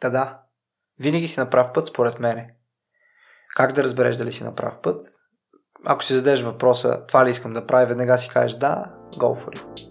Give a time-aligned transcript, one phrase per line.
[0.00, 0.38] Та да.
[0.98, 2.54] Винаги си на прав път, според мене.
[3.56, 5.02] Как да разбереш дали си на прав път?
[5.86, 9.58] Ако си зададеш въпроса, това ли искам да правя, веднага си кажеш да, go for
[9.58, 9.90] it.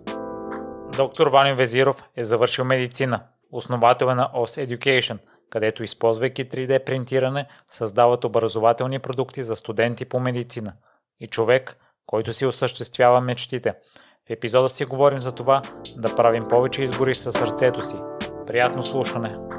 [0.98, 5.18] Доктор Ванин Везиров е завършил медицина, основател е на OS Education,
[5.50, 10.74] където използвайки 3D принтиране, създават образователни продукти за студенти по медицина.
[11.20, 13.74] И човек, който си осъществява мечтите.
[14.28, 15.62] В епизода си говорим за това
[15.98, 17.96] да правим повече избори с сърцето си.
[18.48, 19.59] Приятно слушане!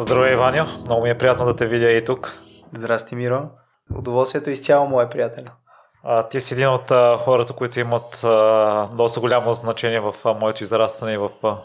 [0.00, 0.66] Здравей, Ваня!
[0.84, 2.38] Много ми е приятно да те видя и тук.
[2.72, 3.50] Здрасти, Миро!
[3.98, 5.44] Удоволствието изцяло мое, приятел.
[6.04, 10.34] А, ти си един от а, хората, които имат а, доста голямо значение в а,
[10.34, 11.56] моето израстване и в а,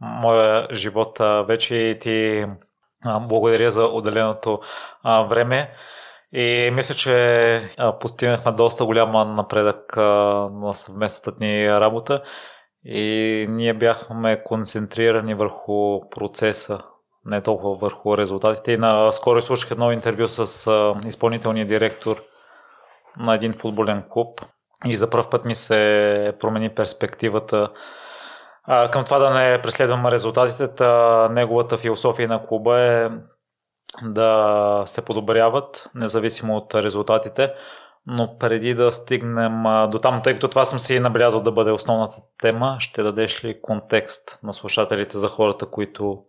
[0.00, 1.20] моя живот.
[1.20, 2.46] А, вече и ти
[3.04, 4.60] а, благодаря за отделеното
[5.02, 5.72] а, време.
[6.32, 10.02] И мисля, че а, постигнахме доста голяма напредък а,
[10.52, 12.22] на съвместната ни работа
[12.84, 16.78] и ние бяхме концентрирани върху процеса,
[17.26, 18.72] не толкова върху резултатите.
[18.72, 20.70] И наскоро слушах едно интервю с
[21.06, 22.22] изпълнителния директор
[23.18, 24.40] на един футболен клуб
[24.86, 27.68] и за първ път ми се промени перспективата
[28.64, 30.68] а, към това да не преследвам резултатите.
[30.68, 33.10] Та, неговата философия на клуба е
[34.02, 37.54] да се подобряват, независимо от резултатите.
[38.06, 42.16] Но преди да стигнем до там, тъй като това съм си набелязал да бъде основната
[42.38, 46.24] тема, ще дадеш ли контекст на слушателите за хората, които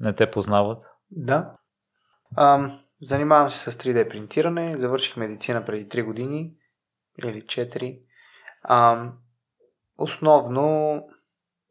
[0.00, 0.82] не те познават?
[1.10, 1.56] Да.
[2.36, 4.76] Ам, занимавам се с 3D принтиране.
[4.76, 6.54] Завърших медицина преди 3 години
[7.24, 8.00] или 4.
[8.68, 9.18] Ам,
[9.98, 10.98] основно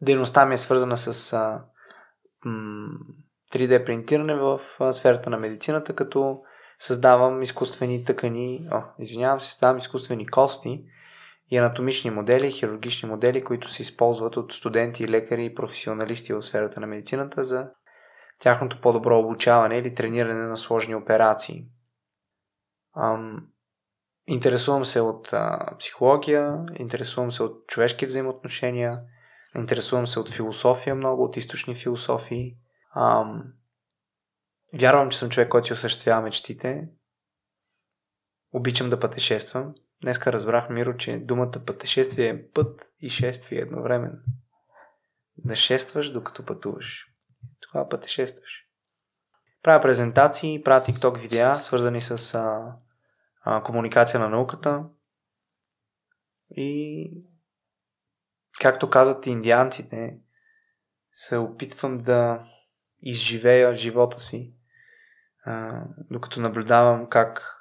[0.01, 1.65] дейността ми е свързана с а,
[2.45, 2.99] м-
[3.53, 4.59] 3D принтиране в
[4.93, 6.41] сферата на медицината, като
[6.79, 10.83] създавам изкуствени тъкани, о, извинявам се, създавам изкуствени кости
[11.51, 16.79] и анатомични модели, хирургични модели, които се използват от студенти, лекари и професионалисти в сферата
[16.79, 17.69] на медицината за
[18.41, 21.65] тяхното по-добро обучаване или трениране на сложни операции.
[22.97, 23.47] Ам,
[24.27, 28.99] интересувам се от а, психология, интересувам се от човешки взаимоотношения,
[29.55, 32.57] интересувам се от философия много, от източни философии–
[32.95, 33.53] Ам,
[34.73, 36.89] вярвам, че съм човек, който си осъществява мечтите.
[38.53, 39.73] Обичам да пътешествам.
[40.01, 44.17] Днеска разбрах, Миро, че думата пътешествие е път и шествие едновременно.
[45.37, 47.10] Да шестваш, докато пътуваш.
[47.71, 48.67] Това пътешестваш.
[49.63, 52.75] Правя презентации, правя TikTok видеа, свързани с а,
[53.41, 54.83] а, комуникация на науката.
[56.49, 57.11] И
[58.61, 60.17] както казват индианците,
[61.13, 62.47] се опитвам да
[63.01, 64.53] изживея живота си,
[65.45, 67.57] а, докато наблюдавам как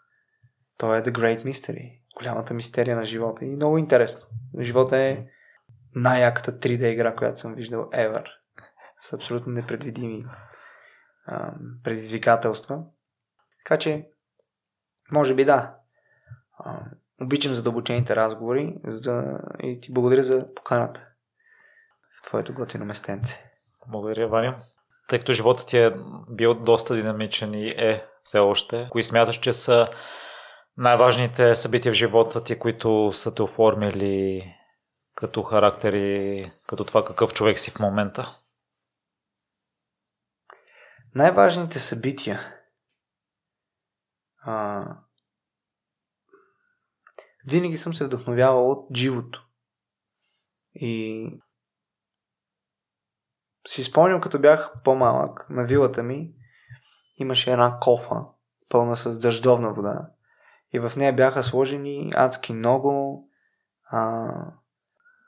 [0.76, 3.44] той е The Great Mystery, голямата мистерия на живота.
[3.44, 4.28] И много интересно.
[4.60, 5.26] Живота е
[5.94, 8.39] най-яката 3D игра, която съм виждал ever.
[9.00, 10.26] С абсолютно непредвидими
[11.26, 12.82] а, предизвикателства.
[13.58, 14.08] Така че,
[15.12, 15.74] може би да.
[16.58, 16.80] А,
[17.22, 19.38] обичам задълбочените разговори за...
[19.62, 21.06] и ти благодаря за поканата
[22.18, 23.50] в твоето готино местенце.
[23.88, 24.62] Благодаря, Ваня
[25.10, 25.94] тъй като живота ти е
[26.30, 29.86] бил доста динамичен и е все още, кои смяташ, че са
[30.76, 34.44] най-важните събития в живота ти, които са те оформили
[35.14, 38.38] като характер и като това какъв човек си в момента?
[41.14, 42.40] Най-важните събития.
[44.42, 44.84] А...
[47.46, 49.46] Винаги съм се вдъхновявал от живото.
[50.74, 51.26] И
[53.68, 56.34] си спомням, като бях по-малък, на вилата ми
[57.16, 58.24] имаше една кофа,
[58.68, 60.10] пълна с дъждовна вода.
[60.72, 63.24] И в нея бяха сложени адски много
[63.84, 64.32] а, а,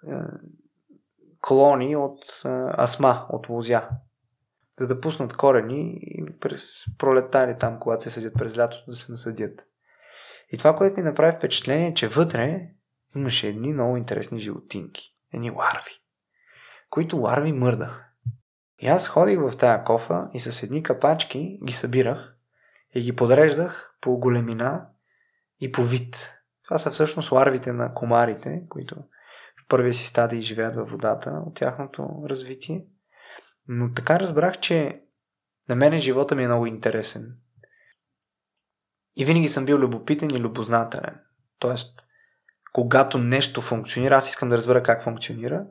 [0.08, 0.22] е,
[1.40, 3.88] клони от а, асма, от лузя.
[4.78, 9.12] За да пуснат корени и през пролетари там, когато се съдят през лятото, да се
[9.12, 9.68] насъдят.
[10.52, 12.68] И това, което ми направи впечатление, е, че вътре
[13.16, 15.14] имаше едни много интересни животинки.
[15.32, 15.92] Едни ларви.
[16.90, 18.04] Които ларви мърдаха.
[18.82, 22.34] И аз ходих в тая кофа и с едни капачки ги събирах
[22.94, 24.86] и ги подреждах по големина
[25.60, 26.34] и по вид.
[26.64, 28.94] Това са всъщност ларвите на комарите, които
[29.64, 32.86] в първия си стадий живеят във водата от тяхното развитие.
[33.74, 35.02] Но така разбрах, че
[35.68, 37.36] на мен живота ми е много интересен.
[39.16, 41.20] И винаги съм бил любопитен и любознателен.
[41.58, 42.06] Тоест,
[42.72, 45.66] когато нещо функционира, аз искам да разбера как функционира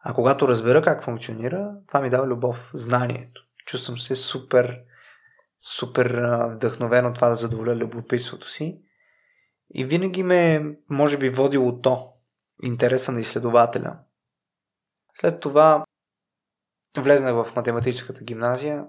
[0.00, 3.46] а когато разбера как функционира, това ми дава любов, знанието.
[3.66, 4.80] Чувствам се супер,
[5.58, 6.22] супер
[6.54, 8.82] вдъхновен от това да задоволя любопитството си.
[9.74, 12.12] И винаги ме, може би, водило то,
[12.62, 13.98] интереса на изследователя.
[15.14, 15.84] След това
[16.98, 18.84] влезнах в математическата гимназия.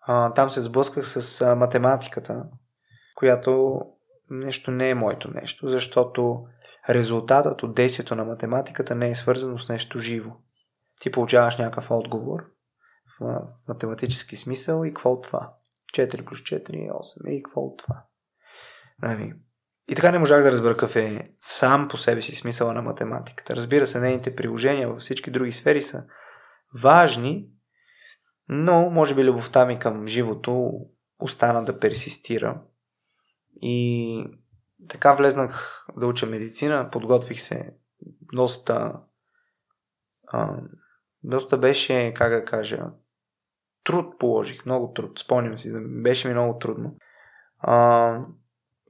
[0.00, 2.44] А, там се сблъсках с а, математиката,
[3.14, 3.80] която
[4.30, 6.44] нещо не е моето нещо, защото
[6.90, 10.30] резултатът от действието на математиката не е свързано с нещо живо.
[11.00, 12.44] Ти получаваш някакъв отговор
[13.20, 15.52] в математически смисъл и какво от това?
[15.94, 17.28] 4 плюс 4 е 8.
[17.30, 18.04] И какво от това?
[19.02, 19.34] Нали?
[19.90, 23.56] И така не можах да разбера какъв е сам по себе си смисъла на математиката.
[23.56, 26.04] Разбира се, нейните приложения във всички други сфери са
[26.74, 27.50] важни,
[28.48, 30.72] но може би любовта ми към живото
[31.18, 32.60] остана да персистира.
[33.62, 34.24] И
[34.88, 37.74] така влезнах да уча медицина, подготвих се
[38.32, 39.00] доста.
[40.26, 40.56] А,
[41.22, 42.86] доста беше, как да кажа,
[43.84, 45.72] труд положих, много труд, спомням си,
[46.02, 46.96] беше ми много трудно.
[47.58, 48.20] А,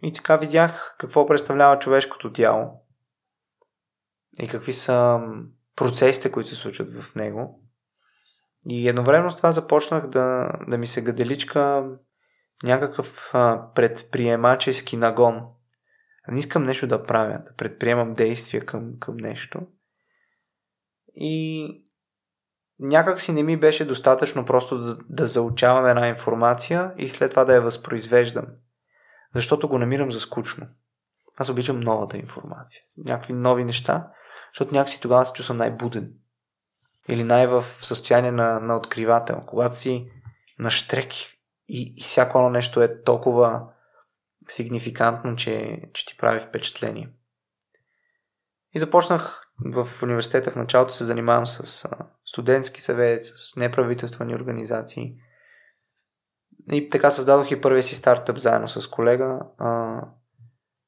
[0.02, 2.84] и така видях какво представлява човешкото тяло
[4.38, 5.20] и какви са
[5.76, 7.67] процесите, които се случват в него.
[8.66, 11.88] И едновременно с това започнах да, да ми се гаделичка
[12.62, 15.40] някакъв а, предприемачески нагон.
[16.28, 19.60] Не искам нещо да правя, да предприемам действия към, към нещо.
[21.14, 21.66] И
[22.80, 27.44] някак си не ми беше достатъчно просто да, да заучавам една информация и след това
[27.44, 28.46] да я възпроизвеждам.
[29.34, 30.66] Защото го намирам за скучно.
[31.36, 32.82] Аз обичам новата информация.
[32.96, 34.10] Някакви нови неща,
[34.54, 36.12] защото някакси тогава се чувствам най-буден.
[37.08, 39.42] Или най-в състояние на, на откривател.
[39.46, 40.10] Когато си
[40.58, 41.12] на штрек
[41.68, 43.68] и, и всяко едно нещо е толкова
[44.48, 47.10] сигнификантно, че, че ти прави впечатление.
[48.74, 51.88] И започнах в университета в началото се занимавам с
[52.24, 55.14] студентски съвет, с неправителствени организации.
[56.72, 60.00] И така създадох и първия си стартъп заедно с колега, а,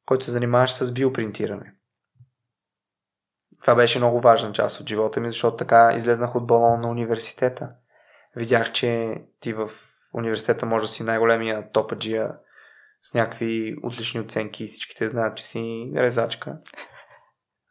[0.07, 1.75] който се занимаваше с биопринтиране.
[3.61, 7.71] Това беше много важна част от живота ми, защото така излезнах от балон на университета.
[8.37, 9.71] Видях, че ти в
[10.15, 12.37] университета може да си най-големия топаджия
[13.03, 16.59] с някакви отлични оценки и всичките знаят, че си резачка.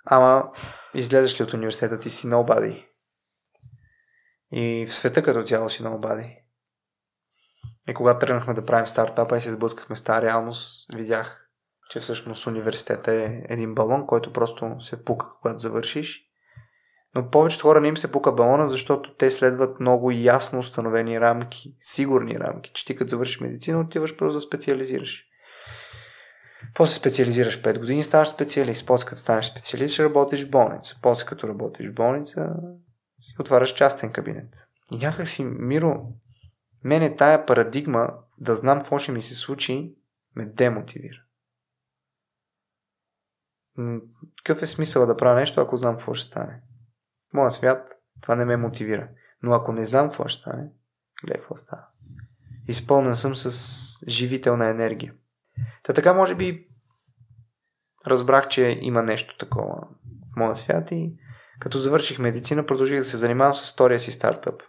[0.06, 0.52] Ама
[0.94, 2.86] излезеш ли от университета ти си nobody.
[4.52, 6.36] И в света като цяло си nobody.
[7.88, 11.49] И когато тръгнахме да правим стартапа и се сблъскахме с тази реалност, видях,
[11.90, 16.26] че всъщност университета е един балон, който просто се пука, когато завършиш.
[17.16, 21.76] Но повечето хора не им се пука балона, защото те следват много ясно установени рамки,
[21.80, 25.26] сигурни рамки, че ти като завършиш медицина, отиваш просто да специализираш.
[26.74, 28.86] После специализираш 5 години, ставаш специалист.
[28.86, 30.98] После като станеш специалист, ще работиш в болница.
[31.02, 32.54] После като работиш в болница,
[33.22, 34.66] си отваряш частен кабинет.
[34.92, 36.06] И някак си, Миро,
[36.84, 39.96] мене тая парадигма да знам какво ще ми се случи,
[40.36, 41.24] ме демотивира.
[44.44, 46.62] Какъв е смисъл да правя нещо, ако знам какво ще стане?
[47.32, 49.10] В моя свят това не ме мотивира.
[49.44, 50.70] Но ако не знам какво ще стане,
[51.24, 51.86] гледай какво става.
[52.68, 55.14] Изпълнен съм с живителна енергия.
[55.84, 56.68] Та така може би
[58.08, 59.88] разбрах, че има нещо такова
[60.34, 61.16] в моя свят и
[61.60, 64.62] като завърших медицина, продължих да се занимавам с втория си стартъп,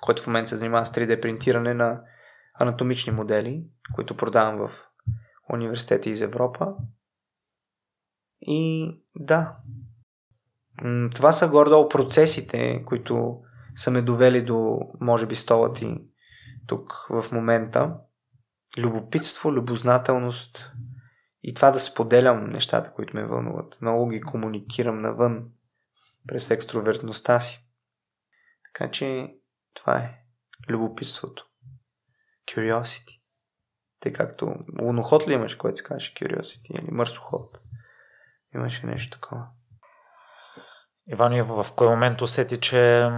[0.00, 2.02] който в момента се занимава с 3D принтиране на
[2.54, 4.86] анатомични модели, които продавам в
[5.52, 6.74] университети из Европа.
[8.46, 9.56] И да,
[11.14, 13.40] това са гордо процесите, които
[13.74, 16.04] са ме довели до, може би, стола ти
[16.66, 17.96] тук в момента
[18.78, 20.72] любопитство, любознателност
[21.42, 23.78] и това да споделям нещата, които ме вълнуват.
[23.80, 25.44] Много ги комуникирам навън
[26.28, 27.66] през екстровертността си.
[28.64, 29.34] Така че
[29.74, 30.20] това е
[30.68, 31.46] любопитството.
[32.48, 33.20] Curiosity.
[34.00, 37.63] Те както луноход ли имаш, който се каже curiosity или мърсоход?
[38.54, 39.46] Имаше нещо такова.
[41.06, 43.10] Иван, в кой момент усети, че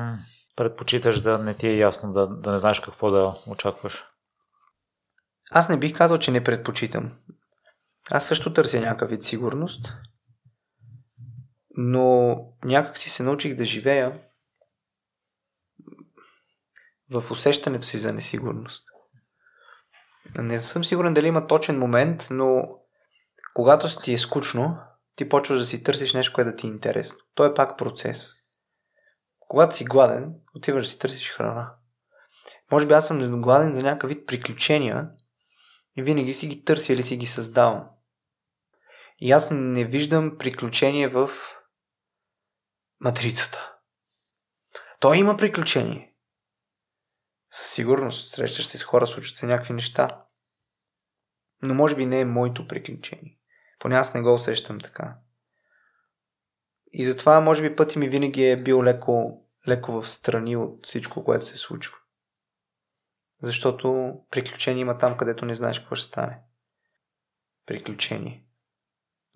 [0.56, 4.04] предпочиташ да не ти е ясно, да, да не знаеш какво да очакваш?
[5.50, 7.12] Аз не бих казал, че не предпочитам.
[8.10, 9.92] Аз също търся някакъв вид сигурност,
[11.76, 14.20] но някак си се научих да живея
[17.10, 18.86] в усещането си за несигурност.
[20.38, 22.78] Не съм сигурен дали има точен момент, но
[23.54, 24.78] когато ти е скучно,
[25.16, 27.18] ти почваш да си търсиш нещо, което да ти е интересно.
[27.34, 28.32] То е пак процес.
[29.38, 31.74] Когато си гладен, отиваш да си търсиш храна.
[32.72, 35.10] Може би аз съм гладен за някакъв вид приключения,
[35.96, 37.88] и винаги си ги търся или си ги създавам.
[39.18, 41.30] И аз не виждам приключение в
[43.00, 43.74] матрицата.
[45.00, 46.14] Той има приключение.
[47.50, 50.24] Със сигурност срещаш се с хора, случват се някакви неща.
[51.62, 53.38] Но може би не е моето приключение.
[53.78, 55.16] Поне аз не го усещам така.
[56.92, 61.24] и затова, може би, пъти ми винаги е бил леко, леко в страни от всичко,
[61.24, 61.98] което се случва.
[63.42, 66.38] Защото приключение има там, където не знаеш какво ще стане.
[67.66, 68.44] Приключение.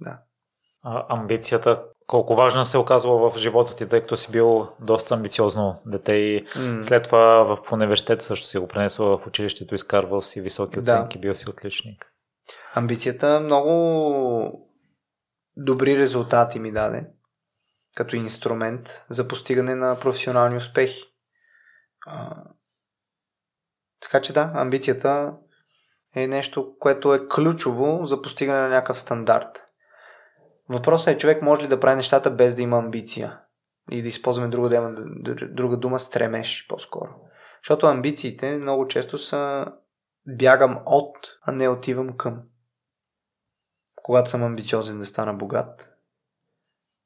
[0.00, 0.22] Да.
[0.82, 5.82] А, амбицията колко важна се оказва в живота ти, тъй като си бил доста амбициозно
[5.86, 6.82] дете и mm.
[6.82, 11.20] след това в университета също си го пренесъл в училището, изкарвал си високи оценки, да.
[11.20, 12.09] бил си отличник.
[12.74, 14.70] Амбицията много
[15.56, 17.06] добри резултати ми даде
[17.96, 21.02] като инструмент за постигане на професионални успехи.
[22.06, 22.36] А,
[24.00, 25.34] така че да, амбицията
[26.14, 29.66] е нещо, което е ключово за постигане на някакъв стандарт.
[30.68, 33.40] Въпросът е човек може ли да прави нещата без да има амбиция.
[33.90, 34.94] И да използваме друга, дума,
[35.50, 37.10] друга дума стремеж по-скоро.
[37.62, 39.66] Защото амбициите много често са
[40.36, 42.42] бягам от, а не отивам към.
[43.94, 45.90] Когато съм амбициозен да стана богат,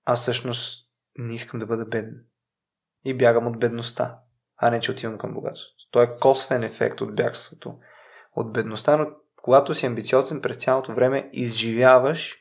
[0.04, 2.24] аз всъщност не искам да бъда беден.
[3.04, 4.18] И бягам от бедността,
[4.56, 5.88] а не че отивам към богатството.
[5.90, 7.78] То е косвен ефект от бягството
[8.32, 12.36] от бедността, но когато си амбициозен през цялото време изживяваш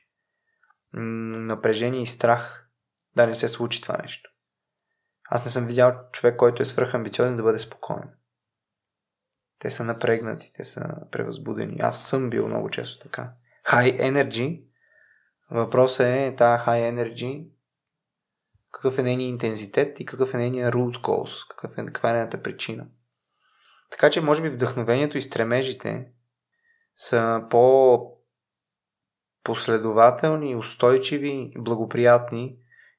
[0.93, 2.69] напрежение и страх
[3.15, 4.29] да не се случи това нещо.
[5.29, 8.13] Аз не съм видял човек, който е свръхамбициозен да бъде спокоен.
[9.63, 11.77] Те са напрегнати, те са превъзбудени.
[11.79, 13.31] Аз съм бил много често така.
[13.67, 14.63] High energy.
[15.51, 17.47] Въпросът е тази high energy
[18.71, 22.41] какъв е нейният интензитет и какъв е нейният root cause, какъв е, каква е нейната
[22.41, 22.85] причина.
[23.91, 26.07] Така че, може би, вдъхновението и стремежите
[26.95, 27.99] са по
[29.43, 32.57] последователни, устойчиви, благоприятни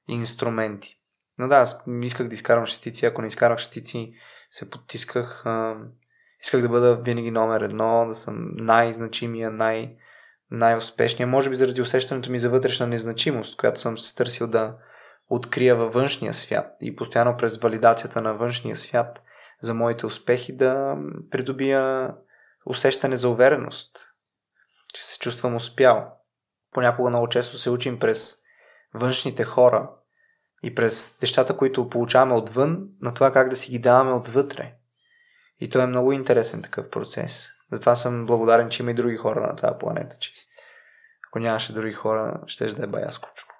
[0.08, 1.00] инструменти.
[1.38, 4.14] Но да, аз исках да изкарам шестици, ако не изкарах шестици,
[4.50, 5.44] се потисках.
[6.44, 9.96] Исках да бъда винаги номер едно, да съм най-значимия, най-
[10.50, 11.26] най-успешния.
[11.26, 14.76] Може би заради усещането ми за вътрешна незначимост, която съм се търсил да
[15.28, 19.22] открия във външния свят и постоянно през валидацията на външния свят
[19.60, 20.96] за моите успехи да
[21.30, 22.10] придобия
[22.66, 24.06] усещане за увереност,
[24.94, 26.12] че се чувствам успял
[26.72, 28.36] понякога много често се учим през
[28.94, 29.90] външните хора
[30.62, 34.74] и през нещата, които получаваме отвън, на това как да си ги даваме отвътре.
[35.60, 37.50] И то е много интересен такъв процес.
[37.72, 40.16] Затова съм благодарен, че има и други хора на тази планета.
[40.18, 40.32] Че
[41.30, 43.54] ако нямаше други хора, ще да е бая скучно.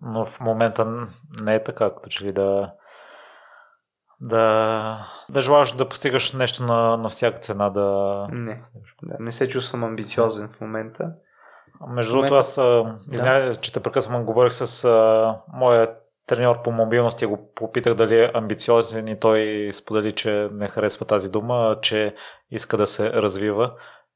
[0.00, 1.06] Но в момента
[1.40, 2.72] не е така, като че ли да
[4.20, 8.26] да, да желаш да постигаш нещо на, на всяка цена да...
[8.30, 8.60] Не,
[9.02, 11.12] да, не се чувствам амбициозен в момента.
[11.88, 12.58] Между другото, аз,
[13.12, 13.56] извинявай, да.
[13.56, 18.30] че те прекъсвам, говорих с а, моя треньор по мобилност и го попитах дали е
[18.34, 22.14] амбициозен и той сподели, че не харесва тази дума, че
[22.50, 23.72] иска да се развива.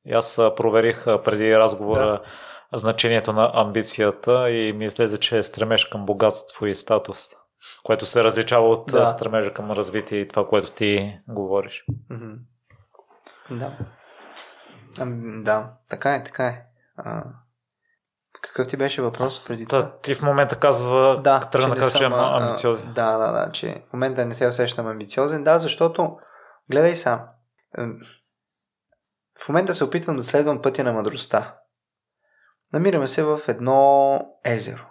[0.06, 2.22] И аз проверих преди разговора
[2.72, 2.78] да.
[2.78, 7.28] значението на амбицията и ми излезе, че е стремеж към богатство и статус,
[7.84, 9.06] което се различава от да.
[9.06, 11.84] стремежа към развитие и това, което ти говориш.
[13.50, 13.72] Да.
[15.42, 16.64] Да, така е, така е.
[16.96, 17.24] А,
[18.48, 19.82] какъв ти беше въпрос преди това?
[19.82, 22.92] Да, ти в момента казва, да, тръгна да кажа, че е амбициозен.
[22.92, 25.44] Да, да, да, че в момента не се усещам амбициозен.
[25.44, 26.18] Да, защото,
[26.70, 27.20] гледай сам,
[29.44, 31.54] в момента се опитвам да следвам пътя на мъдростта.
[32.72, 34.86] Намираме се в едно езеро.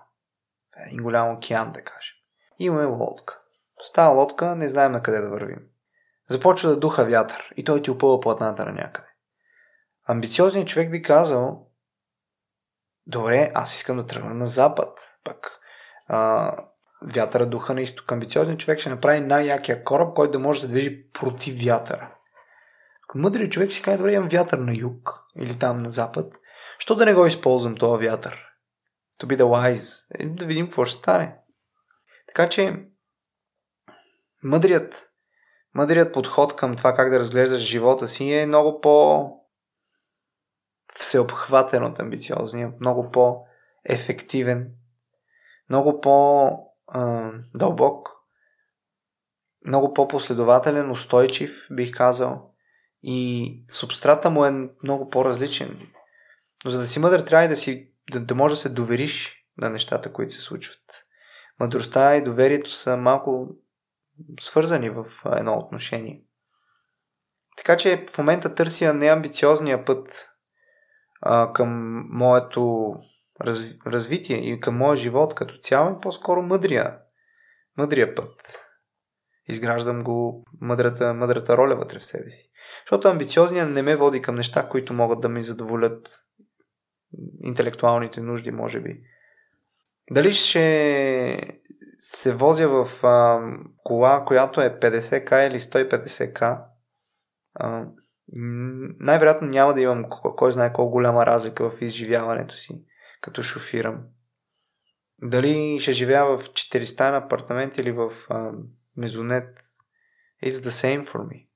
[0.85, 2.15] Един голям океан, да кажем.
[2.59, 3.41] Имаме лодка.
[3.81, 5.59] С тази лодка не знаем на къде да вървим.
[6.29, 9.07] Започва да духа вятър и той ти опъва платната на някъде.
[10.05, 11.66] Амбициозният човек би казал,
[13.07, 15.09] добре, аз искам да тръгна на запад.
[15.23, 15.59] Пък
[16.07, 16.51] а,
[17.01, 18.11] вятъра духа на изток.
[18.11, 22.13] Амбициозният човек ще направи най-якия кораб, който да може да се движи против вятъра.
[23.15, 26.33] Мъдрият човек си каже, добре, имам вятър на юг или там на запад,
[26.79, 28.43] що да не го използвам този вятър?
[29.21, 30.05] To be the wise.
[30.19, 31.35] Е, да видим какво ще стане.
[32.27, 32.85] Така че,
[34.43, 35.09] мъдрият,
[35.75, 39.25] мъдрият подход към това как да разглеждаш живота си е много по
[40.97, 44.71] всеобхватен от амбициозния, много по-ефективен,
[45.69, 48.09] много по-дълбок,
[49.67, 52.53] много по-последователен, устойчив, бих казал.
[53.03, 55.87] И субстрата му е много по-различен.
[56.65, 59.45] Но за да си мъдър, трябва и да, си, да, да можеш да се довериш
[59.57, 61.05] на нещата, които се случват.
[61.59, 63.47] Мъдростта и доверието са малко
[64.39, 66.23] свързани в едно отношение.
[67.57, 70.29] Така че в момента търся неамбициозния път
[71.21, 72.93] а, към моето
[73.41, 76.97] раз, развитие и към моя живот като цяло по-скоро мъдрия,
[77.77, 78.59] мъдрия път.
[79.49, 82.49] Изграждам го мъдрата, мъдрата роля вътре в себе си.
[82.85, 86.23] Защото амбициозният не ме води към неща, които могат да ми задоволят
[87.43, 89.01] интелектуалните нужди, може би.
[90.11, 91.61] Дали ще
[91.97, 93.41] се возя в а,
[93.83, 96.63] кола, която е 50к или 150к,
[97.55, 97.85] а,
[98.33, 102.85] най-вероятно няма да имам кой знае колко голяма разлика в изживяването си,
[103.21, 104.03] като шофирам.
[105.21, 108.51] Дали ще живея в 400 на апартамент или в а,
[108.97, 109.59] мезонет,
[110.43, 111.47] it's the same for me.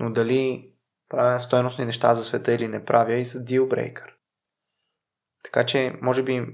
[0.00, 0.72] Но дали
[1.08, 4.12] правя стойностни неща за света или не правя и за deal breaker.
[5.44, 6.46] Така че, може би,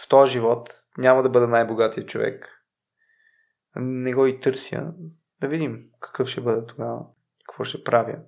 [0.00, 2.48] в този живот няма да бъда най-богатия човек.
[3.76, 4.92] Не го и търся.
[5.40, 7.00] Да видим какъв ще бъда тогава.
[7.48, 8.18] Какво ще правя.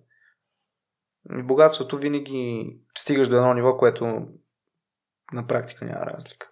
[1.28, 4.04] Богатството винаги стигаш до едно ниво, което
[5.32, 6.50] на практика няма разлика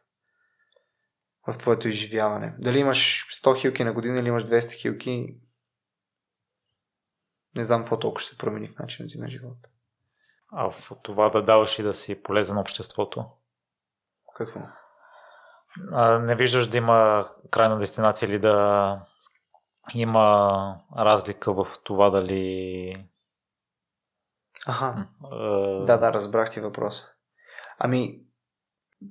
[1.47, 2.55] в твоето изживяване.
[2.59, 5.37] Дали имаш 100 хилки на година или имаш 200 хилки,
[7.57, 9.69] не знам какво толкова ще се промени в начина ти на живота.
[10.53, 13.25] А в това да даваш и да си полезен на обществото?
[14.37, 14.61] Какво?
[15.93, 18.99] А, не виждаш да има крайна дестинация или да
[19.95, 22.95] има разлика в това дали...
[24.67, 25.09] Аха.
[25.23, 25.85] Uh...
[25.85, 27.07] Да, да, разбрах ти въпроса.
[27.79, 28.21] Ами,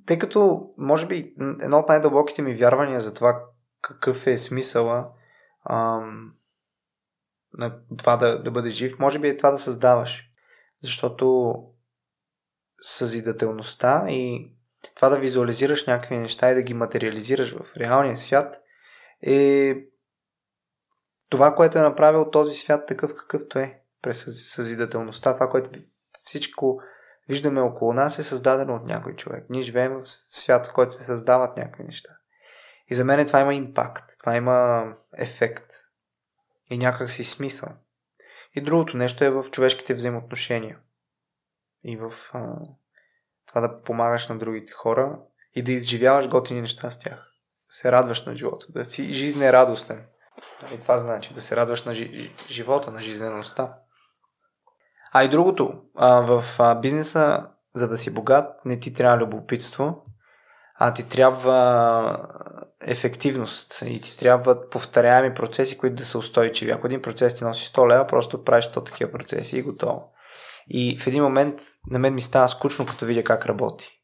[0.06, 3.44] тъй като, може би, едно от най-дълбоките ми вярвания за това
[3.82, 5.08] какъв е смисъла
[5.70, 6.32] ам,
[7.52, 10.22] на това да, да бъдеш жив, може би е това да създаваш.
[10.82, 11.54] Защото
[12.80, 14.52] съзидателността и
[14.94, 18.62] това да визуализираш някакви неща и да ги материализираш в реалния свят
[19.22, 19.74] е
[21.30, 25.34] това, което е направил този свят такъв какъвто е през съзидателността.
[25.34, 25.70] Това, което
[26.24, 26.80] всичко
[27.28, 29.44] виждаме около нас е създадено от някой човек.
[29.50, 32.10] Ние живеем в свят, в който се създават някакви неща.
[32.90, 34.86] И за мен това има импакт, това има
[35.16, 35.72] ефект
[36.70, 37.68] и някак си смисъл.
[38.54, 40.78] И другото нещо е в човешките взаимоотношения.
[41.84, 42.56] И в а,
[43.46, 45.18] това да помагаш на другите хора
[45.54, 47.32] и да изживяваш готини неща с тях.
[47.68, 50.06] Да се радваш на живота, да си жизнерадостен.
[50.74, 53.78] И това значи да се радваш на жи- живота, на жизнеността.
[55.12, 60.02] А и другото, а, в а, бизнеса, за да си богат, не ти трябва любопитство,
[60.78, 62.28] а ти трябва
[62.86, 66.70] ефективност и ти трябват повторяеми процеси, които да са устойчиви.
[66.70, 70.12] Ако един процес ти носи 100 лева, просто правиш 100 такива процеси и готово.
[70.68, 74.02] И в един момент на мен ми става скучно, като видя как работи.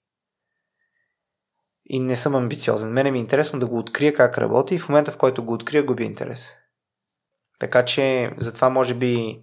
[1.85, 2.93] И не съм амбициозен.
[2.93, 5.53] Мене ми е интересно да го открия как работи и в момента, в който го
[5.53, 6.57] открия, губи интерес.
[7.59, 9.43] Така че, затова може би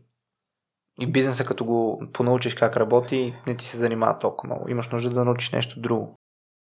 [1.00, 4.70] и бизнеса, като го понаучиш как работи, не ти се занимава толкова много.
[4.70, 6.16] Имаш нужда да научиш нещо друго.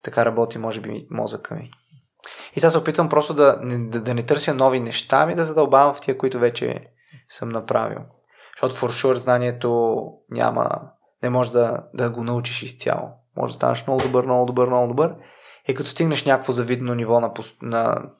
[0.04, 1.72] Така работи, може би, мозъка ми.
[2.56, 5.94] И сега се опитвам просто да, да, да не търся нови неща, ами да задълбавам
[5.94, 6.82] в тия, които вече
[7.30, 8.00] съм направил.
[8.56, 10.70] Защото for sure знанието няма,
[11.24, 13.10] не може да, да го научиш изцяло.
[13.38, 15.16] Може да станеш много добър, много добър, много добър.
[15.68, 18.12] И като стигнеш някакво завидно ниво на, на,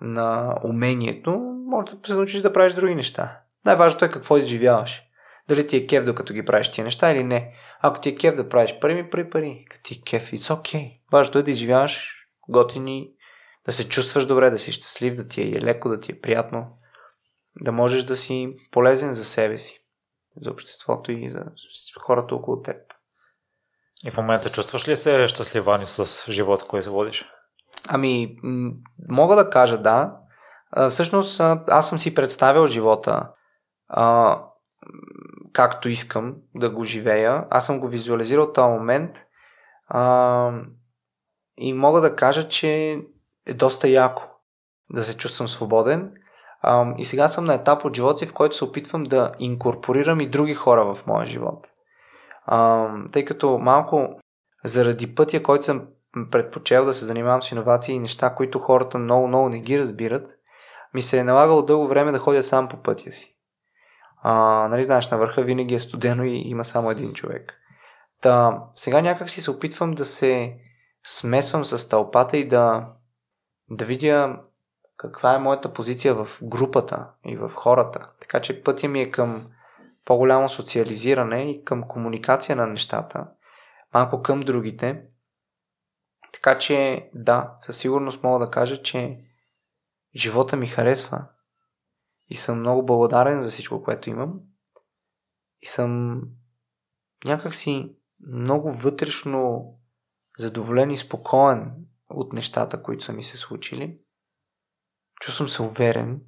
[0.00, 1.30] на умението,
[1.70, 3.40] може да се научиш да правиш други неща.
[3.64, 5.02] Най-важното е какво изживяваш.
[5.48, 7.54] Дали ти е кеф докато ги правиш тия неща или не.
[7.80, 9.64] Ако ти е кеф да правиш пари, ми пари, пари.
[9.70, 11.00] Като ти е кеф, it's okay.
[11.12, 13.10] Важното е да изживяваш готини,
[13.66, 16.78] да се чувстваш добре, да си щастлив, да ти е леко, да ти е приятно.
[17.60, 19.84] Да можеш да си полезен за себе си,
[20.40, 21.44] за обществото и за
[22.00, 22.76] хората около теб.
[24.06, 27.24] И в момента чувстваш ли се щастливани с живота, който водиш?
[27.88, 28.36] Ами,
[29.08, 30.16] мога да кажа да.
[30.90, 33.30] Всъщност, аз съм си представил живота
[33.88, 34.40] а,
[35.52, 37.46] както искам да го живея.
[37.50, 39.26] Аз съм го визуализирал този момент
[39.88, 40.52] а,
[41.58, 42.98] и мога да кажа, че
[43.46, 44.22] е доста яко
[44.90, 46.12] да се чувствам свободен.
[46.62, 50.20] А, и сега съм на етап от живота си, в който се опитвам да инкорпорирам
[50.20, 51.66] и други хора в моя живот.
[52.46, 54.08] А, тъй като малко
[54.64, 55.86] заради пътя, който съм
[56.30, 60.30] предпочел да се занимавам с иновации и неща, които хората много-много не ги разбират,
[60.94, 63.33] ми се е налагало дълго време да ходя сам по пътя си.
[64.26, 67.60] А, нали знаеш, на върха винаги е студено и има само един човек.
[68.20, 70.58] Та, сега някак си се опитвам да се
[71.06, 72.88] смесвам с тълпата и да,
[73.70, 74.40] да видя
[74.96, 78.10] каква е моята позиция в групата и в хората.
[78.20, 79.50] Така че пътя ми е към
[80.04, 83.26] по-голямо социализиране и към комуникация на нещата,
[83.94, 85.02] малко към другите.
[86.32, 89.18] Така че да, със сигурност мога да кажа, че
[90.16, 91.24] живота ми харесва
[92.28, 94.40] и съм много благодарен за всичко, което имам.
[95.60, 96.20] И съм
[97.24, 99.74] някакси много вътрешно
[100.38, 101.74] задоволен и спокоен
[102.10, 103.98] от нещата, които са ми се случили.
[105.20, 106.20] Чувствам се уверен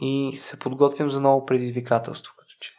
[0.00, 2.34] и се подготвям за ново предизвикателство.
[2.36, 2.72] Като че.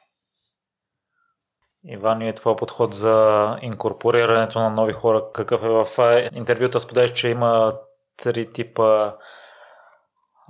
[1.83, 5.87] Иван, и твой подход за инкорпорирането на нови хора, какъв е в
[6.33, 7.79] интервюта споделяш, че има
[8.17, 9.13] три типа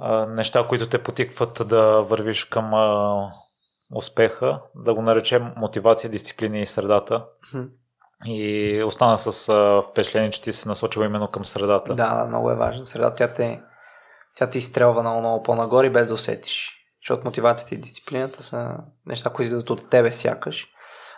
[0.01, 3.29] а, неща, които те потикват да вървиш към а,
[3.95, 7.25] успеха, да го наречем мотивация, дисциплина и средата.
[8.25, 11.95] И остана с а, впечатление, че ти се насочила именно към средата.
[11.95, 13.13] Да, много е важна среда.
[13.13, 13.61] Тя те,
[14.35, 16.77] тя те изстрелва много, много по-нагоре, без да усетиш.
[17.03, 20.67] Защото мотивацията и дисциплината са неща, които идват от тебе сякаш.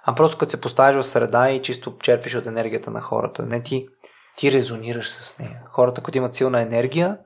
[0.06, 3.44] А просто като се поставиш в среда и чисто черпиш от енергията на хората.
[3.44, 3.88] Не ти,
[4.38, 5.62] ти резонираш с нея.
[5.72, 7.18] Хората, които имат силна енергия,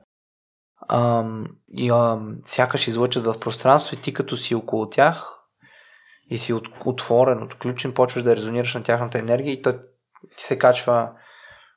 [0.88, 5.34] ам, и ам, сякаш излъчат в пространство и ти като си около тях
[6.30, 9.80] и си от, отворен, отключен, почваш да резонираш на тяхната енергия и той
[10.36, 11.12] ти се качва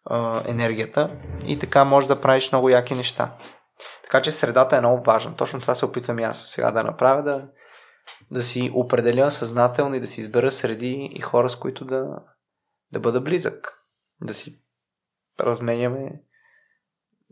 [0.06, 3.38] а, енергията и така можеш да правиш много яки неща.
[4.04, 5.36] Така че средата е много важна.
[5.36, 7.48] Точно това се опитвам и аз сега да направя, да,
[8.32, 12.20] да си определя съзнателно и да си избера среди и хора, с които да,
[12.92, 13.78] да бъда близък.
[14.22, 14.62] Да си
[15.40, 16.22] разменяме.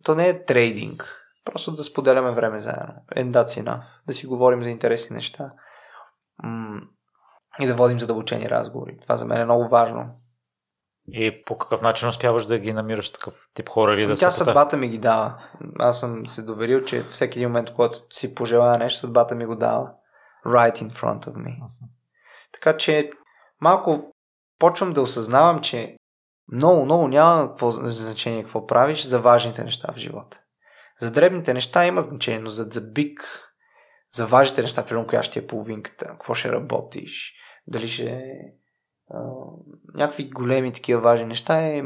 [0.03, 1.18] То не е трейдинг.
[1.45, 2.93] Просто да споделяме време заедно.
[3.15, 3.81] And that's enough.
[4.07, 5.51] Да си говорим за интересни неща.
[7.59, 8.97] и да водим задълбочени разговори.
[9.01, 10.05] Това за мен е много важно.
[11.11, 14.77] И по какъв начин успяваш да ги намираш такъв тип хора или да Тя съдбата
[14.77, 15.43] ми ги дава.
[15.79, 19.55] Аз съм се доверил, че всеки един момент, когато си пожелая нещо, съдбата ми го
[19.55, 19.91] дава.
[20.45, 21.55] Right in front of me.
[22.53, 23.09] Така че
[23.61, 24.13] малко
[24.59, 25.95] почвам да осъзнавам, че
[26.51, 30.41] много, много няма какво значение какво правиш за важните неща в живота.
[31.01, 33.21] За дребните неща има значение, но за, за биг,
[34.11, 37.33] за важните неща, примерно коя ще е половинката, какво ще работиш,
[37.67, 38.31] дали ще
[39.09, 39.19] а,
[39.93, 41.83] някакви големи такива важни неща е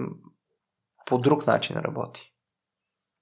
[1.05, 2.33] по друг начин работи.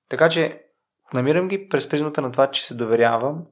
[0.09, 0.65] Така че
[1.13, 3.45] намирам ги през призмата на това, че се доверявам,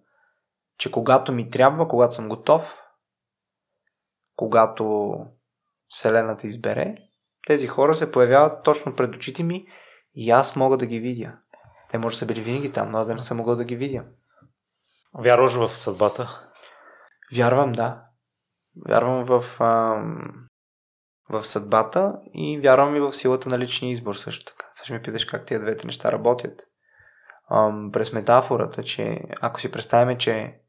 [0.77, 2.77] че когато ми трябва, когато съм готов,
[4.35, 5.13] когато
[5.89, 6.95] Вселената избере,
[7.47, 9.67] тези хора се появяват точно пред очите ми
[10.13, 11.39] и аз мога да ги видя.
[11.89, 13.75] Те може да са били винаги там, но аз да не съм могъл да ги
[13.75, 14.03] видя.
[15.13, 16.49] Вярваш в съдбата?
[17.35, 18.03] Вярвам, да.
[18.87, 20.47] Вярвам в, ам,
[21.29, 24.69] в съдбата и вярвам и в силата на личния избор също така.
[24.71, 26.61] Също ми питаш как тия двете неща работят.
[27.51, 30.59] Ам, през метафората, че ако си представим, че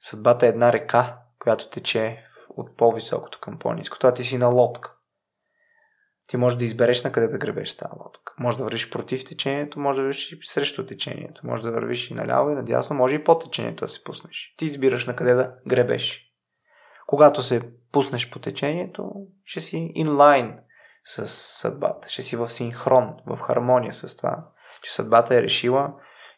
[0.00, 4.96] съдбата е една река, която тече от по-високото към по-низкото, а ти си на лодка
[6.28, 8.32] ти можеш да избереш на къде да гребеш тази лодка.
[8.38, 11.46] Може да вървиш против течението, може да вървиш и срещу течението.
[11.46, 14.54] Може да вървиш и наляво и надясно, може и по течението да се пуснеш.
[14.56, 16.32] Ти избираш на къде да гребеш.
[17.06, 19.12] Когато се пуснеш по течението,
[19.44, 20.58] ще си инлайн
[21.04, 22.08] с съдбата.
[22.08, 24.44] Ще си в синхрон, в хармония с това,
[24.82, 25.94] че съдбата е решила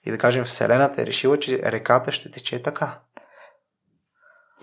[0.06, 3.00] и да кажем Вселената е решила, че реката ще тече така.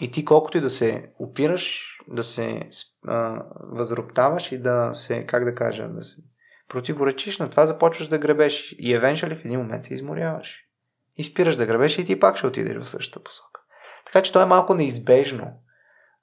[0.02, 2.70] И ти колкото и да се опираш, да се
[3.08, 6.22] а, възроптаваш и да се, как да кажа, да се
[6.68, 10.66] противоречиш на това, започваш да гребеш и евеншали в един момент се изморяваш.
[11.18, 13.62] И спираш да гребеш и ти пак ще отидеш в същата посока.
[14.06, 15.54] Така че то е малко неизбежно.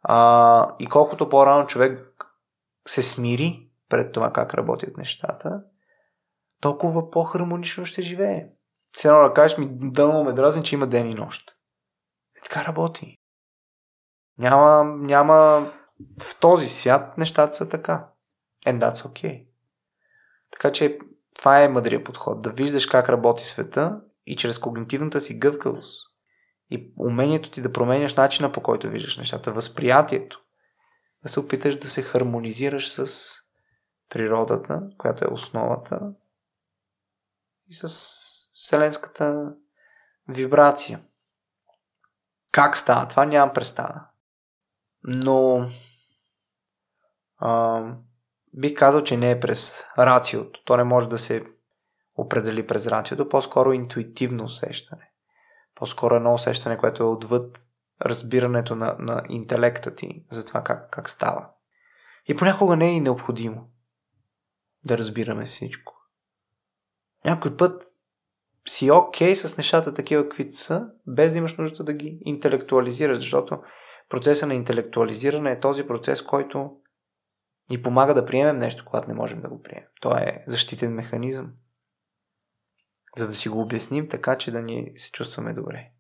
[0.03, 2.25] А, и колкото по-рано човек
[2.87, 5.63] се смири пред това как работят нещата,
[6.61, 8.47] толкова по-хармонично ще живее.
[8.93, 11.51] Все едно да кажеш ми, дълно ме дразни, че има ден и нощ.
[12.39, 13.18] И така работи.
[14.39, 15.71] Няма, няма
[16.23, 18.09] в този свят нещата са така.
[18.67, 19.47] And that's okay.
[20.51, 20.99] Така че
[21.35, 22.43] това е мъдрия подход.
[22.43, 26.09] Да виждаш как работи света и чрез когнитивната си гъвкавост
[26.71, 30.41] и умението ти да променяш начина по който виждаш нещата, възприятието,
[31.23, 33.33] да се опиташ да се хармонизираш с
[34.09, 36.01] природата, която е основата
[37.67, 37.89] и с
[38.55, 39.53] вселенската
[40.29, 41.01] вибрация.
[42.53, 44.05] Как става това, нямам представа.
[45.05, 45.67] Но
[47.39, 47.83] а,
[48.55, 50.65] бих казал, че не е през рациото.
[50.65, 51.45] То не може да се
[52.15, 55.11] определи през рациото, по-скоро интуитивно усещане.
[55.75, 57.59] По-скоро едно усещане, което е отвъд
[58.03, 61.49] разбирането на, на интелекта ти за това как, как става.
[62.27, 63.69] И понякога не е и необходимо
[64.85, 65.95] да разбираме всичко.
[67.25, 67.85] Някой път
[68.69, 73.19] си окей okay с нещата такива, каквито са, без да имаш нужда да ги интелектуализираш,
[73.19, 73.63] защото
[74.09, 76.77] процеса на интелектуализиране е този процес, който
[77.71, 79.89] ни помага да приемем нещо, когато не можем да го приемем.
[80.01, 81.53] То е защитен механизъм.
[83.17, 85.91] За да си го обясним така, че да ни се чувстваме добре.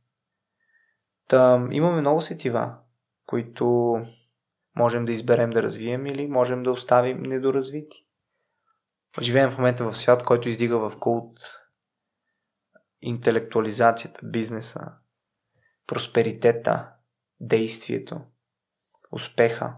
[1.28, 2.76] Та, имаме много сетива,
[3.26, 3.96] които
[4.76, 8.06] можем да изберем да развием или можем да оставим недоразвити.
[9.20, 11.38] Живеем в момента в свят, който издига в култ
[13.02, 14.92] интелектуализацията, бизнеса,
[15.86, 16.92] просперитета,
[17.40, 18.20] действието,
[19.12, 19.74] успеха.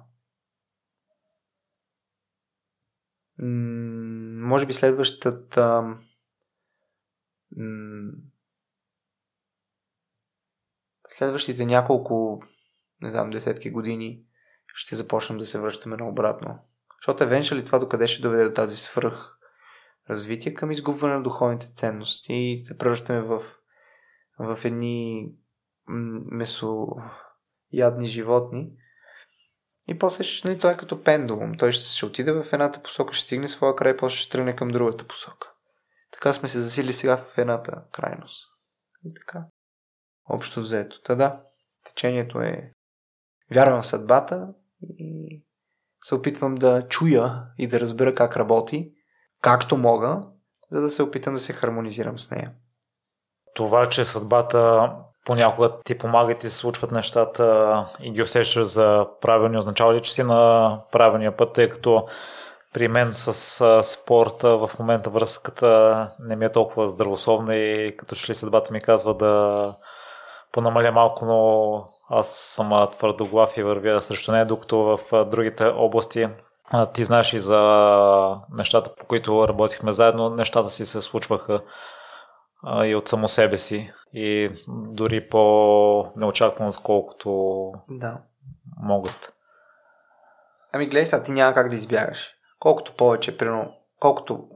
[3.38, 5.82] м- може би следващата
[7.56, 8.12] м-
[11.08, 12.42] следващите няколко
[13.02, 14.24] не знам, десетки години
[14.74, 16.58] ще започнем да се връщаме наобратно.
[16.98, 17.24] Защото
[17.56, 19.38] ли това докъде ще доведе до тази свръх
[20.10, 23.42] развитие към изгубване на духовните ценности и се превръщаме в,
[24.38, 25.28] в едни
[27.72, 28.72] месоядни животни.
[29.88, 31.58] И после ще, нали, той е като пендулум.
[31.58, 34.68] Той ще, ще отиде в едната посока, ще стигне своя край, после ще тръгне към
[34.68, 35.52] другата посока.
[36.12, 38.48] Така сме се засили сега в едната крайност.
[39.04, 39.44] И така.
[40.28, 41.02] Общо взето.
[41.02, 41.42] Та да,
[41.84, 42.72] течението е...
[43.54, 44.48] Вярвам в съдбата
[44.82, 45.42] и
[46.00, 48.92] се опитвам да чуя и да разбера как работи,
[49.42, 50.22] както мога,
[50.70, 52.54] за да се опитам да се хармонизирам с нея.
[53.54, 54.92] Това, че съдбата
[55.30, 60.12] понякога ти помага и се случват нещата и ги усещаш за правилни, означава ли, че
[60.12, 62.06] си на правилния път, тъй като
[62.72, 68.30] при мен с спорта в момента връзката не ми е толкова здравословна и като че
[68.30, 69.74] ли съдбата ми казва да
[70.52, 76.28] понамаля малко, но аз съм твърдоглав и вървя срещу нея, докато в другите области
[76.92, 77.60] ти знаеш и за
[78.52, 81.60] нещата, по които работихме заедно, нещата си се случваха
[82.84, 88.20] и от само себе си и дори по-неочаквано, отколкото да.
[88.82, 89.34] могат.
[90.72, 92.34] Ами гледай сега, ти няма как да избягаш.
[92.58, 94.48] Колкото повече, примерно, колкото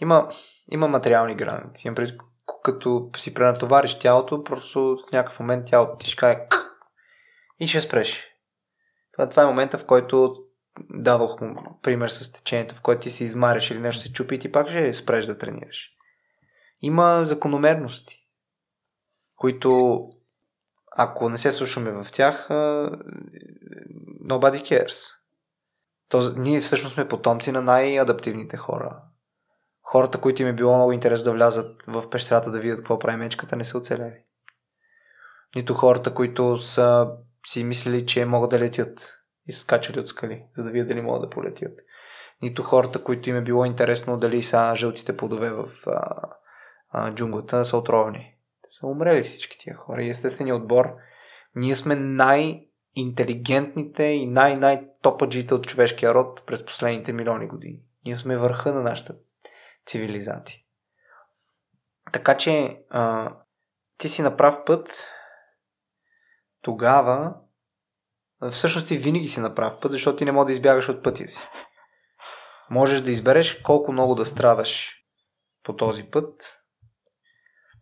[0.00, 0.28] има,
[0.70, 1.86] има материални граници.
[1.86, 2.18] Имам пред,
[2.62, 6.38] като си пренатовариш тялото, просто в някакъв момент тялото ти ще каже
[7.60, 8.26] и ще спреш.
[9.12, 10.32] Това, това е момента, в който
[10.90, 11.38] дадох
[11.82, 14.68] пример с течението, в който ти се измариш или нещо се чупи и ти пак
[14.68, 15.90] ще спреш да тренираш.
[16.82, 18.26] Има закономерности,
[19.36, 20.00] които
[20.96, 22.48] ако не се слушаме в тях,
[24.28, 25.16] nobody cares.
[26.08, 29.02] То, ние всъщност сме потомци на най-адаптивните хора.
[29.82, 33.16] Хората, които им е било много интересно да влязат в пещерата да видят какво прави
[33.16, 34.24] мечката, не са оцелели.
[35.56, 37.10] Нито хората, които са
[37.46, 39.14] си мислили, че могат да летят
[39.46, 41.80] и са скачали от скали, за да видят дали могат да полетят.
[42.42, 46.22] Нито хората, които им е било интересно дали са жълтите плодове в а,
[46.90, 48.36] а, джунглата са отровени.
[48.62, 50.02] Те са умрели всички тия хора.
[50.02, 50.96] И естественият отбор,
[51.54, 57.78] ние сме най-интелигентните и най-най-топаджите от човешкия род през последните милиони години.
[58.04, 59.14] Ние сме върха на нашата
[59.86, 60.60] цивилизация.
[62.12, 63.30] Така че а,
[63.98, 65.06] ти си на прав път
[66.62, 67.34] тогава
[68.50, 71.28] всъщност ти винаги си на прав път, защото ти не можеш да избягаш от пътя
[71.28, 71.40] си.
[72.70, 75.04] Можеш да избереш колко много да страдаш
[75.62, 76.59] по този път,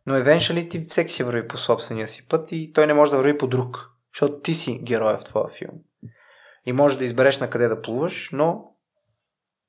[0.08, 3.16] но eventually ти всеки си върви по собствения си път и той не може да
[3.16, 5.74] върви по друг, защото ти си героя в твоя филм.
[6.66, 8.64] И можеш да избереш на къде да плуваш, но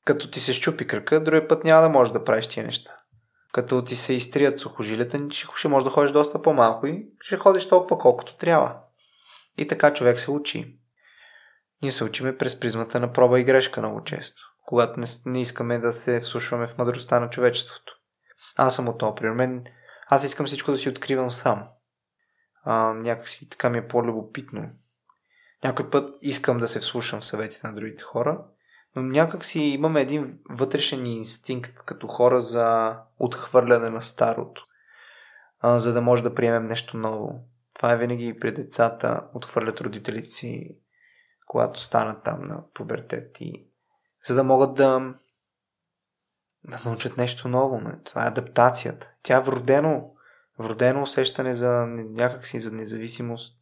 [0.05, 2.95] като ти се щупи кръка, другия път няма да можеш да правиш тия неща.
[3.53, 5.19] Като ти се изтрият сухожилията,
[5.55, 8.75] ще можеш да ходиш доста по-малко и ще ходиш толкова колкото трябва.
[9.57, 10.77] И така човек се учи.
[11.81, 15.79] Ние се учиме през призмата на проба и грешка много често, когато не, не искаме
[15.79, 17.93] да се вслушваме в мъдростта на човечеството.
[18.55, 19.15] Аз съм от това.
[19.15, 19.63] При мен
[20.09, 21.67] аз искам всичко да си откривам сам.
[22.63, 24.69] А, някакси така ми е по-любопитно.
[25.63, 28.45] Някой път искам да се вслушам в съветите на другите хора,
[28.95, 34.65] но някак си имаме един вътрешен инстинкт като хора за отхвърляне на старото,
[35.59, 37.43] а, за да може да приемем нещо ново.
[37.73, 40.77] Това е винаги и при децата, отхвърлят родителите си,
[41.47, 43.65] когато станат там на пубертет и
[44.27, 45.13] за да могат да,
[46.63, 47.81] да научат нещо ново.
[48.03, 49.11] Това е адаптацията.
[49.23, 50.11] Тя е вродено,
[50.59, 53.57] вродено усещане за някакси за независимост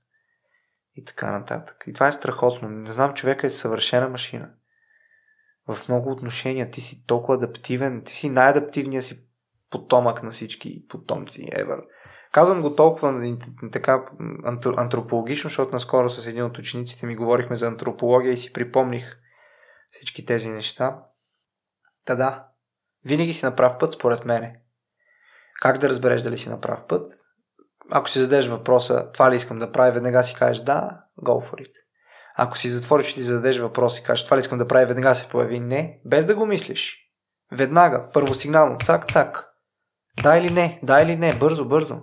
[0.96, 1.84] и така нататък.
[1.88, 2.70] И това е страхотно.
[2.70, 4.50] Не знам, човека е съвършена машина.
[5.68, 9.28] В много отношения ти си толкова адаптивен, ти си най-адаптивният си
[9.70, 11.84] потомък на всички потомци ever.
[12.32, 13.38] Казвам го толкова
[13.72, 14.06] така
[14.78, 19.20] антропологично, защото наскоро с един от учениците ми говорихме за антропология и си припомних
[19.88, 21.00] всички тези неща.
[22.06, 22.47] Та да,
[23.08, 24.60] винаги си на прав път, според мене.
[25.62, 27.08] Как да разбереш дали си на прав път?
[27.92, 30.90] Ако си зададеш въпроса, това ли искам да правя, веднага си кажеш да,
[31.22, 31.72] go for it.
[32.38, 35.16] Ако си затвориш и ти зададеш въпрос и кажеш това ли искам да правя, веднага
[35.16, 36.98] се появи не, без да го мислиш.
[37.52, 39.50] Веднага, първосигнално, цак, цак.
[40.24, 41.98] Да или не, да или не, бързо, бързо.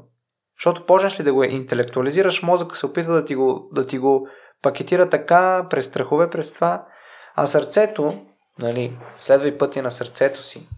[0.58, 4.28] Защото почнеш ли да го интелектуализираш, мозъка се опитва да ти го, да ти го
[4.62, 6.86] пакетира така, през страхове, през това.
[7.34, 8.26] А сърцето,
[8.58, 10.68] нали, следва и пътя на сърцето си.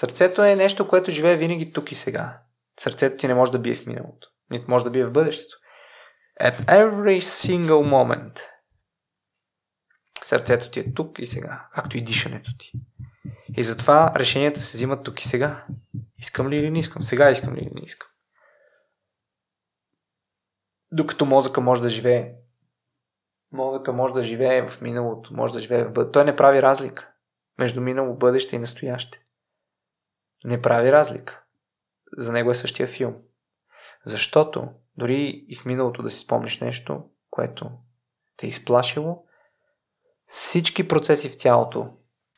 [0.00, 2.42] Сърцето е нещо, което живее винаги тук и сега.
[2.80, 4.28] Сърцето ти не може да бие в миналото.
[4.50, 5.56] Нито може да бие в бъдещето.
[6.40, 8.40] At every single moment.
[10.24, 12.72] Сърцето ти е тук и сега, както и дишането ти.
[13.56, 15.66] И затова решенията се взимат тук и сега.
[16.18, 17.02] Искам ли или не искам?
[17.02, 18.08] Сега искам ли или не искам?
[20.92, 22.34] Докато мозъка може да живее.
[23.52, 26.12] Мозъка може да живее в миналото, може да живее в бъдещето.
[26.12, 27.08] Той не прави разлика
[27.58, 29.20] между минало, бъдеще и настояще.
[30.44, 31.44] Не прави разлика.
[32.16, 33.16] За него е същия филм.
[34.04, 37.70] Защото дори и в миналото да си спомниш нещо, което
[38.36, 39.24] те е изплашило,
[40.26, 41.90] всички процеси в тялото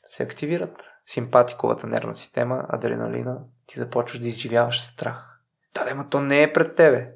[0.06, 0.90] се активират.
[1.06, 5.40] Симпатиковата нервна система, адреналина, ти започваш да изживяваш страх.
[5.74, 7.12] Да, да, то не е пред тебе,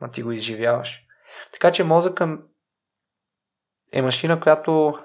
[0.00, 1.02] но ти го изживяваш.
[1.52, 2.38] Така че мозъка
[3.92, 4.98] е машина, която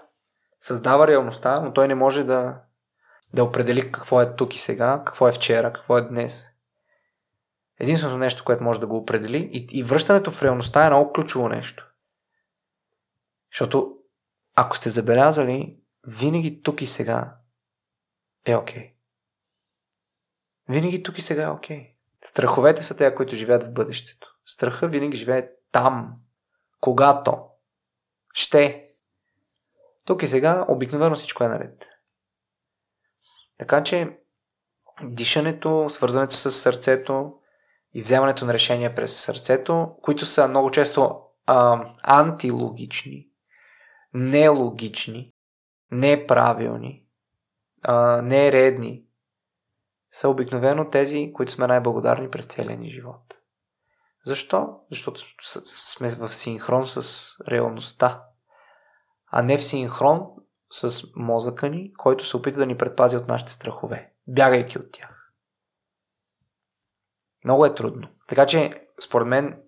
[0.62, 2.62] създава реалността, но той не може да,
[3.34, 6.48] да определи какво е тук и сега, какво е вчера, какво е днес.
[7.80, 11.50] Единственото нещо, което може да го определи и, и връщането в реалността е много ключово
[11.50, 11.92] нещо.
[13.54, 13.98] Защото
[14.56, 17.36] ако сте забелязали, винаги тук и сега
[18.46, 18.84] е окей.
[18.84, 18.94] Okay.
[20.70, 21.78] Винаги тук и сега е окей.
[21.78, 21.92] Okay.
[22.26, 24.36] Страховете са те, които живеят в бъдещето.
[24.46, 26.16] Страха винаги живее там,
[26.80, 27.38] когато,
[28.34, 28.88] ще.
[30.06, 31.90] Тук и сега обикновено всичко е наред.
[33.62, 34.18] Така че
[35.04, 37.34] дишането, свързането с сърцето
[37.94, 43.28] и вземането на решения през сърцето, които са много често а, антилогични,
[44.14, 45.34] нелогични,
[45.92, 47.06] неправилни,
[47.84, 49.04] а, нередни,
[50.12, 53.38] са обикновено тези, които сме най-благодарни през целия ни живот.
[54.26, 54.80] Защо?
[54.92, 55.22] Защото
[55.64, 58.24] сме в синхрон с реалността,
[59.28, 60.28] а не в синхрон
[60.72, 65.32] с мозъка ни, който се опитва да ни предпази от нашите страхове, бягайки от тях.
[67.44, 68.08] Много е трудно.
[68.28, 69.62] Така че, според мен,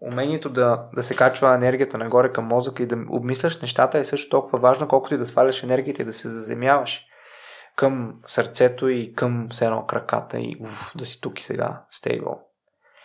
[0.00, 4.30] умението да, да се качва енергията нагоре към мозъка и да обмисляш нещата е също
[4.30, 7.06] толкова важно, колкото и да сваляш енергията и да се заземяваш
[7.76, 12.40] към сърцето и към все едно краката и уф, да си тук и сега, стейбъл.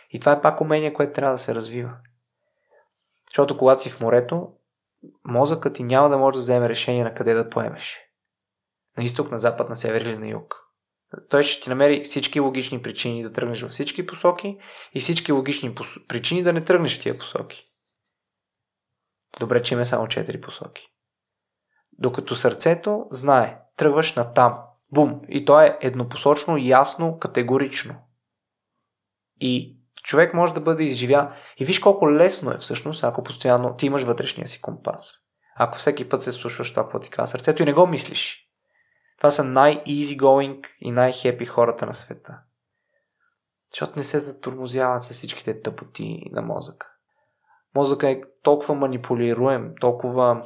[0.09, 1.91] И това е пак умение, което трябва да се развива.
[3.31, 4.51] Защото когато си в морето,
[5.25, 7.99] мозъкът ти няма да може да вземе решение на къде да поемеш.
[8.97, 10.55] На изток, на запад, на север или на юг.
[11.29, 14.57] Той ще ти намери всички логични причини да тръгнеш във всички посоки
[14.93, 15.87] и всички логични пос...
[16.07, 17.63] причини да не тръгнеш в тия посоки.
[19.39, 20.87] Добре, че има само 4 посоки.
[21.91, 24.59] Докато сърцето знае, тръгваш на там.
[24.93, 25.21] Бум!
[25.29, 27.95] И то е еднопосочно, ясно, категорично.
[29.39, 31.35] И човек може да бъде изживя.
[31.57, 35.17] И виж колко лесно е всъщност, ако постоянно ти имаш вътрешния си компас.
[35.55, 38.47] Ако всеки път се слушаш това, какво ти казва сърцето и не го мислиш.
[39.17, 42.39] Това са най-easy going и най-хепи хората на света.
[43.73, 46.87] Защото не се затормозяват с всичките тъпоти на мозъка.
[47.75, 50.45] Мозъка е толкова манипулируем, толкова...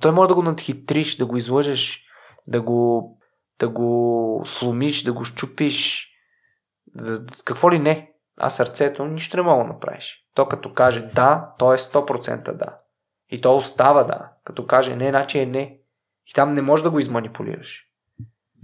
[0.00, 2.04] Той може да го надхитриш, да го излъжеш,
[2.46, 3.10] да го,
[3.58, 6.08] да го сломиш, да го щупиш,
[7.44, 8.13] какво ли не.
[8.36, 10.24] А сърцето нищо не мога да направиш.
[10.34, 12.78] То като каже да, то е 100% да.
[13.30, 14.28] И то остава да.
[14.44, 15.78] Като каже не, значи е не.
[16.26, 17.86] И там не можеш да го изманипулираш.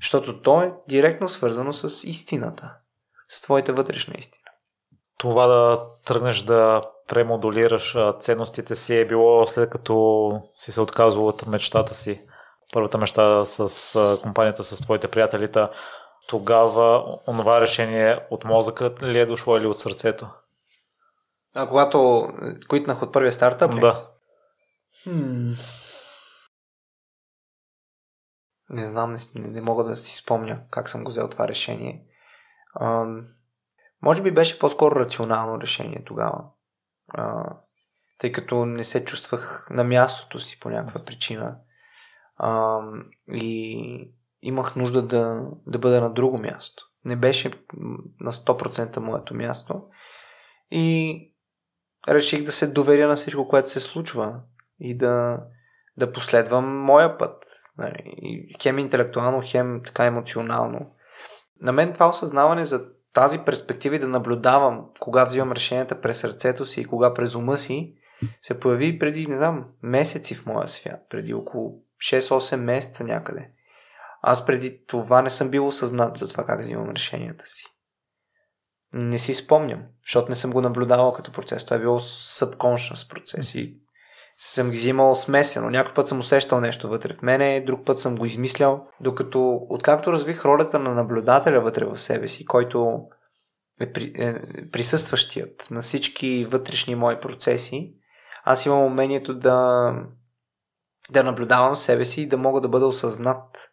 [0.00, 2.70] Защото то е директно свързано с истината.
[3.28, 4.44] С твоята вътрешна истина.
[5.18, 11.46] Това да тръгнеш да премодулираш ценностите си е било след като си се отказал от
[11.46, 12.22] мечтата си.
[12.72, 15.68] Първата мечта с компанията с твоите приятелите.
[16.30, 20.30] Тогава онова решение от мозъка ли е дошло или от сърцето?
[21.54, 22.28] А когато
[22.68, 23.80] квитнах от първия стартъп?
[23.80, 24.10] Да.
[25.02, 25.52] Хм.
[28.68, 32.04] Не знам, не, не мога да си спомня как съм го взел това решение.
[32.74, 33.06] А,
[34.02, 36.44] може би беше по-скоро рационално решение тогава.
[37.08, 37.44] А,
[38.18, 41.56] тъй като не се чувствах на мястото си по някаква причина.
[42.36, 42.80] А,
[43.28, 46.84] и имах нужда да, да бъда на друго място.
[47.04, 47.50] Не беше
[48.20, 49.82] на 100% моето място.
[50.70, 51.26] И
[52.08, 54.40] реших да се доверя на всичко, което се случва
[54.80, 55.38] и да,
[55.96, 57.44] да последвам моя път.
[57.78, 60.94] Нали, хем интелектуално, хем така емоционално.
[61.60, 66.66] На мен това осъзнаване за тази перспектива и да наблюдавам кога взимам решенията през сърцето
[66.66, 67.94] си и кога през ума си,
[68.42, 73.50] се появи преди, не знам, месеци в моя свят, преди около 6-8 месеца някъде.
[74.22, 77.66] Аз преди това не съм бил осъзнат за това как взимам решенията си.
[78.94, 81.64] Не си спомням, защото не съм го наблюдавал като процес.
[81.64, 83.80] Това е било subconscious процес и
[84.38, 85.70] съм ги взимал смесено.
[85.70, 88.86] Някой път съм усещал нещо вътре в мене, друг път съм го измислял.
[89.00, 93.00] Докато, откакто развих ролята на наблюдателя вътре в себе си, който
[93.80, 94.40] е, при, е
[94.70, 97.94] присъстващият на всички вътрешни мои процеси,
[98.44, 99.92] аз имам умението да,
[101.10, 103.69] да наблюдавам себе си и да мога да бъда осъзнат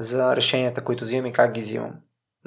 [0.00, 1.92] за решенията, които взимам и как ги взимам.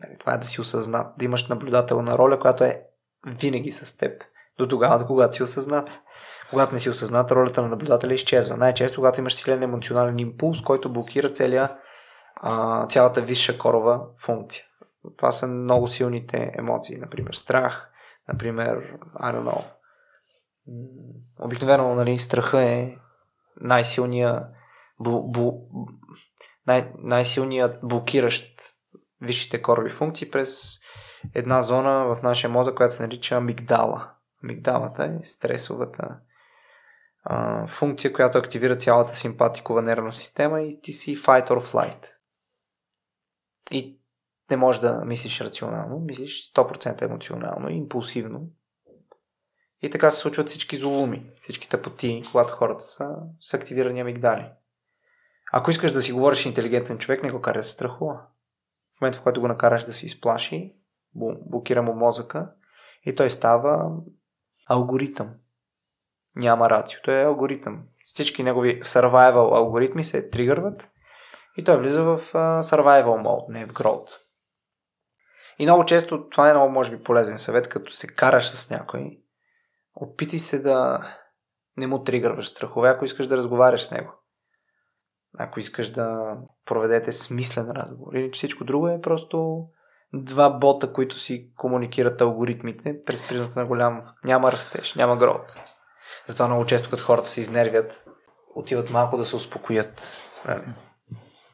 [0.03, 2.81] Нали, това е да си осъзнат, да имаш наблюдателна роля, която е
[3.27, 4.23] винаги с теб.
[4.57, 5.89] До тогава, когато си осъзнат.
[6.49, 8.57] Когато не си осъзнат, ролята на наблюдателя изчезва.
[8.57, 11.77] Най-често, когато имаш силен емоционален импулс, който блокира целия,
[12.89, 14.63] цялата висша корова функция.
[15.17, 17.89] Това са много силните емоции, например страх,
[18.27, 19.63] например, I don't know.
[21.39, 22.95] Обикновено, нали, страха е
[23.61, 24.43] най-силният
[26.67, 28.61] най- най-силният блокиращ
[29.21, 30.79] висшите корови функции през
[31.33, 34.11] една зона в нашия мозък, която се нарича амигдала.
[34.43, 36.19] Амигдалата е стресовата
[37.23, 42.07] а, функция, която активира цялата симпатикова нервна система и ти си fight or flight.
[43.71, 43.99] И
[44.51, 48.47] не можеш да мислиш рационално, мислиш 100% емоционално и импулсивно.
[49.81, 53.09] И така се случват всички зулуми, всички тъпоти, когато хората са
[53.39, 54.49] с активирани амигдали.
[55.55, 58.21] Ако искаш да си говориш интелигентен човек, не го карай да се страхува.
[58.97, 60.75] В момента, в който го накараш да се изплаши,
[61.45, 62.51] блокира му мозъка
[63.05, 63.91] и той става
[64.69, 65.29] алгоритъм.
[66.35, 67.01] Няма рацио.
[67.03, 67.83] Той е алгоритъм.
[68.03, 70.91] Всички негови survival алгоритми се тригърват
[71.57, 72.19] и той влиза в
[72.63, 74.17] survival mode, не в growth.
[75.59, 79.19] И много често това е много, може би, полезен съвет, като се караш с някой.
[79.95, 81.07] Опитай се да
[81.77, 84.22] не му тригърваш страхове, ако искаш да разговаряш с него.
[85.39, 88.13] Ако искаш да проведете смислен разговор.
[88.13, 89.67] Или всичко друго е просто
[90.13, 94.01] два бота, които си комуникират алгоритмите през призмата на голям...
[94.25, 95.55] Няма растеж, няма грот.
[96.27, 98.05] Затова много често, като хората се изнервят,
[98.55, 100.17] отиват малко да се успокоят.
[100.47, 100.63] Нали?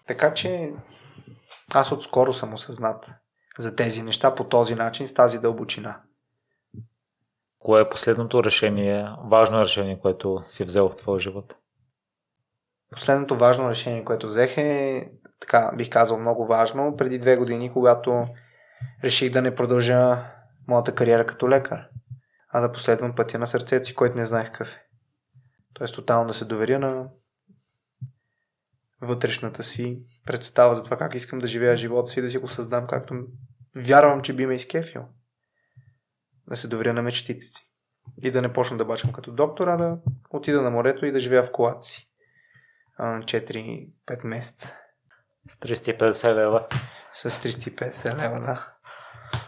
[0.07, 0.73] Така че
[1.73, 3.13] аз отскоро съм осъзнат
[3.59, 6.01] за тези неща по този начин, с тази дълбочина.
[7.59, 11.55] Кое е последното решение, важно решение, което си взел в твоя живот?
[12.91, 15.09] Последното важно решение, което взех е,
[15.39, 18.27] така бих казал много важно, преди две години, когато
[19.03, 20.25] реших да не продължа
[20.67, 21.87] моята кариера като лекар,
[22.49, 24.85] а да последвам пътя на сърцето си, който не знаех какъв е.
[25.73, 27.09] Тоест тотално да се доверя на
[29.01, 32.87] вътрешната си представа за това как искам да живея живота си, да си го създам
[32.87, 33.13] както
[33.75, 35.05] вярвам, че би ме изкефил.
[36.47, 37.65] Да се доверя на мечтите си.
[38.21, 41.19] И да не почна да бачкам като доктор, а да отида на морето и да
[41.19, 42.08] живея в колата си.
[42.99, 44.77] 4-5 месеца.
[45.47, 46.67] С 350 лева.
[47.13, 48.73] С 350 лева, да.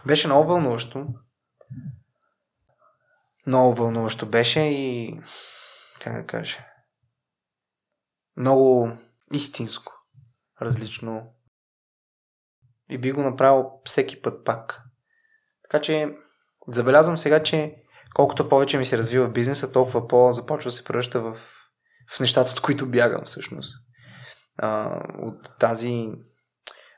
[0.06, 1.08] Беше много вълнуващо.
[3.48, 5.20] Много вълнуващо беше и
[6.00, 6.72] как да кажа
[8.38, 8.92] много
[9.34, 9.94] истинско,
[10.62, 11.34] различно
[12.90, 14.82] и би го направил всеки път пак.
[15.64, 16.18] Така че
[16.68, 17.76] забелязвам сега, че
[18.14, 21.38] колкото повече ми се развива бизнеса, толкова по започва да се превръща в,
[22.16, 23.86] в нещата, от които бягам всъщност.
[24.58, 26.12] А, от тази...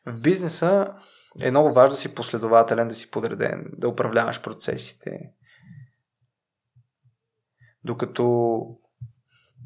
[0.05, 0.95] В бизнеса
[1.39, 5.19] е много важно да си последователен, да си подреден, да управляваш процесите.
[7.83, 8.61] Докато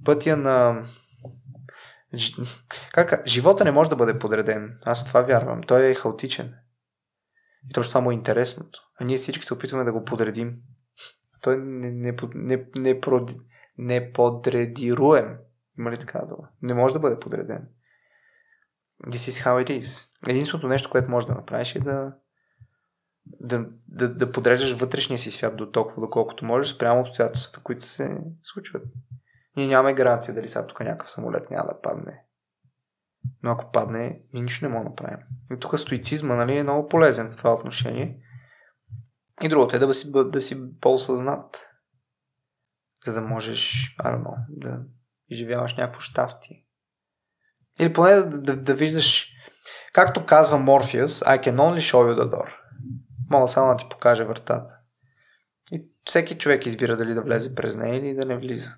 [0.05, 0.85] пътя на
[2.93, 4.77] как, живота не може да бъде подреден.
[4.85, 5.61] Аз в това вярвам.
[5.63, 6.53] Той е хаотичен.
[7.69, 8.79] И точно това му е интересното.
[8.99, 10.55] А ние всички се опитваме да го подредим.
[11.41, 13.01] Той не, не, не, не, не,
[13.77, 15.37] не подредируем.
[15.79, 16.49] Има ли така дума?
[16.61, 17.67] Не може да бъде подреден.
[19.05, 20.09] This is how it is.
[20.29, 22.13] Единственото нещо, което можеш да направиш е да,
[23.25, 28.17] да, да, да подреждаш вътрешния си свят до толкова, доколкото можеш, спрямо обстоятелствата, които се
[28.41, 28.83] случват.
[29.57, 32.23] Ние нямаме гаранция дали сега тук някакъв самолет няма да падне.
[33.43, 35.19] Но ако падне, ние нищо не можем да направим.
[35.51, 38.19] И тук стоицизма нали, е много полезен в това отношение.
[39.43, 41.66] И другото е да си, да си по-осъзнат.
[43.07, 44.79] За да можеш, know, да
[45.29, 46.63] изживяваш някакво щастие.
[47.79, 49.31] Или поне да, да, да виждаш,
[49.93, 52.53] както казва Морфиус, I can only show you the door.
[53.29, 54.77] Мога само да ти покажа вратата.
[55.71, 58.71] И всеки човек избира дали да влезе през нея или да не влиза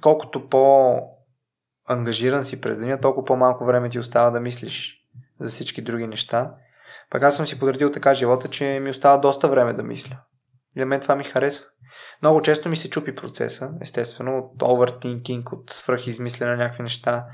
[0.00, 1.00] колкото по
[1.88, 5.04] ангажиран си през деня, толкова по-малко време ти остава да мислиш
[5.40, 6.54] за всички други неща.
[7.10, 10.20] Пък аз съм си подредил така живота, че ми остава доста време да мисля.
[10.78, 11.66] И на мен това ми харесва.
[12.22, 17.26] Много често ми се чупи процеса, естествено, от overthinking, от свръхизмислене на някакви неща,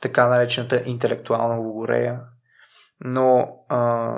[0.00, 2.20] така наречената интелектуална логорея.
[3.00, 4.14] Но а,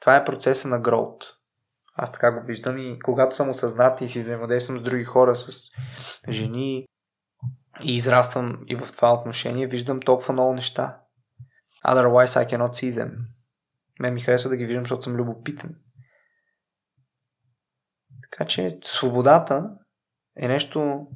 [0.00, 1.24] това е процеса на growth.
[1.94, 5.70] Аз така го виждам и когато съм осъзнат и си взаимодействам с други хора, с
[6.28, 6.86] жени
[7.84, 11.00] и израствам и в това отношение, виждам толкова много неща.
[11.86, 13.12] Otherwise I cannot see them.
[14.00, 15.76] Мен ми харесва да ги виждам, защото съм любопитен.
[18.22, 19.70] Така че свободата
[20.36, 21.06] е нещо,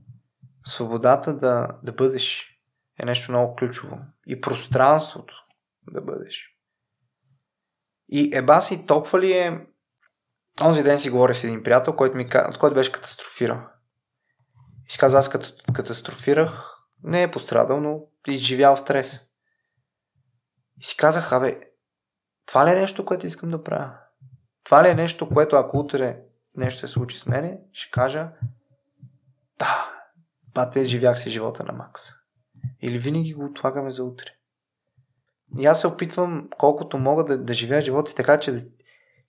[0.67, 2.51] свободата да, да бъдеш
[3.03, 3.99] е нещо много ключово.
[4.27, 5.35] И пространството
[5.93, 6.57] да бъдеш.
[8.09, 9.67] И еба си толкова ли е...
[10.65, 12.29] Онзи ден си говорих с един приятел, който, ми,
[12.61, 13.61] който беше катастрофирал.
[14.87, 19.27] И си каза, аз като катастрофирах, не е пострадал, но изживял стрес.
[20.81, 21.61] И си казах, абе,
[22.47, 23.93] това ли е нещо, което искам да правя?
[24.65, 26.23] Това ли е нещо, което ако утре
[26.57, 28.29] нещо се случи с мене, ще кажа,
[29.59, 29.91] да,
[30.55, 32.03] бате, живях си живота на Макс.
[32.83, 34.27] Или винаги го отлагаме за утре.
[35.59, 38.55] И аз се опитвам колкото мога да, да живея живота си така, че,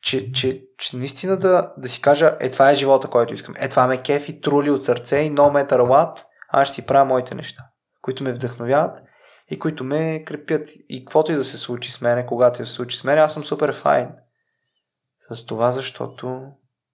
[0.02, 3.54] че, че, че наистина да, да си кажа, е това е живота, който искам.
[3.58, 7.06] Е това ме кефи, трули от сърце и no matter what, аз ще си правя
[7.06, 7.64] моите неща,
[8.02, 9.04] които ме вдъхновяват
[9.50, 10.68] и които ме крепят.
[10.90, 13.22] И каквото и да се случи с мене, когато и да се случи с мене,
[13.22, 14.10] аз съм супер файн.
[15.20, 16.52] С това, защото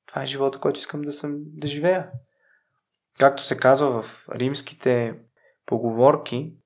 [0.08, 2.12] това е живота, който искам да, съм, да живея.
[3.20, 5.20] Както се казва в римските
[5.66, 6.58] поговорки,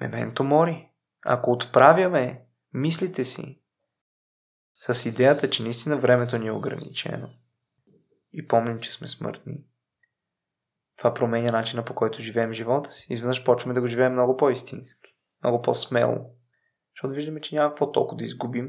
[0.00, 0.90] мементо мори.
[1.24, 2.44] Ако отправяме
[2.74, 3.60] мислите си
[4.80, 7.28] с идеята, че наистина времето ни е ограничено
[8.32, 9.64] и помним, че сме смъртни,
[10.96, 13.06] това променя начина по който живеем живота си.
[13.10, 16.34] Изведнъж почваме да го живеем много по-истински, много по-смело.
[16.94, 18.68] Защото виждаме, че няма какво толкова да изгубим,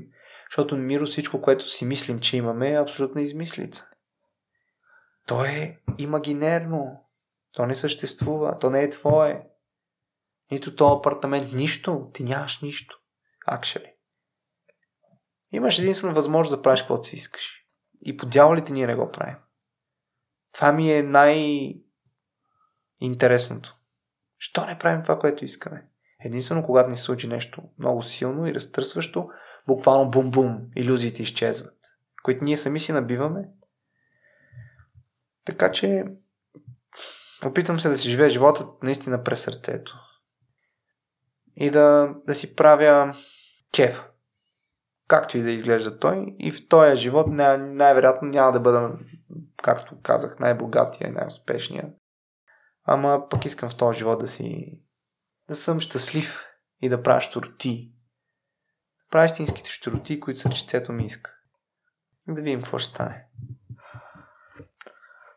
[0.51, 3.89] защото миро всичко, което си мислим, че имаме, е абсолютна измислица.
[5.27, 7.05] То е имагинерно.
[7.51, 8.59] То не съществува.
[8.59, 9.47] То не е твое.
[10.51, 11.53] Нито то апартамент.
[11.53, 12.09] Нищо.
[12.13, 12.99] Ти нямаш нищо.
[13.47, 13.93] Акшали.
[15.51, 17.65] Имаш единствено възможност да правиш каквото си искаш.
[18.05, 19.35] И по дяволите ние не го правим.
[20.53, 21.75] Това ми е най-
[22.99, 23.77] интересното.
[24.37, 25.87] Що не правим това, което искаме?
[26.19, 29.29] Единствено, когато ни се случи нещо много силно и разтърсващо,
[29.67, 31.77] буквално бум-бум, иллюзиите изчезват,
[32.23, 33.49] които ние сами си набиваме.
[35.45, 36.05] Така че
[37.45, 39.99] опитвам се да си живея живота наистина през сърцето.
[41.55, 43.15] И да, да си правя
[43.73, 44.03] кеф.
[45.07, 46.35] Както и да изглежда той.
[46.39, 48.97] И в този живот най- най-вероятно няма да бъда,
[49.63, 51.89] както казах, най-богатия и най-успешния.
[52.83, 54.79] Ама пък искам в този живот да си
[55.47, 56.45] да съм щастлив
[56.81, 57.93] и да правя щуроти.
[58.97, 61.35] Да правя истинските щуроти, които сърчицето ми иска.
[62.27, 63.27] Да видим какво ще стане.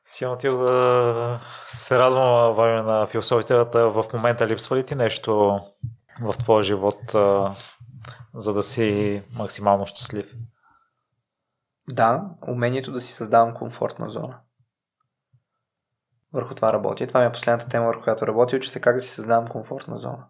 [0.09, 3.91] Силно ти да се радвам Ваня, на философията.
[3.91, 5.61] В момента липсва ли ти нещо
[6.23, 7.01] в твоя живот,
[8.35, 10.35] за да си максимално щастлив?
[11.93, 14.41] Да, умението да си създавам комфортна зона.
[16.33, 17.07] Върху това работя.
[17.07, 18.57] Това ми е последната тема, върху която работя.
[18.57, 20.27] Уча се как да си създавам комфортна зона.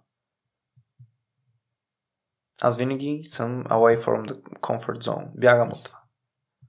[2.62, 5.28] Аз винаги съм away from the comfort zone.
[5.34, 5.98] Бягам от това.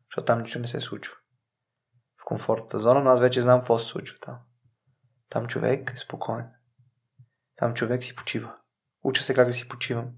[0.10, 1.17] Защото там нищо не се случва.
[2.28, 4.38] Комфортната зона, но аз вече знам какво се случва там.
[5.30, 6.46] Там човек е спокоен.
[7.56, 8.56] Там човек си почива.
[9.04, 10.10] Уча се как да си почивам.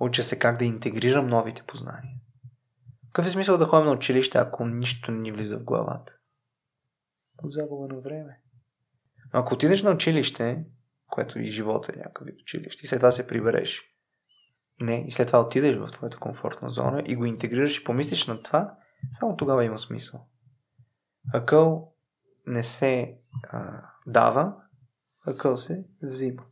[0.00, 2.14] Уча се как да интегрирам новите познания.
[3.06, 6.16] Какъв е смисъл да ходим на училище, ако нищо не ни влиза в главата?
[7.42, 8.40] От загуба на време.
[9.34, 10.64] Но ако отидеш на училище,
[11.10, 13.82] което и живота е някакъв вид училище, и след това се прибереш,
[14.80, 18.42] не, и след това отидеш в твоята комфортна зона и го интегрираш и помислиш на
[18.42, 18.76] това,
[19.12, 20.28] само тогава има смисъл.
[21.32, 21.92] Акъл
[22.46, 23.18] не се
[23.48, 24.54] а, дава,
[25.26, 26.42] акъл се взима.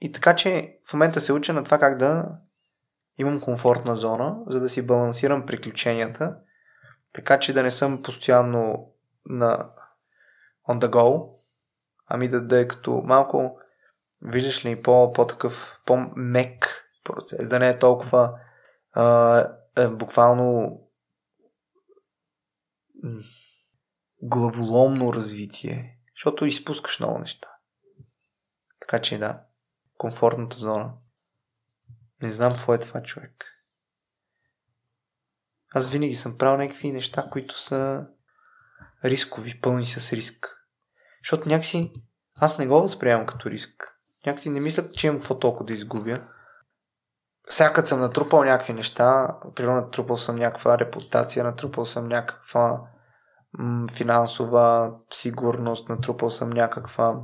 [0.00, 2.28] И така, че в момента се уча на това как да
[3.18, 6.36] имам комфортна зона, за да си балансирам приключенията,
[7.12, 8.92] така че да не съм постоянно
[9.26, 9.70] на
[10.68, 11.30] on the go,
[12.06, 13.58] ами да, да е като малко,
[14.22, 18.38] виждаш ли, по, по-такъв, по-мек процес, да не е толкова
[18.92, 20.80] а, е, буквално
[24.22, 27.48] главоломно развитие, защото изпускаш много неща.
[28.80, 29.42] Така че да,
[29.98, 30.92] комфортната зона.
[32.22, 33.44] Не знам какво е това човек.
[35.74, 38.06] Аз винаги съм правил някакви неща, които са
[39.04, 40.58] рискови, пълни с риск.
[41.24, 41.92] Защото някакси
[42.34, 43.98] аз не го възприемам като риск.
[44.26, 46.16] Някакси не мисля, че имам какво толкова да изгубя.
[47.48, 52.80] Всякът съм натрупал някакви неща, примерно натрупал съм някаква репутация, натрупал съм някаква
[53.92, 57.22] финансова сигурност, натрупал съм някаква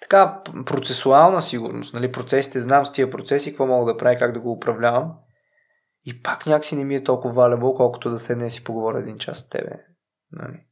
[0.00, 4.40] така процесуална сигурност, нали, процесите, знам с тия процеси, какво мога да правя, как да
[4.40, 5.12] го управлявам.
[6.04, 9.18] И пак някакси не ми е толкова валебо, колкото да седне и си поговоря един
[9.18, 9.84] час с тебе.
[10.32, 10.66] Нали?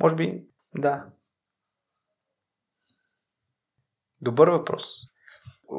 [0.00, 1.06] Може би, да.
[4.20, 4.84] Добър въпрос.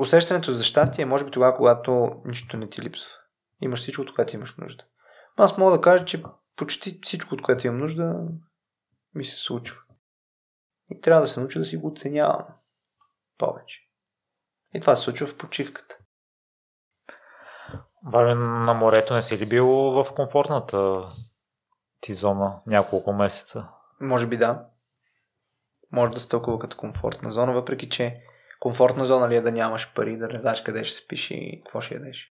[0.02, 3.12] Усещането за щастие е може би тогава, когато нищо не ти липсва.
[3.62, 4.84] Имаш всичко, което имаш нужда.
[5.38, 6.24] Аз мога да кажа, че
[6.58, 8.16] почти всичко, от което имам нужда,
[9.16, 9.82] ми се случва.
[10.90, 12.46] И трябва да се науча да си го оценявам.
[13.38, 13.82] повече.
[14.74, 15.98] И това се случва в почивката.
[18.06, 21.02] Валя, на морето не си ли бил в комфортната
[22.02, 23.68] ти зона няколко месеца?
[24.02, 24.70] Може би да.
[25.92, 28.22] Може да се тълкува като комфортна зона, въпреки че
[28.60, 31.82] комфортна зона ли е да нямаш пари, да не знаеш къде ще спиш и какво
[31.82, 32.34] ще ядеш.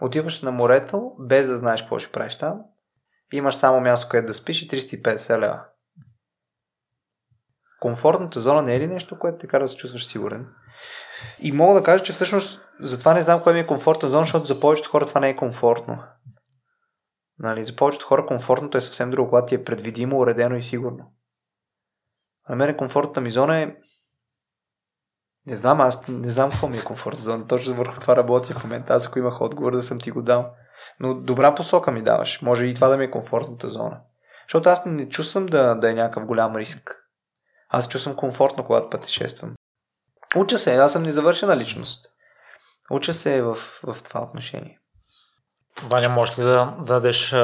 [0.00, 2.62] Отиваш на морето, без да знаеш какво ще правиш там.
[3.32, 5.64] Имаш само място, където да спиш и 350 лева.
[7.80, 10.48] Комфортната зона не е ли нещо, което те кара да се чувстваш сигурен?
[11.40, 14.46] И мога да кажа, че всъщност затова не знам кое ми е комфортна зона, защото
[14.46, 16.02] за повечето хора това не е комфортно.
[17.38, 21.12] Нали, за повечето хора комфортното е съвсем друго, когато ти е предвидимо, уредено и сигурно.
[22.44, 23.76] А на мен комфортната ми зона е
[25.46, 27.46] не знам, аз не знам какво ми е комфортна зона.
[27.46, 28.94] Точно върху това работя в момента.
[28.94, 30.54] Аз ако имах отговор да съм ти го дал.
[31.00, 32.42] Но добра посока ми даваш.
[32.42, 34.00] Може и това да ми е комфортната зона.
[34.48, 36.98] Защото аз не чувствам да, да е някакъв голям риск.
[37.68, 39.54] Аз чувствам комфортно, когато пътешествам.
[40.36, 42.12] Уча се, аз съм незавършена личност.
[42.90, 44.78] Уча се в, в това отношение.
[45.82, 47.34] Ваня, можеш ли да, да дадеш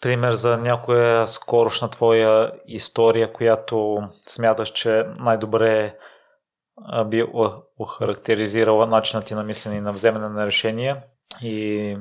[0.00, 5.96] пример за някоя скорошна твоя история, която смяташ, че най-добре
[7.06, 7.24] би
[7.78, 11.02] охарактеризирала начина ти на мислене и на вземане на решения
[11.42, 11.96] и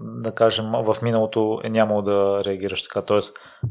[0.00, 3.18] да кажем в миналото е нямало да реагираш така, т.е.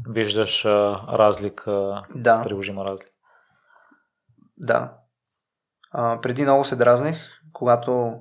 [0.08, 2.42] виждаш разлика, да.
[2.42, 3.10] приложима разлика.
[4.56, 4.94] Да.
[5.92, 8.20] А, преди много се дразнех, когато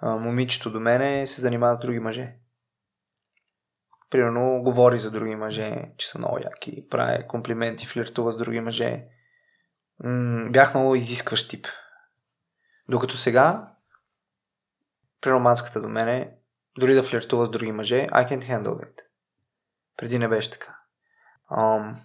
[0.00, 2.36] а, момичето до мене се занимава с други мъже.
[4.10, 9.04] Примерно говори за други мъже, че са много яки, прави комплименти, флиртува с други мъже.
[10.04, 11.66] М- бях много изискващ тип.
[12.88, 13.72] Докато сега,
[15.20, 16.36] при романската до мене,
[16.78, 19.00] дори да флиртува с други мъже, I can handle it.
[19.96, 20.78] Преди не беше така.
[21.50, 21.96] Um,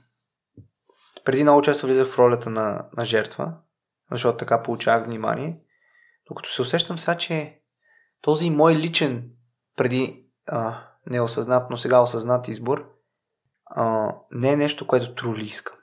[1.26, 3.54] преди много често влизах в ролята на, на жертва,
[4.12, 5.60] защото така получавах внимание,
[6.28, 7.62] докато се усещам сега, че
[8.22, 9.32] този мой личен,
[9.76, 12.96] преди а, неосъзнат, но сега осъзнат избор,
[13.66, 15.76] а, не е нещо, което трули искам.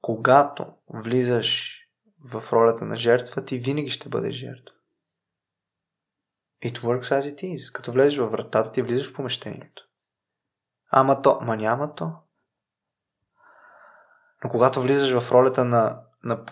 [0.00, 1.80] Когато влизаш
[2.24, 4.75] в ролята на жертва, ти винаги ще бъдеш жертва.
[6.66, 7.72] It works as it is.
[7.72, 9.82] Като влезеш във вратата, ти влизаш в помещението.
[10.90, 12.12] Ама то, ма няма то.
[14.44, 16.44] Но когато влизаш в ролята на, на,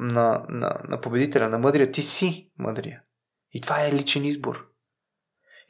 [0.00, 3.02] на, на, на победителя, на мъдрия, ти си мъдрия.
[3.52, 4.68] И това е личен избор.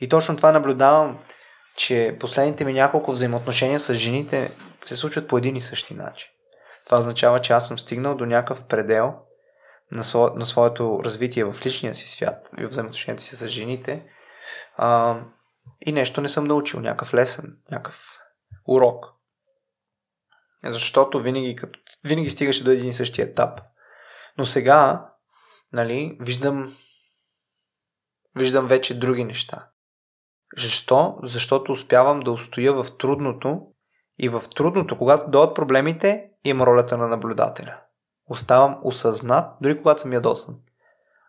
[0.01, 1.19] И точно това наблюдавам,
[1.77, 6.31] че последните ми няколко взаимоотношения с жените се случват по един и същи начин.
[6.85, 9.15] Това означава, че аз съм стигнал до някакъв предел
[9.93, 14.07] на, сво, на своето развитие в личния си свят и в взаимоотношенията си с жените
[14.77, 15.21] а,
[15.87, 18.19] и нещо не съм научил, някакъв лесен, някакъв
[18.69, 19.07] урок.
[20.65, 23.61] Защото винаги, като, винаги стигаше до един и същия етап.
[24.39, 25.09] Но сега,
[25.73, 26.77] нали, виждам
[28.37, 29.69] виждам вече други неща.
[30.57, 31.19] Защо?
[31.23, 33.67] Защото успявам да устоя в трудното
[34.19, 37.81] и в трудното, когато дойдат проблемите, има ролята на наблюдателя.
[38.33, 40.55] Оставам осъзнат, дори когато съм ядосан.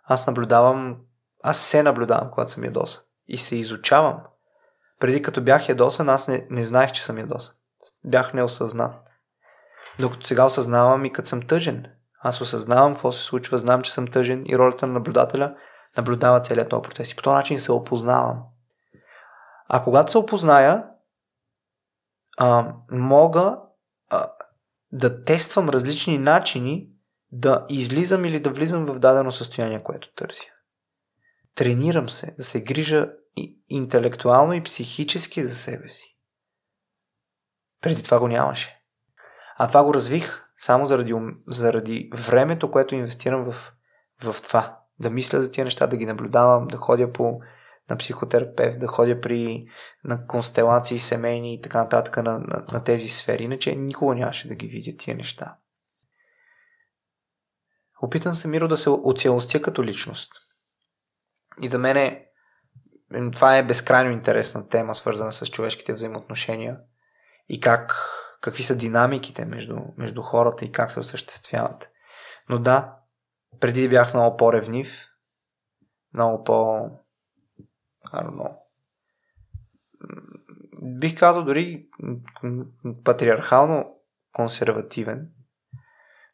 [0.03, 0.97] Аз наблюдавам,
[1.43, 3.03] аз се наблюдавам, когато съм ядосан.
[3.27, 4.19] И се изучавам.
[4.99, 7.55] Преди като бях ядосан, аз не, не знаех, че съм ядосан.
[8.05, 9.13] Бях неосъзнат.
[9.99, 11.85] Докато сега осъзнавам и като съм тъжен.
[12.19, 15.55] Аз осъзнавам какво се случва, знам, че съм тъжен и ролята на наблюдателя
[15.97, 17.11] наблюдава целият този процес.
[17.11, 18.43] И по този начин се опознавам.
[19.69, 20.85] А когато се опозная,
[22.37, 23.59] а, мога
[24.09, 24.25] а,
[24.91, 26.92] да тествам различни начини
[27.35, 30.43] да излизам или да влизам в дадено състояние, което търся.
[31.55, 36.17] Тренирам се да се грижа и интелектуално и психически за себе си.
[37.81, 38.79] Преди това го нямаше.
[39.57, 41.15] А това го развих само заради,
[41.47, 43.73] заради времето, което инвестирам в,
[44.23, 44.79] в това.
[44.99, 47.39] Да мисля за тия неща, да ги наблюдавам, да ходя по
[47.89, 49.65] на психотерапевт, да ходя при
[50.03, 53.43] на констелации семейни и така нататък на, на, на тези сфери.
[53.43, 55.57] Иначе никога нямаше да ги видя тия неща.
[58.03, 60.31] Опитам се Миро да се оцелостя като личност.
[61.61, 62.27] И за мен е,
[63.33, 66.79] това е безкрайно интересна тема, свързана с човешките взаимоотношения
[67.49, 67.95] и как,
[68.41, 71.91] какви са динамиките между, между хората и как се осъществяват.
[72.49, 72.95] Но да,
[73.59, 75.07] преди бях много по-ревнив,
[76.13, 76.89] много по-
[78.13, 78.57] I don't know.
[80.81, 81.87] Бих казал дори
[83.03, 83.95] патриархално
[84.33, 85.29] консервативен,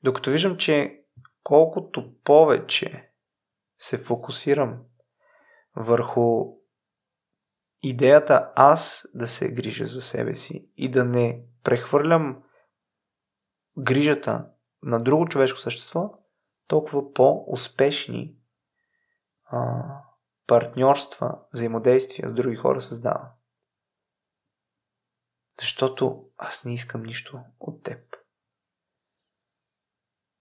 [0.03, 0.98] докато виждам, че
[1.43, 3.11] колкото повече
[3.77, 4.83] се фокусирам
[5.75, 6.45] върху
[7.83, 12.43] идеята аз да се грижа за себе си и да не прехвърлям
[13.77, 14.49] грижата
[14.83, 16.13] на друго човешко същество,
[16.67, 18.35] толкова по-успешни
[19.45, 19.83] а,
[20.47, 23.31] партньорства, взаимодействия с други хора създава.
[25.59, 28.08] Защото аз не искам нищо от теб.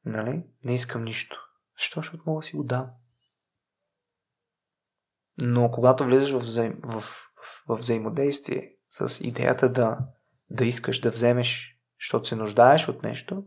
[0.09, 0.45] Нали?
[0.65, 1.49] Не искам нищо.
[1.79, 2.01] Защо?
[2.01, 2.91] Защото мога да си го дам.
[5.41, 9.99] Но когато влизаш в, взаим, в, в, в взаимодействие с идеята да,
[10.51, 13.47] да искаш да вземеш, защото се нуждаеш от нещо,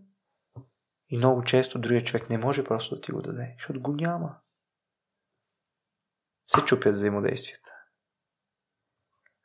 [1.09, 4.37] и много често другия човек не може просто да ти го даде, защото го няма.
[6.55, 7.71] Се чупят взаимодействията.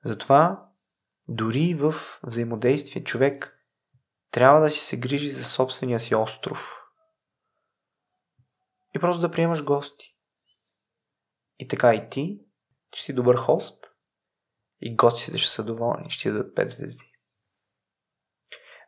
[0.04, 0.68] Затова
[1.28, 3.66] дори в взаимодействие човек
[4.30, 6.85] трябва да си се грижи за собствения си остров.
[8.96, 10.16] И просто да приемаш гости.
[11.58, 12.40] И така и ти
[12.92, 13.92] ще си добър хост
[14.80, 17.12] и гостите ще са доволни, ще дадат 5 звезди.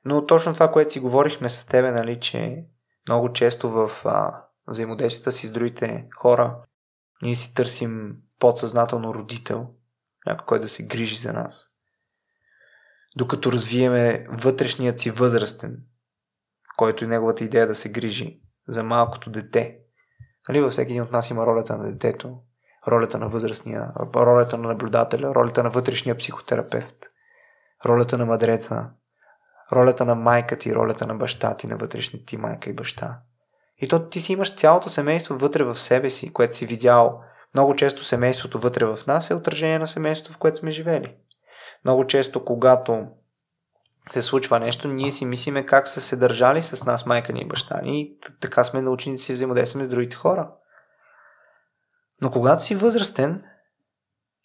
[0.04, 2.66] Но точно това, което си говорихме с тебе, нали, че
[3.08, 3.90] много често в
[4.66, 6.62] взаимодействията си с другите хора
[7.22, 9.74] ние си търсим подсъзнателно родител,
[10.26, 11.74] някой, който да се грижи за нас.
[13.16, 15.84] Докато развиеме вътрешният си възрастен,
[16.76, 19.78] който и неговата идея да се грижи за малкото дете.
[20.48, 22.38] Нали, във всеки един от нас има ролята на детето,
[22.88, 26.96] ролята на възрастния, ролята на наблюдателя, ролята на вътрешния психотерапевт,
[27.86, 28.90] ролята на мъдреца,
[29.72, 33.18] ролята на майка ти, ролята на баща ти, на вътрешните ти майка и баща.
[33.78, 37.22] И то ти си имаш цялото семейство вътре в себе си, което си видял.
[37.54, 41.16] Много често семейството вътре в нас е отражение на семейството, в което сме живели.
[41.84, 43.06] Много често, когато
[44.12, 47.48] се случва нещо, ние си мислиме как са се държали с нас майка ни и
[47.48, 50.50] баща ни и така сме научени да си взаимодействаме с другите хора.
[52.22, 53.44] Но когато си възрастен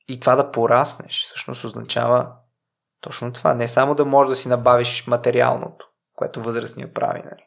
[0.08, 2.32] и това да пораснеш, всъщност означава
[3.02, 3.54] точно това.
[3.54, 7.44] Не само да можеш да си набавиш материалното, което възрастния прави, нали?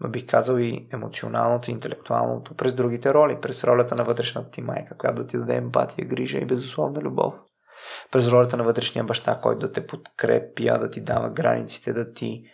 [0.00, 4.96] но бих казал и емоционалното, интелектуалното, през другите роли, през ролята на вътрешната ти майка,
[4.98, 7.34] която да ти даде емпатия, грижа и безусловна любов.
[8.12, 12.44] През ролята на вътрешния баща, който да те подкрепя, да ти дава границите, да ти,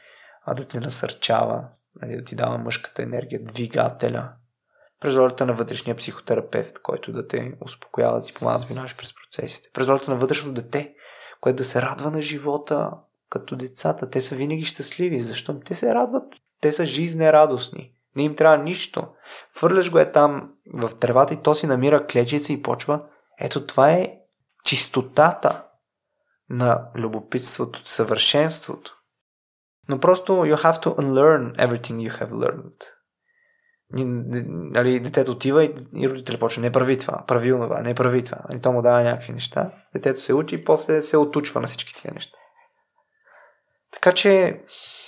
[0.46, 1.64] а да те насърчава,
[2.02, 4.32] нали, да ти дава мъжката енергия, двигателя.
[5.00, 9.14] През ролята на вътрешния психотерапевт, който да те успокоява, да ти помага да минаваш през
[9.14, 9.70] процесите.
[9.74, 10.94] През ролята на вътрешното дете,
[11.40, 12.90] което да се радва на живота
[13.30, 14.10] като децата.
[14.10, 16.24] Те са винаги щастливи, защото те се радват.
[16.60, 17.92] Те са жизнерадостни.
[18.16, 19.06] Не им трябва нищо.
[19.54, 23.02] Фърляш го е там в тревата и то си намира клечица и почва.
[23.40, 24.19] Ето това е
[24.64, 25.64] чистотата
[26.48, 28.96] на любопитството, съвършенството.
[29.88, 32.84] Но просто you have to unlearn everything you have learned.
[33.92, 38.38] Нали, детето отива и, и родителя почва, не прави това, прави това, не прави това.
[38.54, 39.72] И то му дава някакви неща.
[39.94, 42.36] Детето се учи и после се отучва на всички тия неща.
[43.92, 44.60] Така че,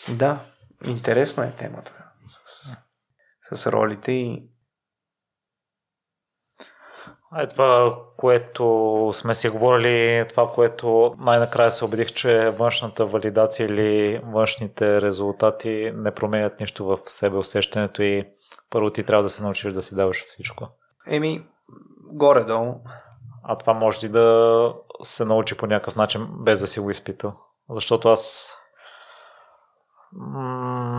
[0.08, 0.44] да,
[0.84, 2.04] интересна е темата
[2.44, 4.51] с, с ролите и
[7.38, 14.20] е това, което сме си говорили, това, което най-накрая се убедих, че външната валидация или
[14.24, 18.24] външните резултати не променят нищо в себе усещането и
[18.70, 20.68] първо ти трябва да се научиш да си даваш всичко.
[21.06, 21.46] Еми,
[22.12, 22.74] горе-долу.
[23.44, 27.34] А това може ли да се научи по някакъв начин, без да си го изпитал?
[27.70, 28.52] Защото аз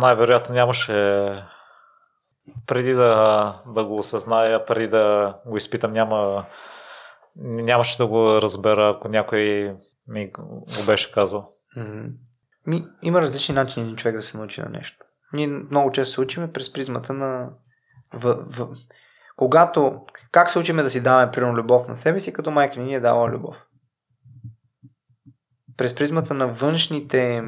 [0.02, 0.94] най-вероятно нямаше
[2.68, 6.46] преди да, да го осъзная, преди да го изпитам, няма,
[7.36, 9.74] нямаше да го разбера, ако някой
[10.08, 11.50] ми го беше казал.
[12.68, 15.06] Ми, има различни начини човек да се научи на нещо.
[15.34, 17.50] Ние много често се учиме през призмата на...
[18.14, 18.68] В, в...
[19.36, 20.06] Когато...
[20.32, 23.00] Как се учиме да си даваме примерно любов на себе си, като майка ни е
[23.00, 23.66] дала любов?
[25.78, 27.44] През призмата на външните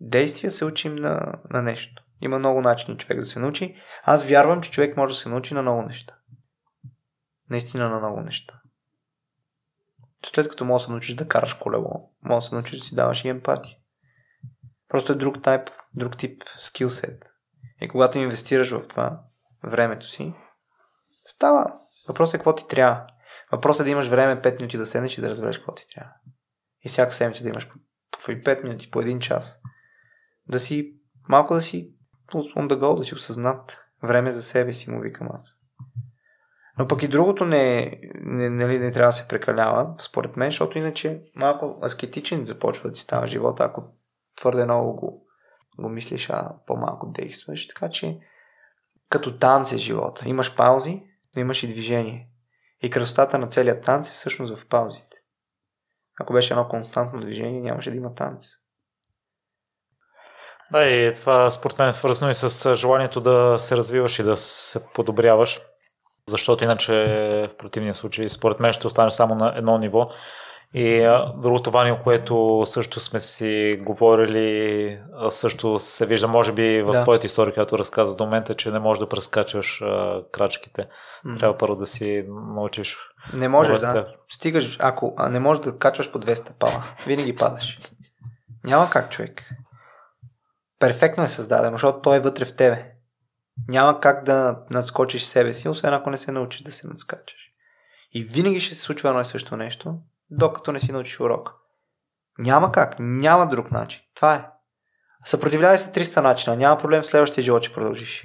[0.00, 2.02] действия се учим на, на нещо.
[2.20, 3.76] Има много начини човек да се научи.
[4.02, 6.14] Аз вярвам, че човек може да се научи на много неща.
[7.50, 8.60] Наистина на много неща.
[10.26, 12.94] След като можеш да се научиш да караш колело, можеш да се научиш да си
[12.94, 13.76] даваш и емпатия.
[14.88, 17.30] Просто е друг тип, друг тип скилсет.
[17.80, 19.20] И когато инвестираш в това,
[19.64, 20.34] времето си,
[21.24, 21.72] става.
[22.08, 23.06] Въпросът е какво ти трябва.
[23.52, 26.12] Въпросът е да имаш време 5 минути да седнеш и да разбереш какво ти трябва.
[26.84, 27.68] И всяка седмица да имаш
[28.10, 29.60] по 5 минути, по 1 час.
[30.48, 30.94] Да си,
[31.28, 31.94] малко да си
[32.38, 33.84] on the go, да си осъзнат.
[34.02, 35.60] Време за себе си, му викам аз.
[36.78, 40.78] Но пък и другото не, не, не, не трябва да се прекалява, според мен, защото
[40.78, 43.84] иначе малко аскетичен започва да ти става живота, ако
[44.36, 45.26] твърде много го,
[45.78, 47.68] го мислиш, а по-малко действаш.
[47.68, 48.18] Така че
[49.08, 50.28] като танц е живота.
[50.28, 51.02] Имаш паузи,
[51.36, 52.28] но имаш и движение.
[52.82, 55.16] И красотата на целият танц е всъщност в паузите.
[56.20, 58.46] Ако беше едно константно движение, нямаше да има танц.
[60.72, 64.36] Да, и това според мен е свързано и с желанието да се развиваш и да
[64.36, 65.60] се подобряваш,
[66.28, 66.92] защото иначе
[67.50, 70.10] в противния случай според мен ще останеш само на едно ниво.
[70.74, 74.98] И другото Ванио, което също сме си говорили,
[75.30, 77.00] също се вижда, може би в да.
[77.00, 80.86] твоята история, която разказа до момента, че не можеш да прескачаш а, крачките.
[81.26, 81.38] Mm-hmm.
[81.38, 82.98] Трябва първо да си научиш.
[83.32, 84.06] Не можеш, да.
[84.28, 87.78] Стигаш, ако не можеш да качваш по 200 пала, винаги падаш.
[88.64, 89.50] Няма как, човек.
[90.80, 92.92] Перфектно е създадено, защото той е вътре в тебе.
[93.68, 97.50] Няма как да надскочиш себе си, освен ако не се научиш да се надскачаш.
[98.12, 99.98] И винаги ще се случва едно и също нещо,
[100.30, 101.54] докато не си научиш урок.
[102.38, 104.02] Няма как, няма друг начин.
[104.14, 104.46] Това е.
[105.24, 108.24] Съпротивлявай се 300 начина, няма проблем в следващия живот, че продължиш.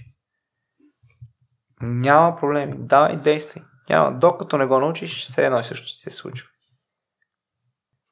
[1.81, 2.73] Няма проблеми.
[2.77, 3.63] Давай, действай.
[3.89, 4.19] Няма.
[4.19, 6.49] Докато не го научиш, все едно и също ще се случва.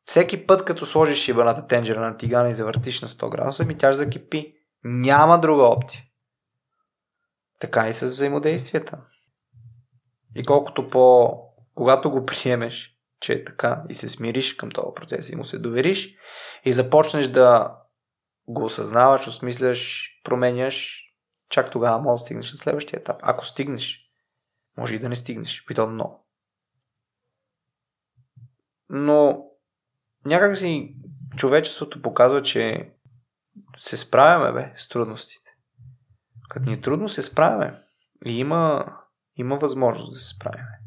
[0.06, 3.91] Всеки път, като сложиш шибаната тенджера на тигана и завъртиш на 100 градуса, ми тя
[3.91, 4.54] ще закипи.
[4.84, 6.04] Няма друга опция.
[7.60, 9.01] Така и с взаимодействията.
[10.36, 11.34] И колкото по...
[11.76, 15.60] Когато го приемеш, че е така и се смириш към този процес и му се
[15.60, 16.16] довериш
[16.66, 17.76] и започнеш да
[18.47, 21.06] го осъзнаваш, осмисляш, променяш,
[21.49, 23.18] чак тогава може да стигнеш на следващия етап.
[23.22, 23.99] Ако стигнеш,
[24.78, 26.28] може и да не стигнеш, при много.
[28.89, 29.45] Но
[30.26, 30.95] някак си
[31.36, 32.91] човечеството показва, че
[33.78, 35.51] се справяме бе, с трудностите.
[36.49, 37.84] Като ни е трудно, се справяме.
[38.26, 38.86] И има,
[39.36, 40.80] има възможност да се справяме.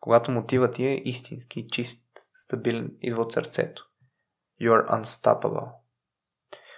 [0.00, 3.88] Когато мотивът ти е истински, чист, стабилен, идва от сърцето.
[4.62, 5.72] You're unstoppable.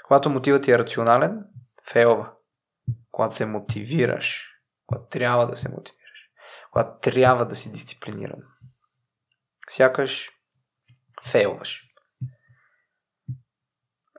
[0.07, 1.45] Когато мотивът ти е рационален,
[1.91, 2.33] фейлва.
[3.11, 4.51] Когато се мотивираш,
[4.87, 6.31] когато трябва да се мотивираш,
[6.71, 8.43] когато трябва да си дисциплиниран,
[9.69, 10.31] сякаш
[11.23, 11.90] фейлваш.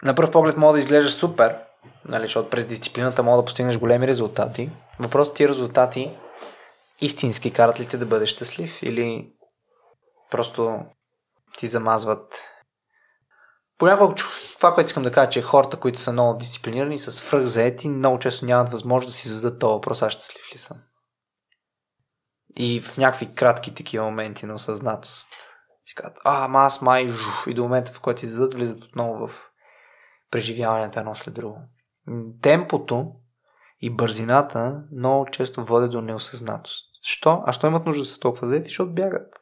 [0.03, 1.57] На пръв поглед мога да изглеждаш супер,
[2.05, 4.69] нали, защото през дисциплината мога да постигнеш големи резултати.
[4.99, 6.17] Въпросът ти резултати
[7.01, 9.33] истински карат ли те да бъдеш щастлив или
[10.31, 10.79] просто
[11.57, 12.43] ти замазват
[13.81, 14.15] Понякога
[14.55, 18.45] това, което искам да кажа, че хората, които са много дисциплинирани, са свръхзаети, много често
[18.45, 20.77] нямат възможност да си зададат този въпрос, аз щастлив ли съм.
[22.57, 25.27] И в някакви кратки такива моменти на осъзнатост
[25.85, 28.83] си казват, а, ама аз май жуф, и до момента, в който си зададат, влизат
[28.83, 29.50] отново в
[30.31, 31.57] преживяванията едно след друго.
[32.41, 33.11] Темпото
[33.81, 36.85] и бързината много често води до неосъзнатост.
[37.01, 37.43] Що?
[37.45, 38.67] А що имат нужда да са толкова заети?
[38.67, 39.41] Защото бягат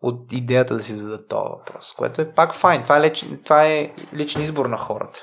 [0.00, 2.82] от идеята да си зададат този въпрос, което е пак файн.
[2.82, 5.20] Това е, лич, това е личен избор на хората.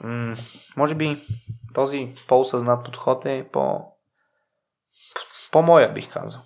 [0.00, 0.36] М-
[0.76, 1.26] може би
[1.74, 3.80] този по-осъзнат подход е по...
[5.52, 6.40] по-моя, бих казал.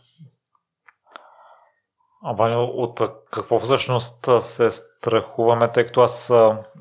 [2.24, 3.00] Абе, от
[3.30, 6.32] какво всъщност се страхуваме, тъй като аз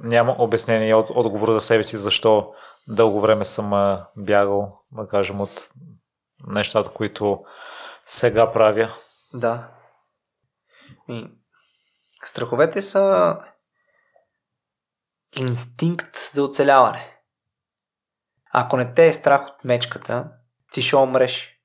[0.04, 2.54] нямам обяснение и отговор за себе си, защо
[2.88, 5.70] дълго време съм бягал, да кажем, от
[6.48, 7.44] нещата, които
[8.06, 8.89] сега правя.
[9.34, 9.72] Да.
[11.10, 11.32] И
[12.24, 13.38] страховете са
[15.36, 17.18] инстинкт за оцеляване.
[18.54, 20.32] Ако не те е страх от мечката,
[20.72, 21.61] ти ще умреш.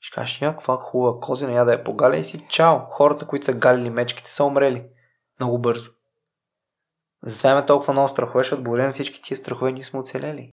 [0.00, 2.78] Ще кажеш, някаква хубава козина, я да я погаля и си чао.
[2.90, 4.86] Хората, които са галили мечките, са умрели.
[5.40, 5.90] Много бързо.
[7.22, 10.50] Затова имаме толкова много страхове, защото благодаря на всички тия страхове ние сме оцелели.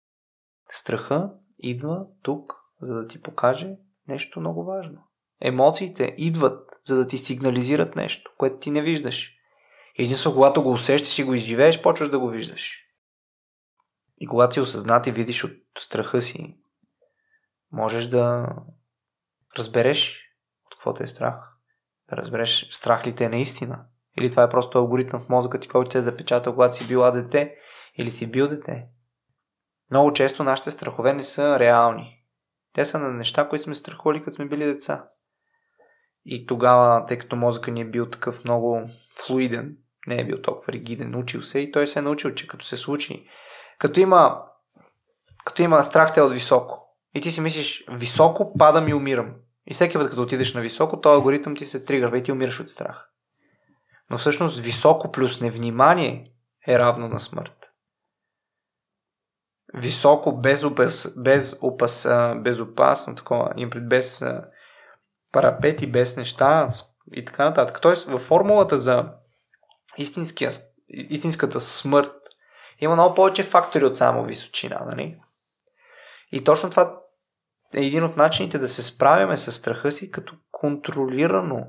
[0.69, 1.29] Страха
[1.59, 3.75] идва тук, за да ти покаже
[4.07, 5.03] нещо много важно.
[5.41, 9.33] Емоциите идват, за да ти сигнализират нещо, което ти не виждаш.
[9.97, 12.83] Единствено, когато го усещаш и го изживееш, почваш да го виждаш.
[14.19, 16.57] И когато си осъзнат и видиш от страха си,
[17.71, 18.49] можеш да
[19.57, 20.21] разбереш
[20.65, 21.35] от какво те е страх.
[22.09, 23.85] Да разбереш страх ли те е наистина.
[24.19, 27.11] Или това е просто алгоритъм в мозъка ти, който се е запечатал, когато си била
[27.11, 27.55] дете
[27.97, 28.87] или си бил дете.
[29.91, 32.23] Много често нашите страхове не са реални.
[32.73, 35.07] Те са на неща, които сме страхували, като сме били деца.
[36.25, 38.89] И тогава, тъй като мозъка ни е бил такъв много
[39.25, 39.77] флуиден,
[40.07, 42.77] не е бил толкова ригиден, научил се и той се е научил, че като се
[42.77, 43.27] случи,
[43.79, 44.41] като има,
[45.45, 49.35] като има страх те от високо и ти си мислиш, високо падам и умирам.
[49.67, 52.59] И всеки път, като отидеш на високо, този алгоритъм ти се тригърва и ти умираш
[52.59, 53.09] от страх.
[54.09, 56.31] Но всъщност високо плюс невнимание
[56.67, 57.73] е равно на смърт.
[59.73, 64.23] Високо, без, опас, без опас, безопасно, такова, без
[65.31, 66.69] парапети, без неща
[67.13, 67.81] и така нататък.
[67.81, 69.13] Тоест, във формулата за
[70.87, 72.15] истинската смърт
[72.79, 75.19] има много повече фактори от само височина, нали?
[76.31, 77.01] И точно това
[77.75, 81.67] е един от начините да се справяме с страха си, като контролирано,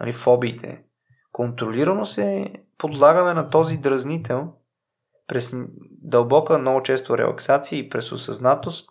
[0.00, 0.84] нали, фобиите,
[1.32, 4.52] контролирано се подлагаме на този дразнител,
[5.26, 5.50] през
[5.90, 8.88] дълбока, много често релаксация и през осъзнатост,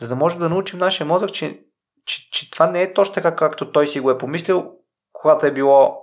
[0.00, 1.64] за да може да научим нашия мозък, че,
[2.04, 4.72] че, че това не е точно така, както той си го е помислил,
[5.12, 5.98] когато е било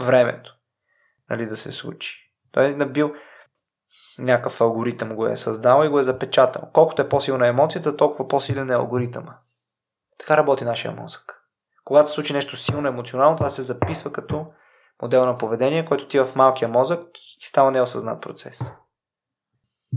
[0.00, 0.58] времето
[1.32, 2.32] нали, да се случи.
[2.52, 3.14] Той е набил
[4.18, 6.70] някакъв алгоритъм го е създал и го е запечатал.
[6.72, 9.34] Колкото е по-силна емоцията, толкова по-силен е алгоритъма.
[10.18, 11.42] Така работи нашия мозък.
[11.84, 14.46] Когато се случи нещо силно емоционално, това се записва като
[15.02, 18.60] модел на поведение, който ти в малкия мозък и става неосъзнат процес.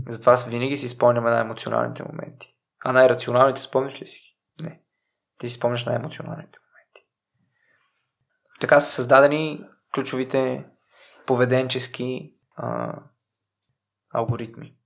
[0.08, 2.54] Затова винаги си спомняме най-емоционалните моменти.
[2.84, 4.36] А най-рационалните спомняш ли си?
[4.62, 4.80] Не.
[5.38, 7.06] Ти си спомняш най-емоционалните моменти.
[8.60, 9.64] Така са създадени
[9.94, 10.66] ключовите
[11.26, 12.94] поведенчески а,
[14.16, 14.76] алгоритми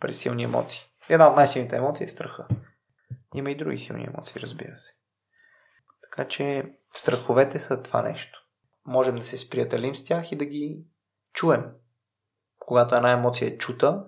[0.00, 0.80] през силни емоции.
[1.08, 2.46] Една от най-силните емоции е страха.
[3.34, 4.94] Има и други силни емоции, разбира се.
[6.02, 8.44] Така че страховете са това нещо.
[8.86, 10.84] Можем да се сприятелим с тях и да ги
[11.32, 11.64] чуем.
[12.58, 14.06] Когато една емоция е чута,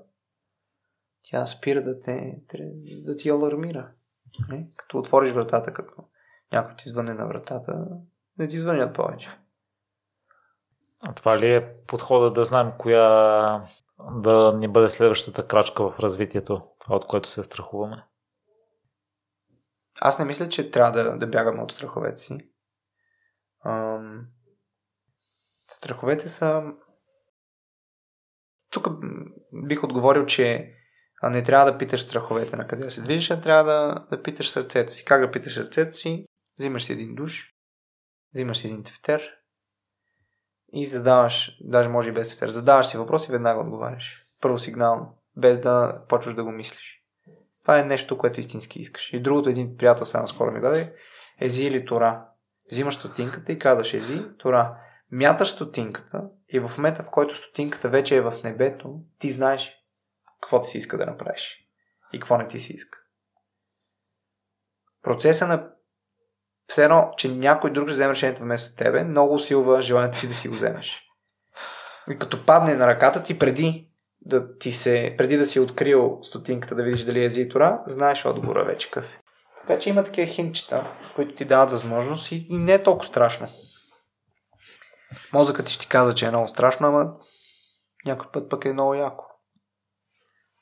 [1.23, 2.41] тя спира да те,
[2.89, 3.93] да ти алармира.
[4.49, 4.69] Не?
[4.77, 5.95] Като отвориш вратата, като
[6.53, 7.87] някой ти звъне на вратата,
[8.39, 9.31] не ти звънят повече.
[11.07, 13.09] А това ли е подхода да знаем коя
[14.23, 18.05] да ни бъде следващата крачка в развитието, това от което се страхуваме?
[20.01, 22.39] Аз не мисля, че трябва да, да бягаме от страховете си.
[23.67, 24.27] Ам...
[25.73, 26.63] Страховете са.
[28.71, 28.89] Тук
[29.53, 30.75] бих отговорил, че
[31.23, 34.93] не трябва да питаш страховете на къде се движиш, а трябва да, да питаш сърцето
[34.93, 35.05] си.
[35.05, 36.27] Как да питаш сърцето си?
[36.59, 37.55] Взимаш си един душ,
[38.35, 39.40] взимаш си един тефтер
[40.73, 44.23] и задаваш, даже може и без тефтер, задаваш си въпрос и веднага отговаряш.
[44.41, 47.03] Първо сигнално, без да почваш да го мислиш.
[47.63, 49.13] Това е нещо, което истински искаш.
[49.13, 50.95] И другото, един приятел сега наскоро ми даде,
[51.41, 52.25] ези или тора.
[52.71, 54.77] Взимаш стотинката и казваш ези, тора.
[55.11, 59.75] Мяташ стотинката и в момента, в който стотинката вече е в небето, ти знаеш
[60.43, 61.59] какво ти си иска да направиш
[62.13, 62.99] и какво не ти си иска.
[65.03, 65.71] Процеса на
[66.71, 70.35] все едно, че някой друг ще вземе решението вместо тебе, много усилва желанието ти да
[70.35, 71.03] си го вземеш.
[72.11, 73.89] И като падне на ръката ти преди
[74.21, 78.65] да ти се, преди да си открил стотинката да видиш дали е зитора, знаеш отговора
[78.65, 79.19] вече какъв е.
[79.61, 83.49] Така че има такива хинчета, които ти дават възможност и, и не е толкова страшно.
[85.33, 87.13] Мозъкът ти ще ти казва, че е много страшно, ама
[88.07, 89.25] някой път пък е много яко.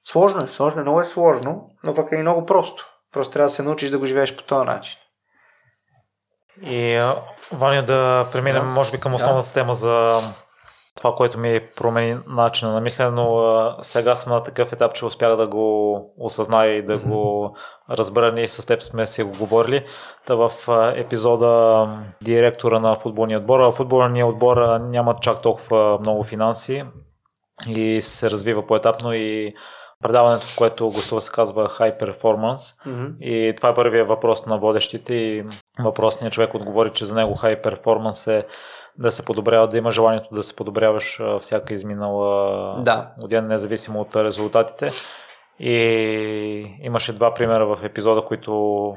[0.04, 2.86] Сложно е, сложно е, много е сложно, но пък е и много просто.
[3.12, 4.98] Просто трябва да се научиш да го живееш по този начин.
[6.62, 7.10] И,
[7.52, 8.68] Ваня, да преминем, да.
[8.68, 9.52] може би, към основната да.
[9.52, 10.20] тема за
[10.98, 15.36] това, което ми промени начина на мислене, но сега съм на такъв етап, че успях
[15.36, 17.08] да го осъзная и да mm-hmm.
[17.08, 17.56] го
[17.90, 18.32] разбера.
[18.32, 19.84] Ние с теб сме си го говорили.
[20.26, 20.52] Та в
[20.96, 21.86] епизода
[22.22, 23.72] директора на футболния отбор.
[23.72, 26.84] Футболния отбор няма чак толкова много финанси
[27.68, 29.54] и се развива поетапно и
[30.02, 32.56] предаването, в което гостува се казва High Performance.
[32.56, 33.18] Mm-hmm.
[33.20, 35.44] И това е първият въпрос на водещите и
[35.78, 38.46] въпросният човек отговори, че за него High Performance е
[38.98, 43.10] да се подобрява, да има желанието да се подобряваш всяка изминала да.
[43.20, 44.92] година, независимо от резултатите.
[45.60, 48.94] И имаше два примера в епизода, които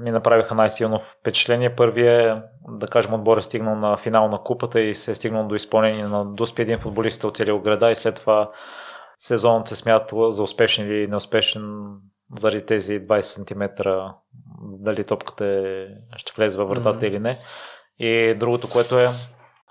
[0.00, 1.74] ми направиха най-силно впечатление.
[1.76, 5.44] Първият е, да кажем, отбор е стигнал на финал на купата и се е стигнал
[5.44, 6.62] до изпълнение на Дуспи.
[6.62, 8.50] Един футболист е оцелил града и след това
[9.18, 11.94] сезонът се смята за успешен или неуспешен
[12.36, 13.88] заради тези 20 см
[14.62, 17.08] дали топката е, ще влезе във вратата mm-hmm.
[17.08, 17.38] или не.
[17.98, 19.10] И другото, което е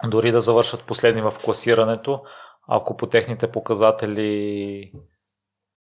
[0.05, 2.23] дори да завършат последни в класирането,
[2.67, 4.91] ако по техните показатели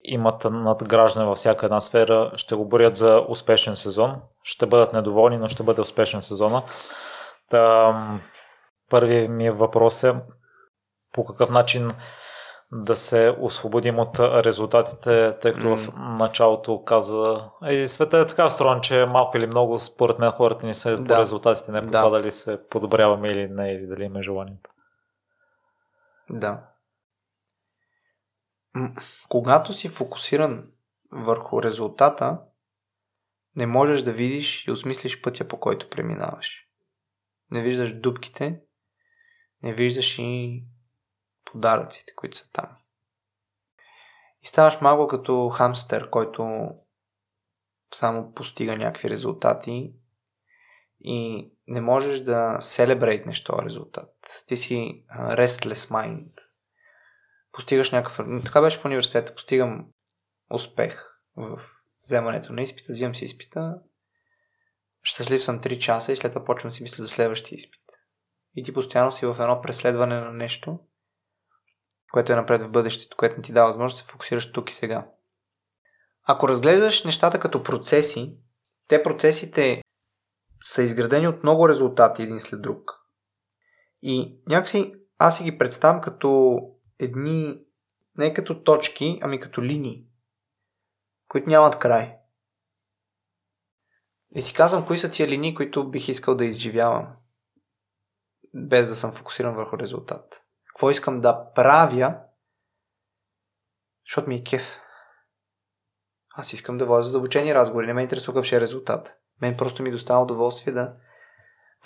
[0.05, 4.21] имат надграждане във всяка една сфера, ще го борят за успешен сезон.
[4.43, 6.63] Ще бъдат недоволни, но ще бъде успешен сезона.
[7.51, 8.21] Та,
[8.91, 10.15] първият ми въпрос е
[11.13, 11.91] по какъв начин
[12.73, 15.77] да се освободим от резултатите, тъй като mm.
[15.77, 20.67] в началото каза и света е така устроен, че малко или много според мен хората
[20.67, 21.05] ни се да.
[21.05, 21.99] по резултатите, не по да.
[21.99, 24.71] това дали се подобряваме или не, или дали има желанието.
[26.31, 26.63] Да.
[29.29, 30.67] Когато си фокусиран
[31.13, 32.41] върху резултата,
[33.57, 36.67] не можеш да видиш и осмислиш пътя, по който преминаваш.
[37.51, 38.61] Не виждаш дубките,
[39.63, 40.65] не виждаш и
[41.53, 42.69] подаръците, които са там.
[44.43, 46.69] И ставаш малко като хамстер, който
[47.95, 49.95] само постига някакви резултати
[51.01, 54.45] и не можеш да селебрейтнеш този резултат.
[54.47, 56.31] Ти си restless mind.
[57.53, 58.27] Постигаш някакъв...
[58.45, 59.35] Така беше в университета.
[59.35, 59.87] Постигам
[60.51, 61.61] успех в
[62.05, 63.75] вземането на изпита, взимам си изпита,
[65.03, 67.81] щастлив съм 3 часа и след това почвам си мисля за следващия изпит.
[68.55, 70.81] И ти постоянно си в едно преследване на нещо
[72.13, 75.11] което е напред в бъдещето, което ти дава възможност да се фокусираш тук и сега.
[76.29, 78.43] Ако разглеждаш нещата като процеси,
[78.89, 79.83] те процесите
[80.65, 82.93] са изградени от много резултати един след друг.
[84.03, 86.59] И някакси аз си ги представям като
[86.99, 87.59] едни,
[88.19, 90.07] не като точки, ами като линии,
[91.29, 92.17] които нямат край.
[94.35, 97.17] И си казвам, кои са тия линии, които бих искал да изживявам,
[98.55, 100.46] без да съм фокусиран върху резултат.
[100.77, 102.21] Какво искам да правя,
[104.07, 104.79] защото ми е кеф.
[106.35, 109.19] Аз искам да водя задълбочени разговори, не ме интересува какъв ще е резултат.
[109.43, 110.97] Мен просто ми достава удоволствие да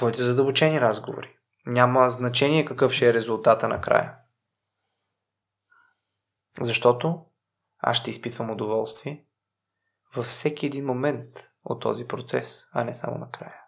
[0.01, 1.38] водя задълбочени разговори.
[1.66, 4.16] Няма значение какъв ще е резултата накрая.
[6.61, 7.26] Защото
[7.78, 9.26] аз ще изпитвам удоволствие
[10.14, 13.59] във всеки един момент от този процес, а не само накрая.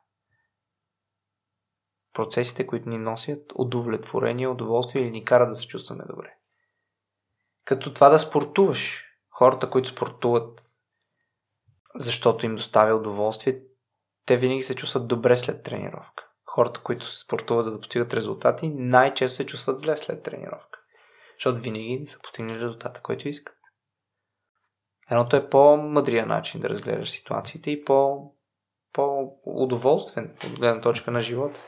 [2.13, 6.35] Процесите, които ни носят удовлетворение, удоволствие или ни карат да се чувстваме добре.
[7.65, 9.05] Като това да спортуваш.
[9.31, 10.61] Хората, които спортуват,
[11.95, 13.63] защото им доставя удоволствие,
[14.27, 16.29] те винаги се чувстват добре след тренировка.
[16.45, 20.79] Хората, които се спортуват за да постигат резултати, най-често се чувстват зле след тренировка.
[21.37, 23.57] Защото винаги са постигнали резултата, който искат.
[25.11, 28.31] Едното е по-мъдрия начин да разгледаш ситуациите и по,
[28.93, 31.61] по-удоволствен от гледна точка на живота.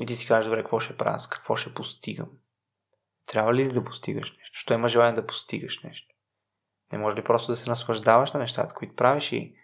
[0.00, 2.28] И ти си кажеш, добре, какво ще правя, какво ще постигам?
[3.26, 4.58] Трябва ли да постигаш нещо?
[4.58, 6.14] Що има желание да постигаш нещо?
[6.92, 9.54] Не може ли просто да се наслаждаваш на нещата, които правиш и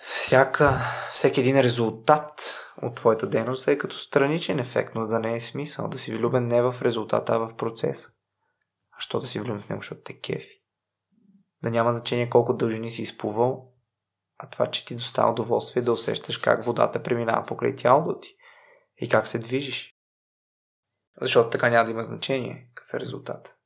[0.00, 0.78] всяка,
[1.12, 5.88] всеки един резултат от твоята дейност е като страничен ефект, но да не е смисъл,
[5.88, 8.10] да си влюбен не в резултата, а в процеса.
[8.98, 10.62] А що да си влюбен в него, защото те кефи.
[11.62, 13.72] Да няма значение колко дължини си изплувал,
[14.38, 18.36] а това, че ти достава удоволствие да усещаш как водата преминава покрай тялото ти
[18.96, 19.96] и как се движиш.
[21.20, 23.58] Защото така няма да има значение какъв е резултат.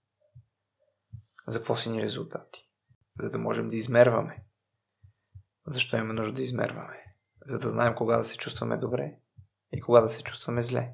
[1.47, 2.71] За какво са ни резултати?
[3.21, 4.45] За да можем да измерваме.
[5.67, 7.15] Защо имаме нужда да измерваме?
[7.47, 9.15] За да знаем кога да се чувстваме добре
[9.73, 10.93] и кога да се чувстваме зле.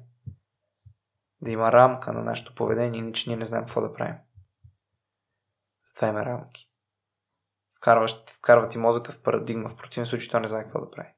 [1.41, 4.15] Да има рамка на нашето поведение, иначе ние не знаем какво да правим.
[5.85, 6.69] Затова има рамки.
[7.77, 11.09] Вкарваш, вкарва ти мозъка в парадигма, в противен случай той не знае какво да прави.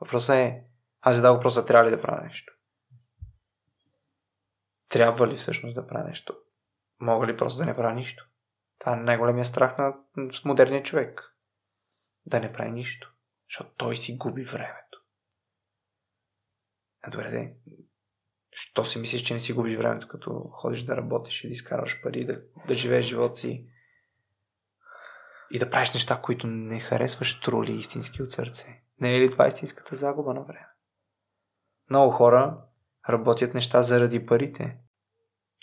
[0.00, 0.64] Въпросът е,
[1.00, 2.54] аз задал въпроса, трябва ли да правя нещо?
[4.88, 6.36] Трябва ли всъщност да правя нещо?
[7.00, 8.28] Мога ли просто да не правя нищо?
[8.78, 9.94] Това е най-големия страх на
[10.44, 11.34] модерния човек.
[12.26, 13.14] Да не прави нищо.
[13.50, 15.02] Защото той си губи времето.
[17.02, 17.56] А добре, де,
[18.50, 22.02] що си мислиш, че не си губиш времето, като ходиш да работиш и да изкарваш
[22.02, 23.66] пари, да, да живееш живота си
[25.50, 28.82] и да правиш неща, които не харесваш трули истински от сърце?
[29.00, 30.67] Не е ли това истинската загуба на време?
[31.90, 32.64] Много хора
[33.08, 34.78] работят неща заради парите,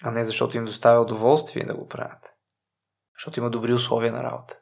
[0.03, 2.33] а не защото им доставя удоволствие да го правят.
[3.17, 4.59] Защото има добри условия на работа.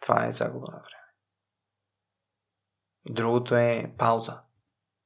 [0.00, 1.04] Това е загуба на време.
[3.10, 4.42] Другото е пауза,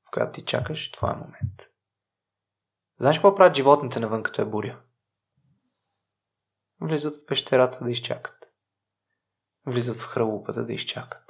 [0.06, 1.70] в която ти чакаш твоя момент.
[2.98, 4.80] Знаеш какво правят животните навън, като е буря?
[6.80, 8.52] Влизат в пещерата да изчакат.
[9.66, 11.27] Влизат в хралупата да изчакат.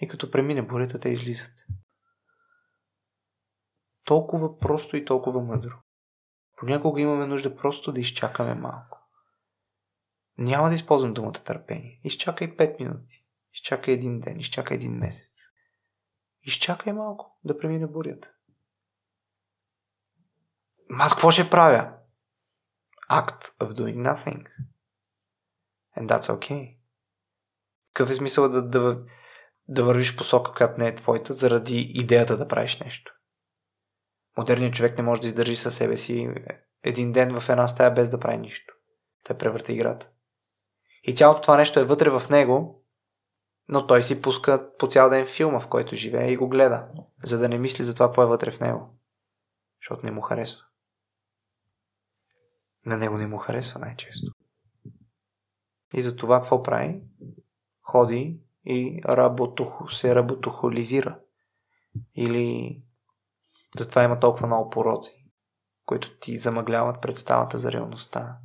[0.00, 1.52] И като премине бурята, те излизат.
[4.04, 5.74] Толкова просто и толкова мъдро.
[6.56, 8.98] Понякога имаме нужда просто да изчакаме малко.
[10.38, 12.00] Няма да използвам думата търпение.
[12.04, 13.24] Изчакай 5 минути.
[13.52, 14.40] Изчакай един ден.
[14.40, 15.48] Изчакай един месец.
[16.42, 18.32] Изчакай малко да премине бурята.
[20.90, 21.92] Аз какво ще правя?
[23.10, 24.46] Act of doing nothing.
[25.98, 26.76] And that's okay.
[27.92, 29.04] Какъв е смисъл да, да,
[29.68, 33.14] да вървиш посока, която не е твоята, заради идеята да правиш нещо?
[34.36, 36.28] Модерният човек не може да издържи със себе си
[36.82, 38.74] един ден в една стая без да прави нищо.
[39.24, 40.10] Той превърта играта.
[41.02, 42.84] И цялото това нещо е вътре в него,
[43.68, 46.88] но той си пуска по цял ден филма, в който живее и го гледа,
[47.22, 48.98] за да не мисли за това, какво е вътре в него.
[49.82, 50.62] Защото не му харесва.
[52.86, 54.32] На него не му харесва най-често.
[55.94, 57.02] И за това какво прави?
[57.82, 61.18] Ходи и работухо, се работохолизира.
[62.14, 62.76] Или
[63.78, 65.24] затова има толкова много пороци,
[65.86, 68.36] които ти замъгляват представата за реалността.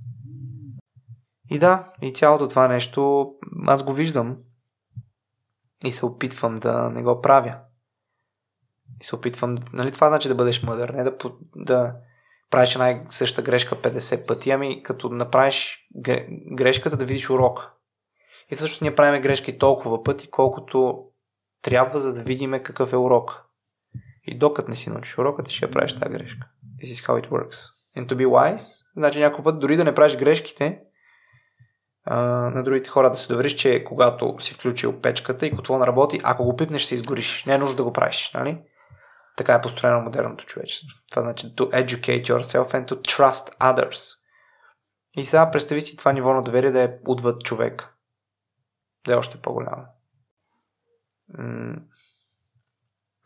[1.50, 3.32] И да, и цялото това нещо
[3.68, 4.38] аз го виждам
[5.86, 7.60] и се опитвам да не го правя.
[9.02, 11.18] И се опитвам, нали това значи да бъдеш мъдър, не да,
[11.56, 11.96] да
[12.50, 15.88] правиш една и съща грешка 50 пъти, ами като направиш
[16.56, 17.79] грешката да видиш урок.
[18.52, 21.06] И всъщност ние правим грешки толкова пъти, колкото
[21.62, 23.46] трябва, за да видим какъв е урок.
[24.24, 26.48] И докато не си научиш урока, ти ще я правиш тази грешка.
[26.84, 27.58] This is how it works.
[27.98, 30.82] And to be wise, значи някой път дори да не правиш грешките,
[32.10, 36.44] на другите хора да се довериш, че когато си включил печката и котлон работи, ако
[36.44, 37.46] го пипнеш, ще изгориш.
[37.46, 38.62] Не е нужно да го правиш, нали?
[39.38, 40.98] Така е построено модерното човечество.
[41.12, 44.16] Това значи to educate yourself and to trust others.
[45.18, 47.94] И сега представи си това ниво на доверие да е отвъд човек.
[49.06, 49.86] Да е още по-голямо.
[51.38, 51.82] М-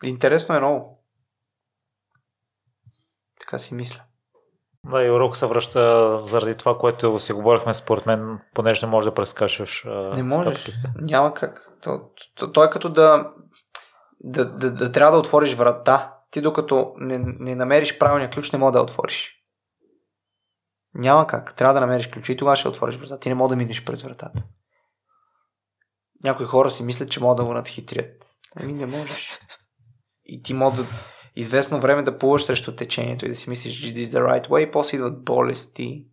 [0.04, 1.04] Интересно е много.
[3.40, 4.02] Така си мисля.
[4.86, 9.10] Да, и урок се връща заради това, което си говорихме според мен, понеже не можеш
[9.10, 9.84] да прескачаш.
[10.16, 10.60] Не можеш.
[10.60, 10.92] Стъпките.
[11.00, 11.70] Няма как.
[11.82, 13.32] То, то, то е като да,
[14.20, 16.14] да, да, да трябва да отвориш врата.
[16.30, 19.44] Ти докато не, не намериш правилния ключ, не можеш да я отвориш.
[20.94, 21.54] Няма как.
[21.54, 23.18] Трябва да намериш ключ и тогава ще отвориш врата.
[23.18, 24.44] Ти не можеш да минеш през вратата.
[26.24, 28.36] Някои хора си мислят, че могат да го надхитрят.
[28.56, 29.38] Ами не можеш.
[30.24, 30.86] И ти може да
[31.36, 34.48] известно време да плуваш срещу течението и да си мислиш, че this is the right
[34.48, 36.06] way, после идват болести,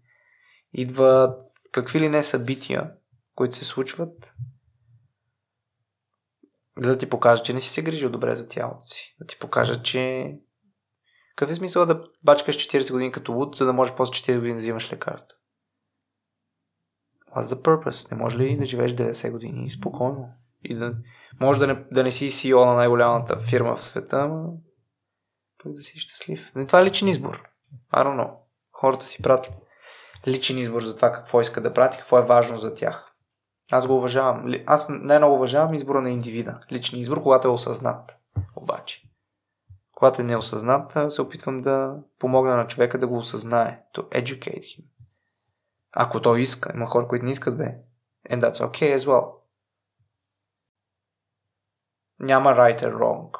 [0.73, 2.91] идват какви ли не събития,
[3.35, 4.33] които се случват,
[6.77, 9.15] за да ти покажа, че не си се грижил добре за тялото си.
[9.19, 10.33] Да ти покажа, че
[11.35, 14.53] какъв е смисъл да бачкаш 40 години като луд, за да можеш после 4 години
[14.53, 15.37] да взимаш лекарства?
[17.35, 18.11] What's the purpose?
[18.11, 20.29] Не може ли да живееш 90 години спокойно?
[20.63, 20.93] И да,
[21.39, 24.53] може да не, да не си CEO на най-голямата фирма в света, но
[25.63, 26.51] пък да си щастлив.
[26.55, 27.43] Но това е личен избор.
[27.93, 28.31] I don't know.
[28.71, 29.53] Хората си пратят
[30.27, 33.07] личен избор за това какво искат да правят какво е важно за тях.
[33.71, 34.53] Аз го уважавам.
[34.65, 36.59] Аз най-много уважавам избора на индивида.
[36.71, 38.17] Личен избор, когато е осъзнат.
[38.55, 39.01] Обаче.
[39.93, 43.81] Когато е неосъзнат, се опитвам да помогна на човека да го осъзнае.
[43.95, 44.83] To educate him.
[45.91, 46.71] Ако той иска.
[46.73, 47.77] Има хора, които не искат бе.
[48.29, 49.33] And that's okay as well.
[52.19, 53.37] Няма right and wrong.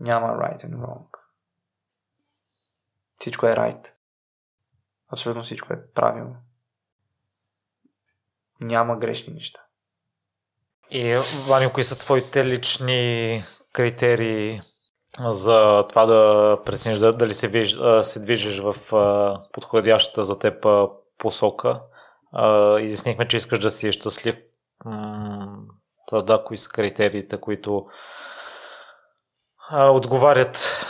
[0.00, 1.06] Няма right and wrong.
[3.18, 3.92] Всичко е right.
[5.12, 6.36] Абсолютно всичко е правилно.
[8.60, 9.60] Няма грешни неща.
[10.90, 13.42] И, Ваня, кои са твоите лични
[13.72, 14.62] критерии
[15.20, 18.74] за това да прецениш дали се, виж, се движиш в
[19.52, 20.66] подходящата за теб
[21.18, 21.82] посока?
[22.80, 24.36] Изяснихме, че искаш да си щастлив.
[26.06, 27.86] Та, да, кои са критериите, които
[29.70, 30.86] а, отговарят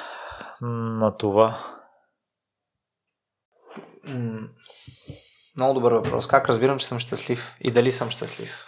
[0.61, 1.59] на това?
[5.59, 6.27] много добър въпрос.
[6.27, 8.65] Как разбирам, че съм щастлив и дали съм щастлив?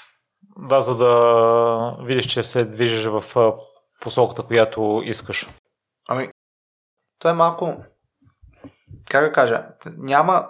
[0.59, 3.53] Да, за да видиш, че се движиш в
[4.01, 5.49] посоката, която искаш.
[6.09, 6.31] Ами,
[7.19, 7.77] то е малко,
[9.11, 10.49] как да кажа, няма,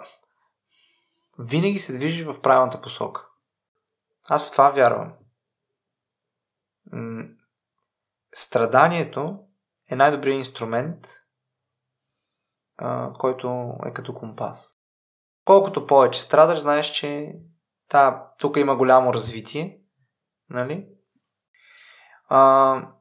[1.39, 3.27] винаги се движиш в правилната посока.
[4.29, 5.13] Аз в това вярвам.
[8.33, 9.39] Страданието
[9.91, 11.07] е най-добрият инструмент,
[13.19, 14.77] който е като компас.
[15.45, 17.35] Колкото повече страдаш, знаеш, че
[17.87, 19.81] та, тук има голямо развитие,
[20.49, 20.87] нали?
[22.29, 22.93] А,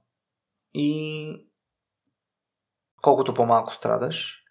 [0.74, 1.51] и
[3.02, 4.44] колкото по-малко страдаш,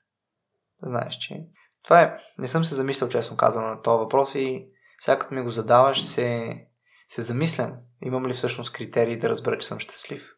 [0.81, 1.47] знаеш, че
[1.83, 2.17] това е.
[2.37, 4.67] Не съм се замислял, честно казано, на този въпрос и
[4.99, 6.57] сега като ми го задаваш, се,
[7.07, 7.73] се замислям.
[8.01, 10.35] Имам ли всъщност критерии да разбера, че съм щастлив?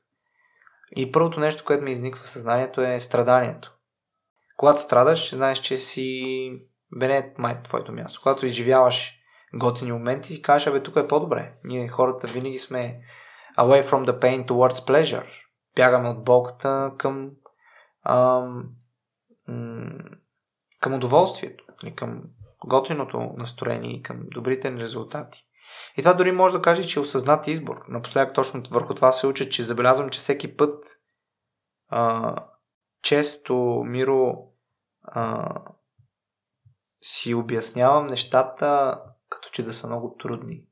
[0.95, 3.75] И първото нещо, което ми изниква в съзнанието е страданието.
[4.57, 6.51] Когато страдаш, знаеш, че си
[6.95, 8.19] бене май твоето място.
[8.23, 9.17] Когато изживяваш
[9.53, 11.53] готини моменти, кажеш, абе, тук е по-добре.
[11.63, 13.01] Ние хората винаги сме
[13.57, 15.27] away from the pain towards pleasure.
[15.75, 17.31] Бягаме от болката към
[18.03, 18.69] ам,
[20.81, 21.63] към удоволствието,
[21.95, 22.23] към
[22.65, 25.45] готиното настроение и към добрите резултати.
[25.97, 27.85] И това дори може да каже, че е осъзнат избор.
[27.87, 30.97] Напоследък точно върху това се уча, че забелязвам, че всеки път
[31.89, 32.35] а,
[33.01, 34.47] често, Миро,
[35.03, 35.55] а,
[37.01, 40.63] си обяснявам нещата като че да са много трудни.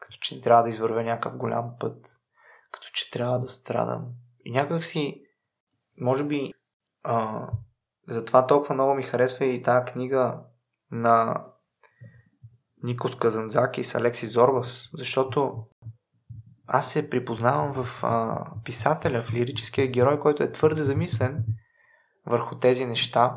[0.00, 2.20] Като че трябва да извървя някакъв голям път.
[2.72, 4.06] Като че трябва да страдам.
[4.44, 5.22] И някак си,
[6.00, 6.52] може би,
[7.02, 7.46] а,
[8.08, 10.40] затова толкова много ми харесва и тази книга
[10.90, 11.44] на
[12.82, 15.64] Никос Казанзаки с Алекси Зорбас, защото
[16.66, 21.44] аз се припознавам в а, писателя, в лирическия герой, който е твърде замислен
[22.26, 23.36] върху тези неща,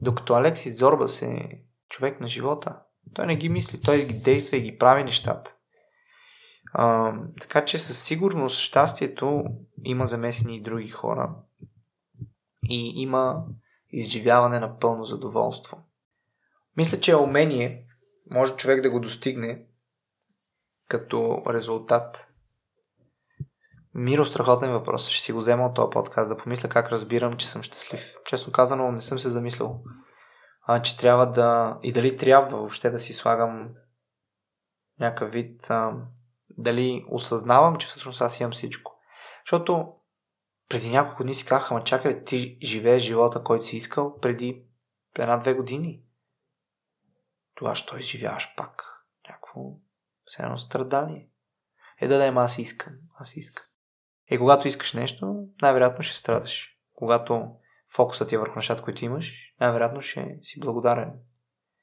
[0.00, 1.48] докато Алексис Зорбас е
[1.88, 2.78] човек на живота.
[3.14, 5.54] Той не ги мисли, той ги действа и ги прави нещата.
[6.72, 9.44] А, така че със сигурност щастието
[9.84, 11.34] има замесени и други хора.
[12.68, 13.44] И има
[13.92, 15.78] изживяване на пълно задоволство.
[16.76, 17.86] Мисля, че умение
[18.34, 19.66] може човек да го достигне
[20.88, 22.32] като резултат
[23.94, 25.08] Миро, страхотен въпрос.
[25.08, 28.14] Ще си го взема от този подкаст да помисля как разбирам, че съм щастлив.
[28.24, 29.82] Честно казано, не съм се замислял.
[30.66, 31.78] А, че трябва да...
[31.82, 33.68] И дали трябва въобще да си слагам
[35.00, 35.70] някакъв вид...
[35.70, 35.92] А,
[36.58, 38.92] дали осъзнавам, че всъщност аз имам всичко.
[39.46, 39.92] Защото
[40.68, 44.64] преди няколко дни си казах, ама чакай, ти живееш живота, който си искал преди
[45.18, 46.02] една-две години.
[47.54, 48.82] Тогава ще изживяваш пак
[49.28, 49.60] някакво
[50.24, 51.28] все едно страдание.
[52.00, 53.64] Е да да, аз искам, аз искам.
[54.30, 56.78] И когато искаш нещо, най-вероятно ще страдаш.
[56.94, 57.56] Когато
[57.88, 61.12] фокусът ти е върху нещата, които имаш, най-вероятно ще си благодарен.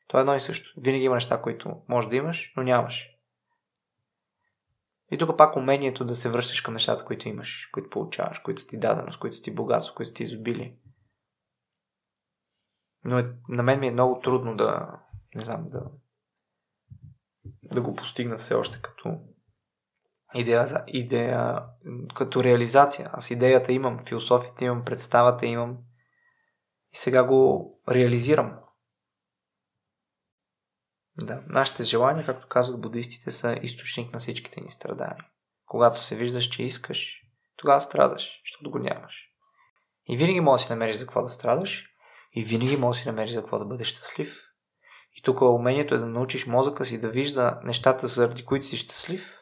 [0.08, 0.82] То е едно и също.
[0.82, 3.10] Винаги има неща, които може да имаш, но нямаш.
[5.12, 8.80] И тук пак умението да се връщаш към нещата, които имаш, които получаваш, които ти
[8.80, 10.78] даденост, които са ти богатство, които са ти изобили.
[13.04, 15.00] Но е, на мен ми е много трудно да,
[15.36, 15.86] не знам, да,
[17.64, 19.20] да го постигна все още като
[20.36, 21.64] идея, за идея
[22.16, 23.10] като реализация.
[23.14, 25.78] Аз идеята имам, философията имам, представата имам
[26.94, 28.60] и сега го реализирам.
[31.22, 35.26] Да, нашите желания, както казват буддистите, са източник на всичките ни страдания.
[35.66, 37.22] Когато се виждаш, че искаш,
[37.58, 39.26] тогава страдаш, защото го нямаш.
[40.10, 41.86] И винаги можеш да си намериш за какво да страдаш,
[42.36, 44.42] и винаги можеш да си намериш за какво да бъдеш щастлив.
[45.16, 49.40] И тук умението е да научиш мозъка си да вижда нещата, заради които си щастлив,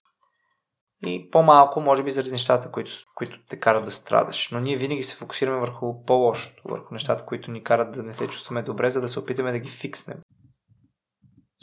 [1.05, 4.49] и по-малко, може би, заради нещата, които, които те карат да страдаш.
[4.51, 8.27] Но ние винаги се фокусираме върху по-лошото, върху нещата, които ни карат да не се
[8.27, 10.17] чувстваме добре, за да се опитаме да ги фикснем.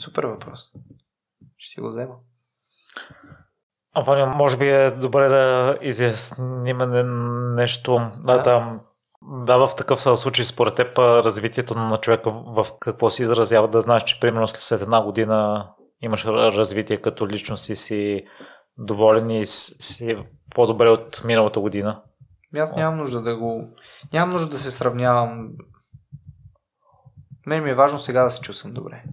[0.00, 0.60] Супер въпрос.
[1.58, 2.14] Ще го взема.
[4.06, 6.78] Ваня, може би е добре да изясним
[7.54, 8.10] нещо.
[8.24, 8.80] Да, да.
[9.46, 14.02] Да, в такъв случай, според теб, развитието на човека в какво се изразява, да знаеш,
[14.02, 15.68] че примерно след една година
[16.00, 18.26] имаш развитие като личност и си
[18.78, 20.18] доволен и си
[20.54, 22.02] по-добре от миналата година?
[22.56, 23.68] Аз нямам нужда да го...
[24.12, 25.48] Нямам нужда да се сравнявам.
[27.46, 29.04] Мен ми е важно сега да се чувствам добре.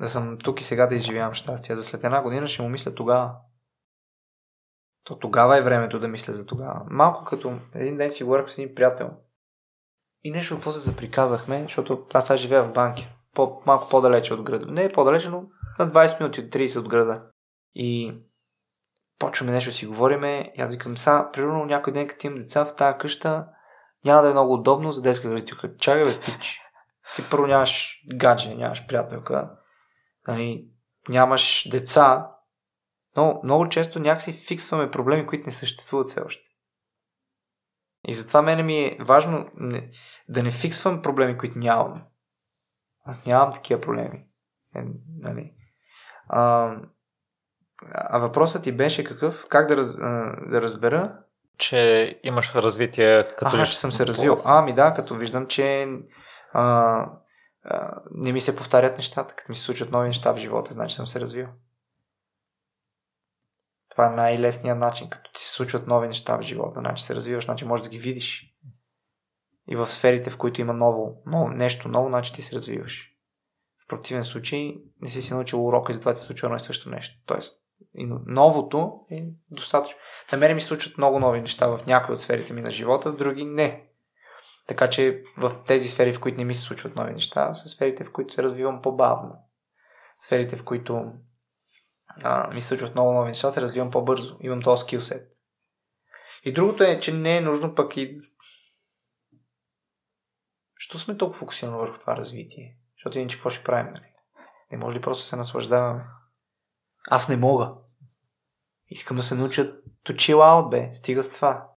[0.00, 1.76] Да съм тук и сега да изживявам щастие.
[1.76, 3.34] За след една година ще му мисля тогава.
[5.04, 6.80] То тогава е времето да мисля за тогава.
[6.90, 9.10] Малко като един ден си говорих с един приятел.
[10.22, 13.08] И нещо, какво се заприказахме, защото аз сега живея в банки.
[13.34, 14.72] По, малко по-далече от града.
[14.72, 15.44] Не е по-далече, но
[15.78, 17.22] на 20 минути от 30 от града.
[17.74, 18.14] И
[19.18, 22.76] почваме нещо си говориме и аз викам, са, примерно някой ден, като имам деца в
[22.76, 23.46] тази къща,
[24.04, 25.76] няма да е много удобно за детска градинка.
[25.76, 26.60] Чакай бе, пич.
[27.16, 29.50] Ти първо нямаш гадже, нямаш приятелка,
[30.28, 30.68] нали,
[31.08, 32.30] нямаш деца,
[33.16, 36.50] но много често някакси фиксваме проблеми, които не съществуват все още.
[38.08, 39.90] И затова мене ми е важно не,
[40.28, 42.02] да не фиксвам проблеми, които нямам.
[43.04, 44.24] Аз нямам такива проблеми.
[44.76, 44.82] Е,
[45.18, 45.52] нали.
[46.28, 46.72] а,
[47.92, 49.46] а въпросът ти беше какъв?
[49.48, 51.18] Как да, раз, да разбера?
[51.58, 53.56] Че имаш развитие като...
[53.56, 54.42] Ага, че съм се развил.
[54.44, 55.88] А, ми да, като виждам, че
[56.52, 57.06] а,
[58.10, 61.06] не ми се повтарят нещата, като ми се случват нови неща в живота, значи съм
[61.06, 61.46] се развил.
[63.90, 67.44] Това е най-лесният начин, като ти се случват нови неща в живота, значи се развиваш,
[67.44, 68.54] значи можеш да ги видиш.
[69.68, 73.10] И в сферите, в които има ново, ново нещо ново, значи ти се развиваш.
[73.84, 76.60] В противен случай не си си научил урока и затова ти се случва едно и
[76.60, 77.22] също нещо.
[77.26, 77.64] Тоест,
[77.94, 79.98] и новото е достатъчно.
[80.32, 83.12] На мен ми се случват много нови неща в някои от сферите ми на живота,
[83.12, 83.83] в други не.
[84.66, 88.04] Така че в тези сфери, в които не ми се случват нови неща, са сферите,
[88.04, 89.36] в които се развивам по-бавно.
[90.18, 91.12] Сферите, в които
[92.22, 94.36] а, ми се случват много нови неща, се развивам по-бързо.
[94.40, 95.32] Имам този скилсет.
[96.44, 98.14] И другото е, че не е нужно пък и...
[100.76, 102.78] Що сме толкова фокусирани върху това развитие?
[102.96, 103.92] Защото иначе какво ще правим?
[103.92, 104.12] Нали?
[104.70, 106.04] Не може ли просто да се наслаждаваме?
[107.10, 107.74] Аз не мога.
[108.88, 109.62] Искам да се науча
[110.06, 110.92] to chill out, бе.
[110.92, 111.73] Стига с това.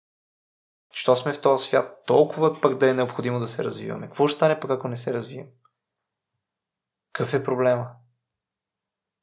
[0.98, 2.03] Що сме в този свят?
[2.06, 4.07] Толкова пък да е необходимо да се развиваме.
[4.07, 5.48] Какво ще стане пък ако не се развием?
[7.14, 7.91] Какъв е проблема?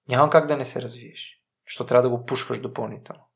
[0.08, 1.42] Няма как да не се развиеш.
[1.66, 3.30] Защото трябва да го пушваш допълнително.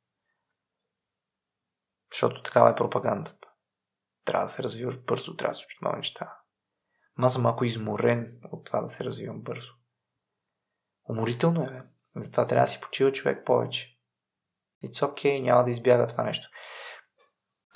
[2.13, 3.51] Защото такава е пропагандата.
[4.25, 6.37] Трябва да се развиваш бързо, трябва да се случат нови неща.
[7.19, 9.73] Аз съм малко изморен от това да се развивам бързо.
[11.09, 11.83] Уморително е.
[12.17, 13.99] Затова трябва да си почива човек повече.
[14.85, 16.49] It's okay, няма да избяга това нещо.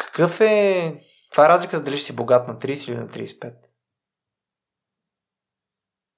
[0.07, 1.01] Какъв е...
[1.29, 3.55] Каква е разликата дали ще си богат на 30 или на 35?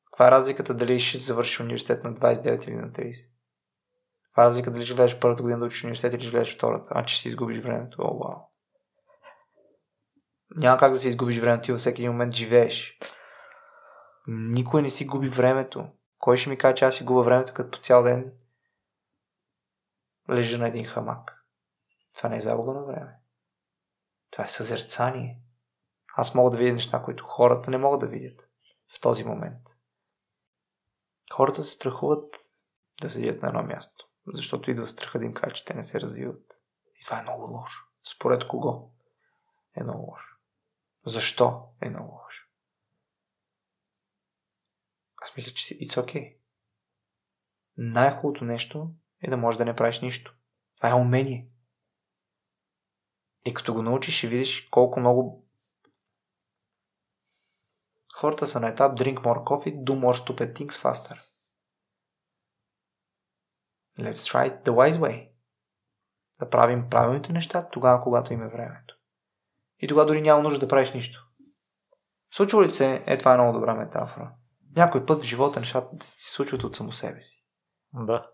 [0.04, 3.28] Каква е разликата дали ще завършиш университет на 29 или на 30?
[4.24, 6.88] Каква е разликата дали ще влезеш първата година да учиш университет или ще влезеш втората?
[6.90, 8.02] А че си изгубиш времето.
[8.02, 8.40] О, вау.
[10.56, 12.98] Няма как да си изгубиш времето, ти във всеки един момент живееш.
[14.26, 15.88] Никой не си губи времето.
[16.18, 18.32] Кой ще ми каже, че аз си губа времето, като по цял ден
[20.30, 21.44] лежа на един хамак?
[22.16, 23.23] Това не е загуба на време.
[24.34, 25.40] Това е съзерцание.
[26.16, 28.48] Аз мога да видя неща, които хората не могат да видят
[28.96, 29.62] в този момент.
[31.32, 32.36] Хората се страхуват
[33.00, 36.00] да седят на едно място, защото идва страха да им каже, че те не се
[36.00, 36.60] развиват.
[37.00, 37.86] И това е много лошо.
[38.14, 38.90] Според кого
[39.76, 40.36] е много лошо?
[41.06, 42.48] Защо е много лошо?
[45.22, 46.36] Аз мисля, че it's okay.
[47.76, 48.90] Най-хубавото нещо
[49.22, 50.36] е да можеш да не правиш нищо.
[50.76, 51.48] Това е умение.
[53.44, 55.44] И като го научиш, ще видиш колко много
[58.14, 61.18] хората са на етап drink more coffee, do more stupid things faster.
[63.98, 65.30] Let's try the wise way.
[66.40, 68.96] Да правим правилните неща тогава, когато има времето.
[69.78, 71.28] И тогава дори няма нужда да правиш нищо.
[72.34, 74.34] Случва ли се, е това е много добра метафора.
[74.76, 77.44] Някой път в живота нещата се случват от само себе си.
[77.94, 78.30] Да.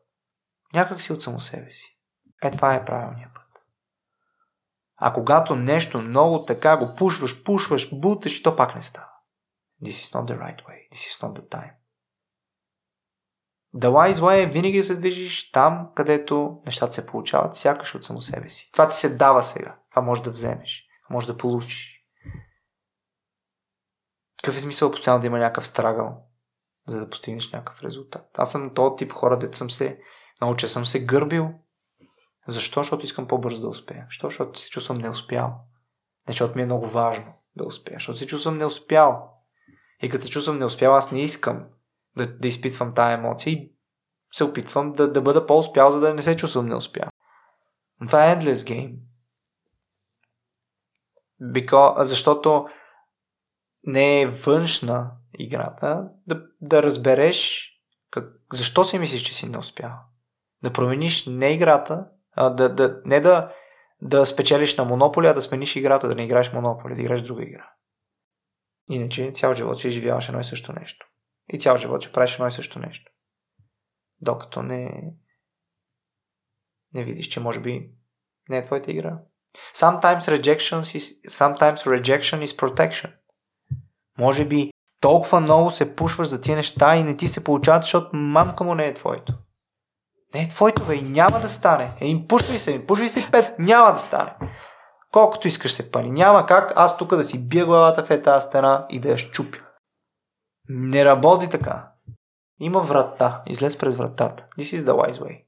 [0.75, 1.99] Някак си от само себе си.
[2.43, 3.50] Е, това е правилният път.
[5.03, 9.11] А когато нещо много така го пушваш, пушваш, буташ, то пак не става.
[9.85, 10.89] This is not the right way.
[10.93, 11.73] This is not the time.
[13.75, 18.05] The wise way е винаги да се движиш там, където нещата се получават, сякаш от
[18.05, 18.71] само себе си.
[18.73, 19.79] Това ти се дава сега.
[19.91, 20.85] Това можеш да вземеш.
[21.11, 22.07] Може да получиш.
[24.43, 26.23] Какъв е смисъл постоянно да има някакъв страгъл,
[26.89, 28.39] за да постигнеш някакъв резултат?
[28.39, 30.01] Аз съм този тип хора, дето съм се
[30.41, 31.51] научил, съм се гърбил.
[32.49, 32.81] Защо?
[32.81, 34.05] Защото искам по-бързо да успея.
[34.09, 34.27] Защо?
[34.27, 35.49] Защото се чувствам неуспял.
[36.29, 37.97] Не, защото ми е много важно да успея.
[37.97, 39.31] Защото се чувствам неуспял.
[40.03, 41.67] И като се чувствам неуспял, аз не искам
[42.17, 43.73] да, да изпитвам тая емоция и
[44.33, 47.09] се опитвам да, да бъда по-успял, за да не се чувствам неуспял.
[48.07, 48.97] Това е endless game.
[51.43, 52.69] Because, защото
[53.85, 57.71] не е външна играта, да, да разбереш
[58.11, 59.99] как, защо си мислиш, че си не успял.
[60.63, 63.55] Да промениш не играта, а да, да, не да,
[64.03, 67.43] да спечелиш на монополи, а да смениш играта, да не играеш монополи, да играеш друга
[67.43, 67.71] игра.
[68.91, 71.07] Иначе цял живот ще изживяваш едно и също нещо.
[71.53, 73.13] И цял живот ще правиш едно и също нещо.
[74.21, 75.13] Докато не,
[76.95, 77.91] не видиш, че може би
[78.49, 79.19] не е твоята игра.
[79.75, 83.13] Sometimes rejection is, sometimes rejection is protection.
[84.19, 84.71] Може би
[85.01, 88.75] толкова много се пушваш за тия неща и не ти се получават, защото мамка му
[88.75, 89.35] не е твоето.
[90.35, 91.97] Не е твоето, бе, и няма да стане.
[92.01, 94.35] Е, пушвай се, пушвай се пет, няма да стане.
[95.13, 96.11] Колкото искаш се пани.
[96.11, 99.59] Няма как аз тук да си бия главата в тази стена и да я щупя.
[100.69, 101.93] Не работи така.
[102.61, 103.43] Има врата.
[103.47, 104.47] Излез пред вратата.
[104.59, 105.45] This is the wise way.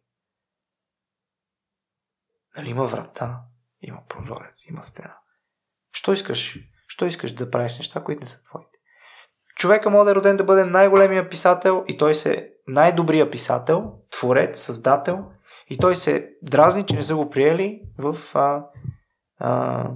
[2.56, 3.40] Нали има врата?
[3.80, 5.16] Има прозорец, има стена.
[5.92, 6.58] Що искаш?
[6.88, 8.78] Що искаш да правиш неща, които не са твоите?
[9.56, 14.60] Човека може да е роден да бъде най-големия писател и той се най-добрия писател, творец,
[14.60, 15.24] създател
[15.70, 18.66] и той се дразни, че не са го приели в а,
[19.38, 19.90] а,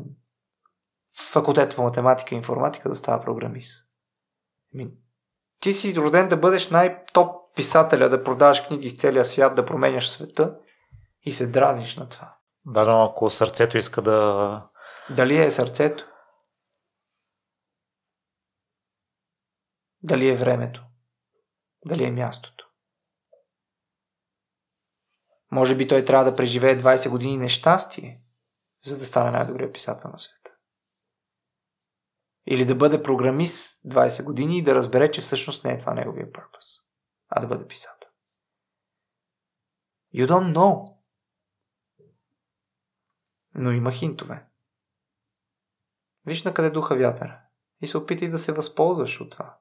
[1.32, 3.86] факултета по математика и информатика да става програмист.
[5.60, 10.08] Ти си роден да бъдеш най-топ писателя, да продаваш книги из целия свят, да променяш
[10.08, 10.56] света
[11.22, 12.36] и се дразниш на това.
[12.64, 14.68] Да, но ако сърцето иска да...
[15.10, 16.06] Дали е сърцето?
[20.02, 20.85] Дали е времето?
[21.86, 22.70] Дали е мястото?
[25.50, 28.22] Може би той трябва да преживее 20 години нещастие,
[28.84, 30.52] за да стане най-добрият писател на света.
[32.46, 36.32] Или да бъде програмист 20 години и да разбере, че всъщност не е това неговия
[36.32, 36.64] пърпъс,
[37.28, 38.10] а да бъде писател.
[40.14, 40.96] You don't know.
[43.54, 44.46] Но има хинтове.
[46.24, 47.40] Виж на къде духа вятъра
[47.80, 49.58] и се опитай да се възползваш от това.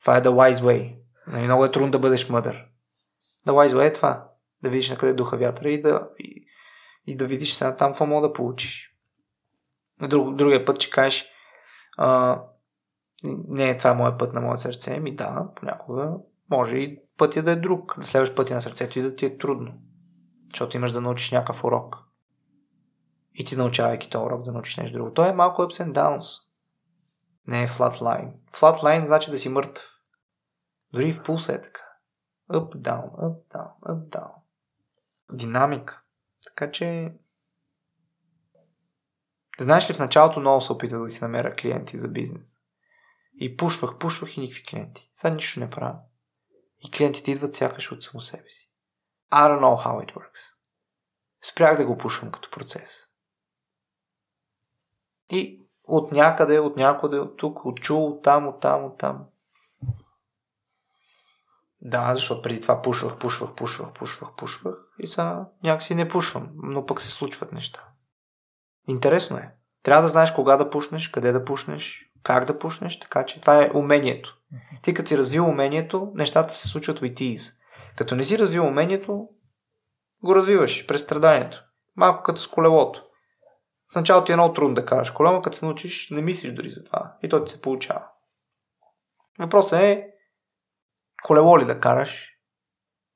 [0.00, 1.07] Това е the wise way.
[1.28, 2.64] Нали, много е трудно да бъдеш мъдър.
[3.46, 4.28] Way е това.
[4.62, 6.46] Да видиш на къде духа вятъра и да, и,
[7.06, 8.94] и да видиш сега там какво мога да получиш.
[10.08, 11.30] Друг, другия път ще кажеш
[11.96, 12.40] а,
[13.24, 16.12] не е това моят път на моят сърце, ми да, понякога
[16.50, 17.94] може и пътя да е друг.
[17.98, 19.74] Да следваш пътя на сърцето и да ти е трудно.
[20.50, 21.96] Защото имаш да научиш някакъв урок.
[23.34, 25.14] И ти научавайки този урок да научиш нещо друго.
[25.14, 26.42] Той е малко ups and downs.
[27.46, 28.32] Не е flat line.
[28.52, 29.84] Flat line значи да си мъртъв.
[30.92, 31.82] Дори в пулса е така.
[32.50, 34.32] Up, down, up, down, up, down.
[35.32, 36.02] Динамика.
[36.46, 37.14] Така че...
[39.60, 42.58] Знаеш ли, в началото много се опитвах да си намеря клиенти за бизнес.
[43.40, 45.10] И пушвах, пушвах и никакви клиенти.
[45.14, 45.98] Сега нищо не правя.
[46.80, 48.72] И клиентите идват сякаш от само себе си.
[49.32, 50.54] I don't know how it works.
[51.42, 53.08] Спрях да го пушвам като процес.
[55.30, 59.26] И от някъде, от някъде, от тук, от чул, от там, от там, от там.
[61.80, 66.86] Да, защото преди това пушвах, пушвах, пушвах, пушвах, пушвах и сега някакси не пушвам, но
[66.86, 67.84] пък се случват неща.
[68.88, 69.54] Интересно е.
[69.82, 73.62] Трябва да знаеш кога да пушнеш, къде да пушнеш, как да пушнеш, така че това
[73.62, 74.38] е умението.
[74.82, 77.52] Ти като си развил умението, нещата се случват with ease.
[77.96, 79.28] Като не си развил умението,
[80.24, 81.64] го развиваш през страданието.
[81.96, 83.04] Малко като с колелото.
[83.92, 86.84] В началото е много трудно да караш колело, като се научиш, не мислиш дори за
[86.84, 87.16] това.
[87.22, 88.04] И то ти се получава.
[89.38, 90.06] Въпросът е
[91.22, 92.30] колело ли да караш,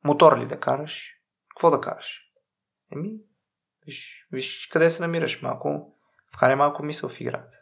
[0.05, 1.13] мотор ли да караш,
[1.49, 2.21] какво да караш.
[2.93, 3.11] Еми,
[3.87, 5.97] виж, виж къде се намираш малко,
[6.35, 7.59] вкарай малко мисъл в играта.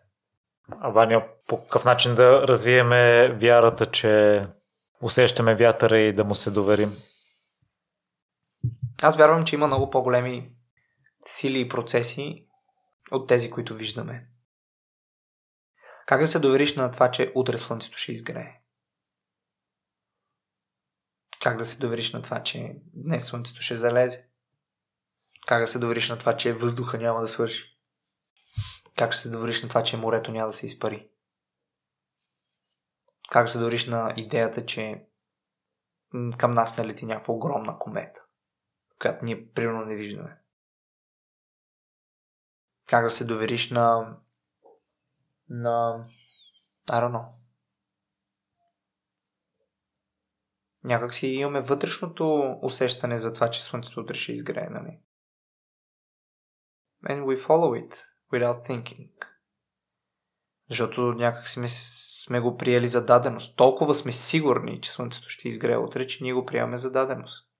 [0.80, 4.42] А Ваня, по какъв начин да развиеме вярата, че
[5.02, 6.96] усещаме вятъра и да му се доверим?
[9.02, 10.52] Аз вярвам, че има много по-големи
[11.26, 12.46] сили и процеси
[13.10, 14.26] от тези, които виждаме.
[16.06, 18.59] Как да се довериш на това, че утре слънцето ще изгрее?
[21.40, 24.28] Как да се довериш на това, че днес слънцето ще залезе?
[25.46, 27.78] Как да се довериш на това, че въздуха няма да свърши?
[28.96, 31.08] Как ще се довериш на това, че морето няма да се изпари?
[33.30, 35.06] Как се довериш на идеята, че
[36.38, 38.20] към нас налети някаква огромна комета,
[39.00, 40.38] която ние примерно не виждаме?
[42.86, 44.16] Как да се довериш на
[45.48, 46.04] на
[46.86, 47.39] I don't know.
[50.84, 54.98] Някак си имаме вътрешното усещане за това, че Слънцето утре ще изгрее, нали?
[57.08, 59.10] And we follow it without thinking.
[60.68, 61.60] Защото някак си
[62.24, 63.56] сме го приели за даденост.
[63.56, 67.50] Толкова сме сигурни, че Слънцето ще изгрее утре, че ние го приемаме за даденост.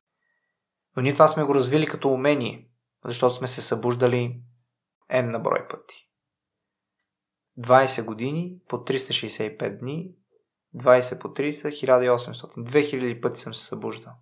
[0.97, 2.69] Но ние това сме го развили като умение,
[3.05, 4.43] защото сме се събуждали
[5.11, 6.11] N на брой пъти.
[7.59, 10.15] 20 години по 365 дни,
[10.75, 12.71] 20 по 30, 1800.
[12.71, 14.13] 2000 пъти съм се събуждал.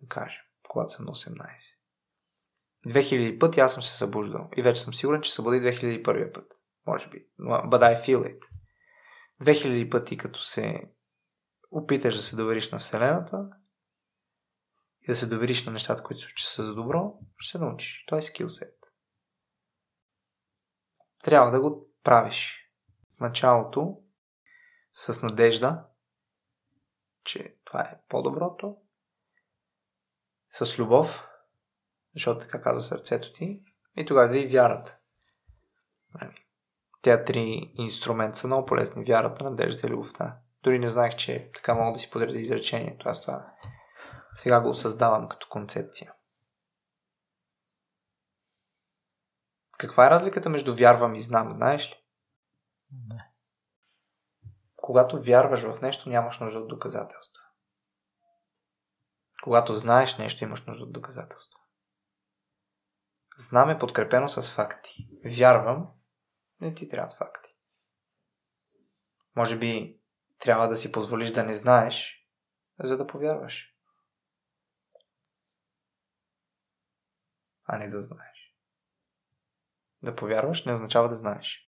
[0.00, 1.48] Да кажем, когато съм на 18.
[2.86, 4.48] 2000 пъти аз съм се събуждал.
[4.56, 6.52] И вече съм сигурен, че събуди 2001 път.
[6.86, 7.26] Може би.
[7.40, 8.42] But I feel it.
[9.42, 10.82] 2000 пъти като се
[11.70, 13.50] опиташ да се довериш на Вселената
[15.02, 18.04] и да се довериш на нещата, които се случат за добро, ще се научиш.
[18.06, 18.74] Това е скилсет.
[21.24, 22.70] Трябва да го правиш
[23.16, 24.03] в началото
[24.94, 25.84] с надежда,
[27.24, 28.76] че това е по-доброто,
[30.48, 31.26] с любов,
[32.14, 33.62] защото така казва сърцето ти,
[33.96, 34.98] и тогава да и вярата.
[36.14, 36.46] Нали?
[37.02, 39.04] Тя три инструмента са много полезни.
[39.04, 40.38] Вярата, надеждата и любовта.
[40.62, 43.08] Дори не знаех, че така мога да си подредя изречението.
[43.08, 43.52] Аз това
[44.32, 46.12] сега го създавам като концепция.
[49.78, 51.94] Каква е разликата между вярвам и знам, знаеш ли?
[53.08, 53.33] Не.
[54.84, 57.42] Когато вярваш в нещо, нямаш нужда от доказателства.
[59.42, 61.60] Когато знаеш нещо, имаш нужда от доказателства.
[63.36, 65.08] Знам е подкрепено с факти.
[65.24, 65.90] Вярвам,
[66.60, 67.56] не ти трябват факти.
[69.36, 70.00] Може би
[70.38, 72.28] трябва да си позволиш да не знаеш,
[72.78, 73.76] за да повярваш.
[77.64, 78.56] А не да знаеш.
[80.02, 81.70] Да повярваш не означава да знаеш.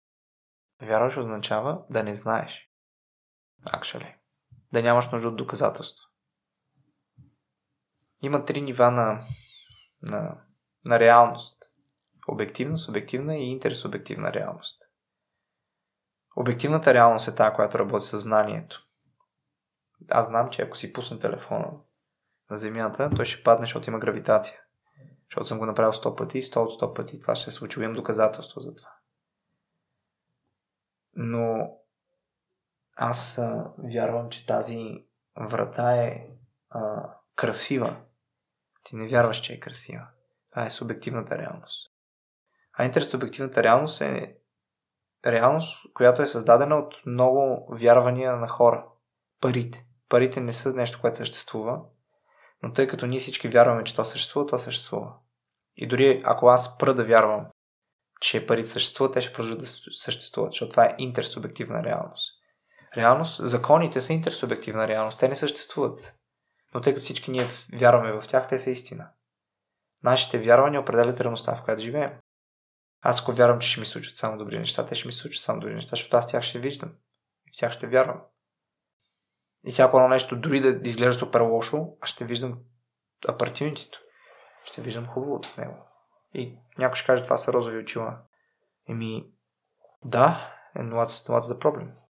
[0.82, 2.73] Вярваш означава да не знаеш.
[3.66, 4.14] Actually.
[4.72, 6.04] Да нямаш нужда от доказателства.
[8.22, 9.24] Има три нива на,
[10.02, 10.40] на,
[10.84, 11.58] на реалност.
[12.28, 14.82] Обективна, субективна и интерсубективна реалност.
[16.36, 18.86] Обективната реалност е тази, която работи със знанието.
[20.10, 21.70] Аз знам, че ако си пусна телефона
[22.50, 24.60] на Земята, той ще падне, защото има гравитация.
[25.24, 27.80] Защото съм го направил 100 пъти и 100 от 100 пъти това ще се случи.
[27.80, 28.90] Имам доказателство за това.
[31.14, 31.70] Но
[32.96, 33.40] аз
[33.92, 35.04] вярвам, че тази
[35.36, 36.26] врата е
[36.70, 37.96] а, красива.
[38.84, 40.06] Ти не вярваш, че е красива.
[40.50, 41.90] Това е субективната реалност.
[42.78, 44.36] А интерсубективната реалност е
[45.26, 48.86] реалност, която е създадена от много вярвания на хора.
[49.40, 49.86] Парите.
[50.08, 51.80] Парите не са нещо, което съществува,
[52.62, 55.12] но тъй като ние всички вярваме, че то съществува, то съществува.
[55.76, 57.46] И дори ако аз спра да вярвам,
[58.20, 62.43] че парите съществуват, те ще продължат да съществуват, защото това е интерсубективна реалност.
[62.96, 66.14] Реалност, законите са интерсубективна реалност, те не съществуват.
[66.74, 69.08] Но тъй като всички ние вярваме в тях, те са истина.
[70.02, 72.12] Нашите вярвания определят реалността, в която живеем.
[73.02, 75.60] Аз ако вярвам, че ще ми случат само добри неща, те ще ми случат само
[75.60, 76.92] добри неща, защото аз тях ще виждам.
[77.46, 78.22] И в тях ще вярвам.
[79.66, 82.58] И всяко едно нещо, дори да изглежда супер лошо, аз ще виждам
[83.28, 83.98] апартюнитито.
[84.64, 85.76] Ще виждам хубавото в него.
[86.34, 88.18] И някой ще каже, това са розови очила.
[88.88, 89.26] Еми,
[90.04, 92.03] да, and what's, what's problem?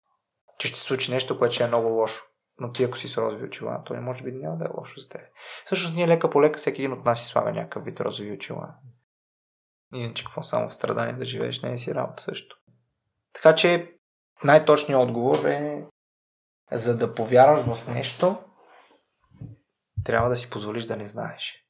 [0.59, 2.23] Че ще случи нещо, което ще е много лошо.
[2.59, 5.09] Но ти ако си с розови очила, то може би няма да е лошо за
[5.09, 5.21] теб.
[5.65, 8.75] Всъщност ние лека по лека всеки един от нас си слага някакъв вид розови очила.
[9.95, 12.57] Иначе какво само в страдание да живееш, не е си работа също.
[13.33, 13.93] Така че
[14.45, 15.85] най-точният отговор е
[16.73, 18.39] за да повярваш в нещо,
[20.05, 21.65] трябва да си позволиш да не знаеш.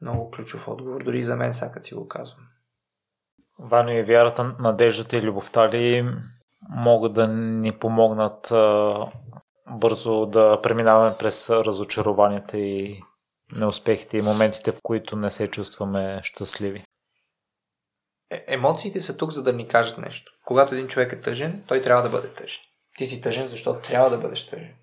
[0.00, 2.46] Много ключов отговор, дори за мен сега си го казвам.
[3.58, 6.04] Вано и вярата, надеждата и любовта ли
[6.68, 8.52] могат да ни помогнат
[9.70, 13.02] бързо да преминаваме през разочарованията и
[13.56, 16.84] неуспехите и моментите, в които не се чувстваме щастливи?
[18.30, 20.32] Е, емоциите са тук, за да ни кажат нещо.
[20.44, 22.62] Когато един човек е тъжен, той трябва да бъде тъжен.
[22.96, 24.74] Ти си тъжен, защото трябва да бъдеш тъжен.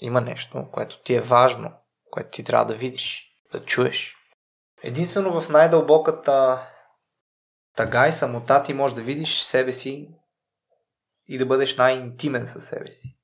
[0.00, 1.72] Има нещо, което ти е важно,
[2.10, 4.16] което ти трябва да видиш, да чуеш.
[4.82, 6.66] Единствено в най-дълбоката
[7.76, 10.08] тъга и самота ти можеш да видиш себе си
[11.28, 13.18] и да бъдеш най-интимен със себе си.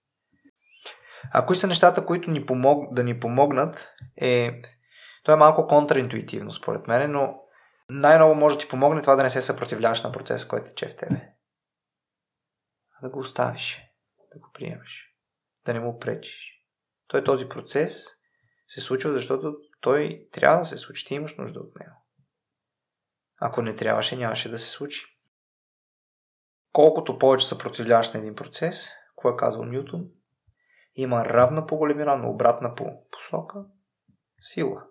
[1.33, 4.63] А кои са нещата, които ни помог, да ни помогнат е...
[5.25, 7.41] То е малко контраинтуитивно според мен, но
[7.91, 10.97] най-много може да ти помогне това да не се съпротивляваш на процес, който тече в
[10.97, 11.33] тебе.
[12.99, 13.83] А да го оставиш,
[14.35, 15.17] да го приемеш,
[15.67, 16.65] да не му пречиш.
[17.07, 18.07] Той този процес
[18.69, 21.05] се случва, защото той трябва да се случи.
[21.05, 21.97] Ти имаш нужда от него.
[23.41, 25.14] Ако не трябваше, нямаше да се случи.
[26.75, 30.09] Колкото повече съпротивляваш на един процес, кое е казал Ньютон,
[30.97, 33.65] има равна по големина, но обратна по посока
[34.41, 34.85] сила.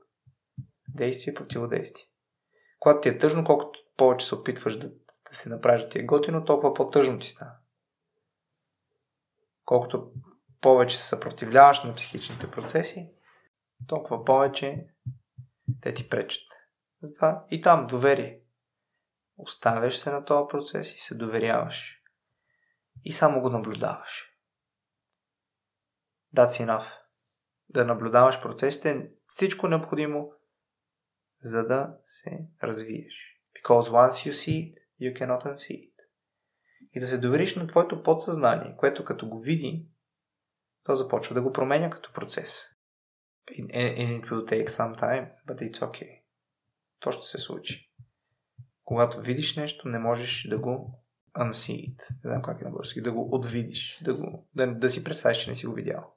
[0.88, 2.06] Действие, противодействие.
[2.80, 4.90] Когато ти е тъжно, колкото повече се опитваш да,
[5.30, 7.52] да се направиш да ти е готино, толкова по-тъжно ти става.
[9.66, 10.12] Колкото
[10.62, 13.12] повече се съпротивляваш на психичните процеси,
[13.88, 14.88] толкова повече
[15.82, 16.48] те ти пречат.
[17.02, 18.43] Затова и там доверие.
[19.38, 22.02] Оставяш се на този процес и се доверяваш.
[23.04, 24.30] И само го наблюдаваш.
[26.36, 26.86] That's enough.
[27.70, 30.32] Да наблюдаваш процесите всичко необходимо,
[31.42, 33.40] за да се развиеш.
[33.56, 35.94] Because once you see it, you cannot unsee it.
[36.94, 39.88] И да се довериш на твоето подсъзнание, което като го види,
[40.84, 42.70] то започва да го променя като процес.
[43.48, 46.22] And it will take some time, but it's okay.
[47.00, 47.93] То ще се случи.
[48.94, 51.00] Когато видиш нещо, не можеш да го
[51.38, 52.02] unsee it.
[52.24, 53.02] Не знам как е на български.
[53.02, 54.02] Да го отвидиш.
[54.04, 56.14] Да, го, да, да си представиш, че не си го видял.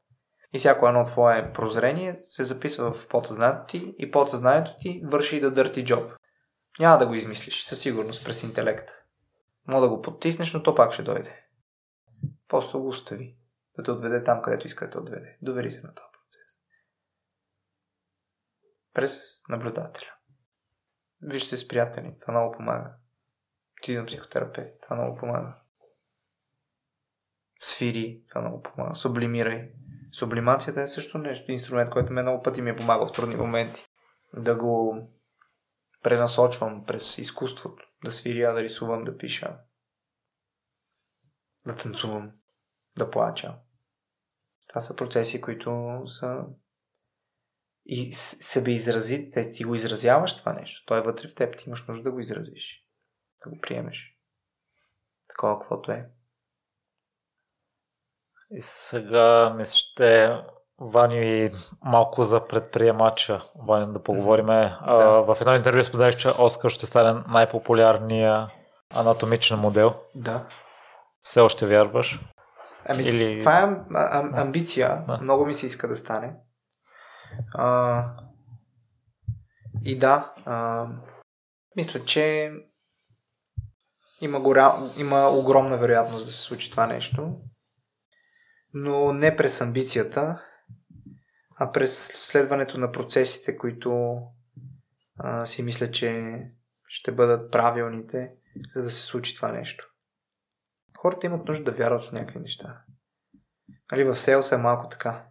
[0.53, 5.51] И всяко едно твое прозрение се записва в подсъзнанието ти и подсъзнанието ти върши да
[5.51, 6.13] дърти джоб.
[6.81, 8.93] Няма да го измислиш, със сигурност, през интелекта.
[9.67, 11.45] Мога да го подтиснеш, но то пак ще дойде.
[12.49, 13.37] Просто го остави.
[13.77, 15.37] Да те отведе там, където иска да те отведе.
[15.43, 16.59] Довери се на този процес.
[18.95, 20.16] През наблюдателя.
[21.23, 22.17] Вижте с приятели.
[22.21, 22.95] Това много помага.
[23.83, 24.81] Ти на психотерапевт.
[24.83, 25.57] Това много помага.
[27.59, 28.23] Свири.
[28.29, 28.95] Това много помага.
[28.95, 29.73] Сублимирай.
[30.13, 33.87] Сублимацията е също нещо, инструмент, който ме много пъти ми е помагал в трудни моменти.
[34.35, 34.99] Да го
[36.03, 37.87] пренасочвам през изкуството.
[38.05, 39.59] Да свиря, да рисувам, да пиша.
[41.67, 42.33] Да танцувам.
[42.99, 43.59] Да плача.
[44.69, 46.45] Това са процеси, които са
[47.89, 50.87] и себе изрази, те ти го изразяваш това нещо.
[50.87, 52.85] Той е вътре в теб, ти имаш нужда да го изразиш.
[53.45, 54.17] Да го приемеш.
[55.29, 56.09] Такова, каквото е.
[58.51, 60.39] И сега ми ще
[60.81, 61.51] Вани и
[61.85, 64.47] малко за предприемача, Вани, да поговорим.
[64.47, 64.79] Да.
[64.81, 68.49] А, в едно интервю споделих, че Оскар ще стане най-популярния
[68.95, 69.95] анатомичен модел.
[70.15, 70.47] Да.
[71.23, 72.21] Все още вярваш?
[72.89, 73.39] Ами, Или...
[73.39, 75.05] това е ам, амбиция.
[75.07, 75.19] Да.
[75.23, 76.35] Много ми се иска да стане.
[77.55, 78.05] А,
[79.85, 80.87] и да, а,
[81.77, 82.53] мисля, че
[84.21, 87.41] има, гора, има огромна вероятност да се случи това нещо
[88.79, 90.45] но не през амбицията,
[91.59, 94.21] а през следването на процесите, които
[95.19, 96.41] а, си мисля, че
[96.89, 98.33] ще бъдат правилните,
[98.75, 99.89] за да се случи това нещо.
[100.99, 102.83] Хората имат нужда да вярват в някакви неща.
[103.93, 105.27] Али в селса е малко така.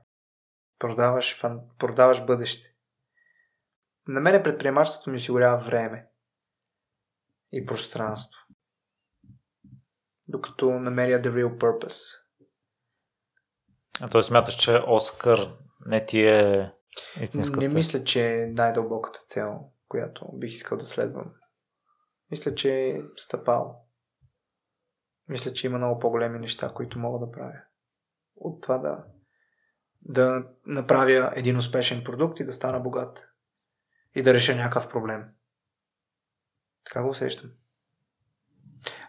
[0.79, 1.61] Продаваш, фан...
[1.77, 2.75] продаваш бъдеще.
[4.07, 6.09] На мен предприемачеството ми осигурява време
[7.51, 8.41] и пространство.
[10.27, 12.21] Докато намеря the real purpose.
[14.01, 16.71] А той смяташ, че Оскар не ти е
[17.21, 21.33] истинската Не мисля, че е най-дълбоката цел, която бих искал да следвам.
[22.31, 23.85] Мисля, че е стъпал.
[25.27, 27.61] Мисля, че има много по-големи неща, които мога да правя.
[28.35, 29.05] От това да,
[30.05, 33.27] да направя един успешен продукт и да стана богат.
[34.15, 35.23] И да реша някакъв проблем.
[36.85, 37.51] Така го усещам.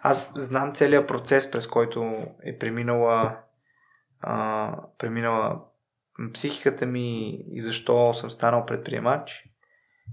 [0.02, 3.38] Аз знам целият процес, през който е преминала
[4.20, 5.62] а, преминала
[6.34, 9.44] психиката ми и защо съм станал предприемач.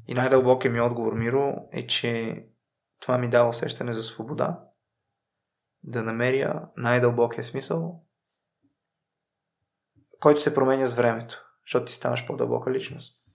[0.08, 2.44] И най-дълбокият ми отговор, Миро, е, че
[3.00, 4.60] това ми дава усещане за свобода.
[5.84, 8.04] Да намеря най-дълбокия смисъл,
[10.24, 13.26] който се променя с времето, защото ти ставаш по-дълбока личност.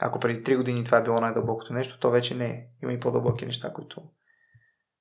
[0.00, 2.66] Ако преди 3 години това е било най-дълбокото нещо, то вече не е.
[2.82, 4.10] Има и по-дълбоки неща, които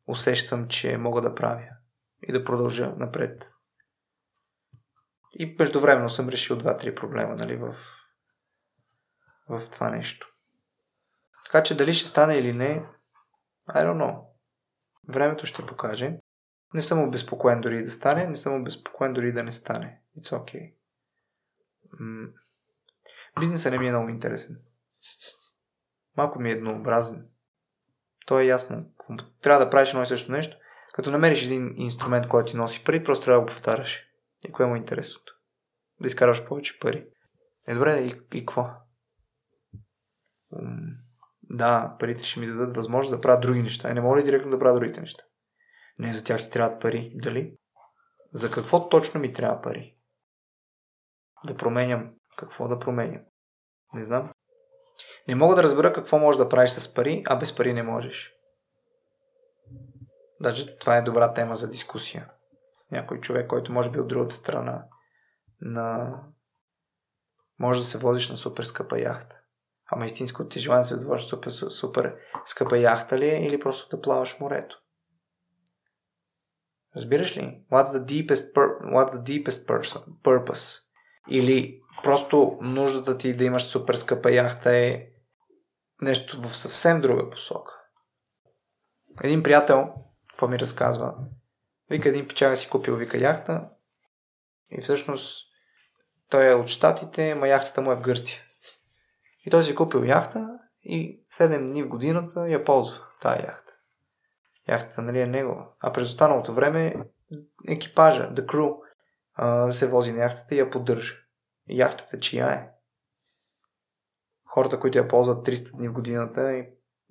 [0.07, 1.69] усещам, че мога да правя
[2.27, 3.53] и да продължа напред.
[5.33, 7.75] И междувременно съм решил два-три проблема нали, в,
[9.49, 10.35] в това нещо.
[11.45, 12.85] Така че дали ще стане или не,
[13.69, 14.21] I don't know.
[15.09, 16.19] Времето ще покаже.
[16.73, 20.01] Не съм обезпокоен дори да стане, не съм обезпокоен дори да не стане.
[20.17, 20.78] It's okay.
[23.39, 24.57] Бизнесът не ми е много интересен.
[26.17, 27.25] Малко ми е еднообразен.
[28.25, 28.85] То е ясно.
[29.41, 30.57] Трябва да правиш едно и също нещо.
[30.93, 34.05] Като намериш един инструмент, който ти носи пари, просто трябва да го повтаряш.
[34.43, 35.33] И кое му е интересното?
[36.01, 37.07] Да изкарваш повече пари.
[37.67, 38.69] Е, добре, и, и какво?
[41.43, 43.91] да, парите ще ми дадат възможност да правя други неща.
[43.91, 45.23] И не мога ли директно да правя другите неща?
[45.99, 47.11] Не, за тях ти трябват пари.
[47.15, 47.57] Дали?
[48.33, 49.95] За какво точно ми трябва пари?
[51.45, 52.13] Да променям.
[52.37, 53.21] Какво да променям?
[53.93, 54.31] Не знам.
[55.27, 58.33] Не мога да разбера какво можеш да правиш с пари, а без пари не можеш.
[60.41, 62.29] Даже това е добра тема за дискусия.
[62.71, 64.85] С някой човек, който може би от другата страна
[65.61, 66.15] на...
[67.59, 69.41] Може да се возиш на супер скъпа яхта.
[69.91, 73.95] Ама истинското ти желание да се возиш супер, супер скъпа яхта ли е или просто
[73.97, 74.81] да плаваш морето?
[76.95, 77.63] Разбираш ли?
[77.71, 80.88] What's the deepest, pur- what's the deepest person, purpose?
[81.29, 85.05] Или просто нуждата ти да имаш супер скъпа яхта е
[86.01, 87.73] нещо в съвсем друга посока.
[89.23, 89.93] Един приятел,
[90.29, 91.13] какво ми разказва,
[91.89, 93.69] вика един печага си купил, вика яхта
[94.71, 95.49] и всъщност
[96.29, 98.41] той е от щатите, ма яхтата му е в Гърция.
[99.45, 103.73] И той си купил яхта и 7 дни в годината я ползва, тая яхта.
[104.67, 105.65] Яхтата, нали, е негова.
[105.79, 106.95] А през останалото време
[107.67, 108.77] екипажа, the crew,
[109.71, 111.15] се вози на яхтата и я поддържа.
[111.69, 112.69] Яхтата чия е?
[114.45, 116.65] Хората, които я ползват 300 дни в годината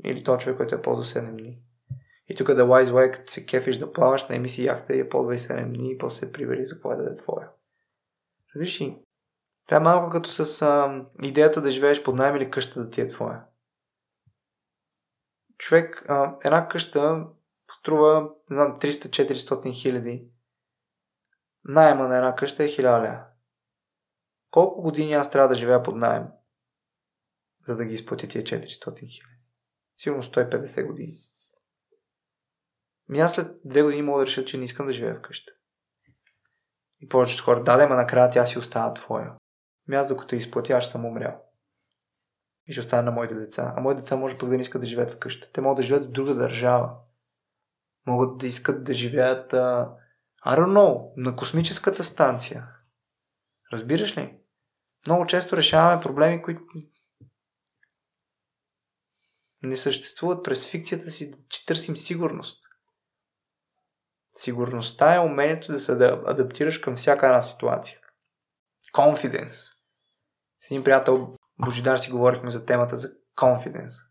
[0.05, 1.63] или то човек, който я ползва 7 дни.
[2.29, 5.09] И тук да Wise Way, като се кефиш да плаваш, на си яхта и я
[5.09, 7.49] ползвай 7 дни и после се прибери за какво е да е твоя.
[8.55, 8.99] Виж ли,
[9.67, 13.01] това е малко като с а, идеята да живееш под найем или къща да ти
[13.01, 13.45] е твоя.
[15.59, 17.27] Човек, а, една къща
[17.71, 20.29] струва, не знам, 300-400 хиляди.
[21.69, 23.27] Найема на една къща е 1000 ля.
[24.51, 26.27] Колко години аз трябва да живея под найем,
[27.67, 29.39] за да ги изплатя тия 400 хиляди?
[29.97, 31.17] Сигурно 150 години.
[33.09, 35.53] Ми аз след две години мога да реша, че не искам да живея в къща.
[37.01, 39.35] И повечето хора, да, да, ма накрая тя си остава твоя.
[39.87, 41.43] Ми аз докато изплатя, аз съм умрял.
[42.67, 43.75] И ще остана на моите деца.
[43.77, 45.53] А моите деца може пък да не искат да живеят в къща.
[45.53, 46.97] Те могат да живеят в друга държава.
[48.07, 49.97] Могат да искат да живеят, а,
[50.47, 52.69] I don't know, на космическата станция.
[53.73, 54.39] Разбираш ли?
[55.07, 56.63] Много често решаваме проблеми, които
[59.63, 62.65] не съществуват през фикцията си, че търсим сигурност.
[64.35, 65.93] Сигурността е умението да се
[66.27, 67.99] адаптираш към всяка една ситуация.
[68.95, 69.73] Confidence.
[70.59, 74.08] С един приятел Божидар си говорихме за темата за confidence.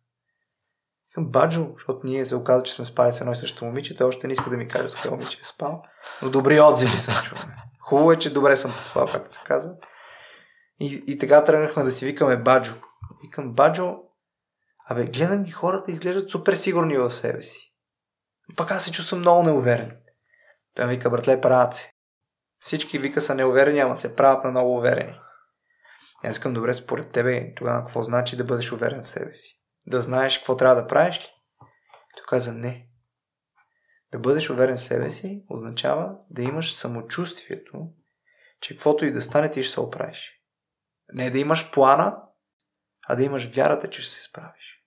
[1.25, 4.27] Баджо, защото ние се оказа, че сме спали с едно и също момиче, той още
[4.27, 5.83] не иска да ми каже с кое момиче е спал,
[6.21, 7.37] но добри отзиви съм чул.
[7.81, 9.71] Хубаво е, че добре съм послал, както се казва.
[10.79, 12.73] И, и така тръгнахме да си викаме Баджо.
[13.23, 13.95] Викам Баджо,
[14.89, 17.73] абе, гледам ги хората, изглеждат супер сигурни в себе си.
[18.55, 19.97] Пак аз се чувствам много неуверен.
[20.75, 21.91] Той ми вика, братле, правят се.
[22.59, 25.19] Всички вика са неуверени, ама се правят на много уверени.
[26.23, 29.56] Аз искам добре според тебе, тогава какво значи да бъдеш уверен в себе си?
[29.87, 31.27] Да знаеш какво трябва да правиш ли?
[32.17, 32.89] Той каза не.
[34.11, 37.89] Да бъдеш уверен в себе си означава да имаш самочувствието,
[38.59, 40.41] че каквото и да стане ти ще се оправиш.
[41.13, 42.21] Не да имаш плана,
[43.07, 44.83] а да имаш вярата, че ще се справиш.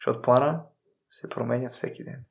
[0.00, 0.62] Защото плана
[1.10, 2.24] се променя всеки ден.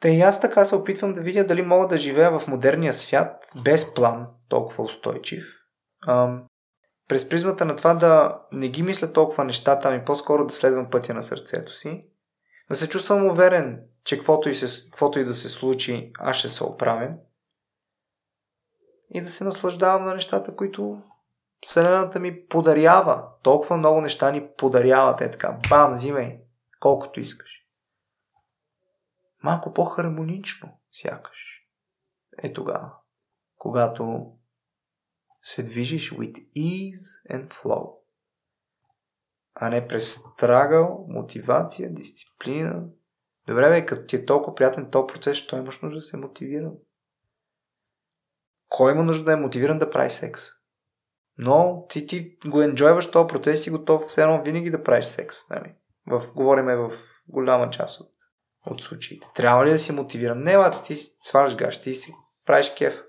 [0.00, 3.52] Та и аз така се опитвам да видя дали мога да живея в модерния свят
[3.64, 5.44] без план, толкова устойчив.
[6.06, 6.46] Ам,
[7.08, 11.14] през призмата на това да не ги мисля толкова нещата, ами по-скоро да следвам пътя
[11.14, 12.08] на сърцето си.
[12.70, 16.48] Да се чувствам уверен, че каквото и, се, каквото и да се случи, аз ще
[16.48, 17.10] се оправя.
[19.10, 21.02] И да се наслаждавам на нещата, които
[21.66, 23.24] Вселената ми подарява.
[23.42, 25.16] Толкова много неща ни подарява.
[25.16, 26.38] Те така, бам, взимай,
[26.80, 27.54] колкото искаш
[29.44, 31.66] малко по-хармонично, сякаш.
[32.42, 32.92] Е тогава,
[33.56, 34.32] когато
[35.44, 37.94] се движиш with ease and flow.
[39.54, 42.82] а не през страгъл, мотивация, дисциплина.
[43.48, 46.70] Добре, бе, като ти е толкова приятен този процес, що имаш нужда да се мотивира?
[48.68, 50.42] Кой има нужда да е мотивиран да прави секс?
[51.38, 55.04] Но ти, ти го енджойваш този процес и си готов все едно винаги да правиш
[55.04, 55.50] секс.
[55.50, 55.74] Нали?
[56.06, 56.92] В, говориме в
[57.28, 58.12] голяма част от,
[58.66, 59.26] от случаите.
[59.34, 60.42] Трябва ли да си мотивиран?
[60.42, 62.14] Не, бата, ти сваляш гаш, ти си
[62.46, 63.02] правиш кеф.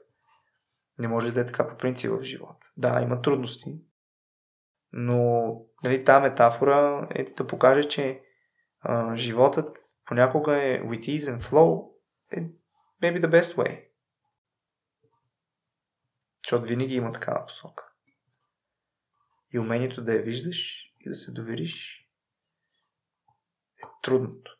[0.99, 2.71] Не може да е така по принцип в живота.
[2.77, 3.79] Да, има трудности,
[4.97, 8.21] но нали, тази метафора е да покаже, че
[8.81, 11.91] а, животът понякога е with ease and flow
[12.31, 12.41] е
[13.01, 13.87] maybe the best way.
[16.43, 17.83] Защото винаги има такава посока.
[19.53, 22.07] И умението да я виждаш и да се довериш
[23.83, 24.57] е трудното.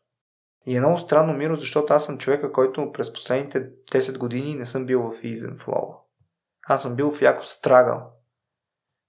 [0.65, 4.65] И е много странно, Миро, защото аз съм човека, който през последните 10 години не
[4.65, 6.04] съм бил в ease and flow.
[6.65, 8.11] Аз съм бил в яко страгал.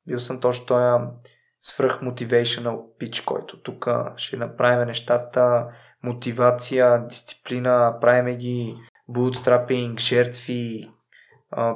[0.07, 1.05] Бил съм точно този
[1.61, 5.69] свръх motivational pitch, който тук ще направим нещата,
[6.03, 8.77] мотивация, дисциплина, правиме ги
[9.11, 10.91] bootstrapping, жертви,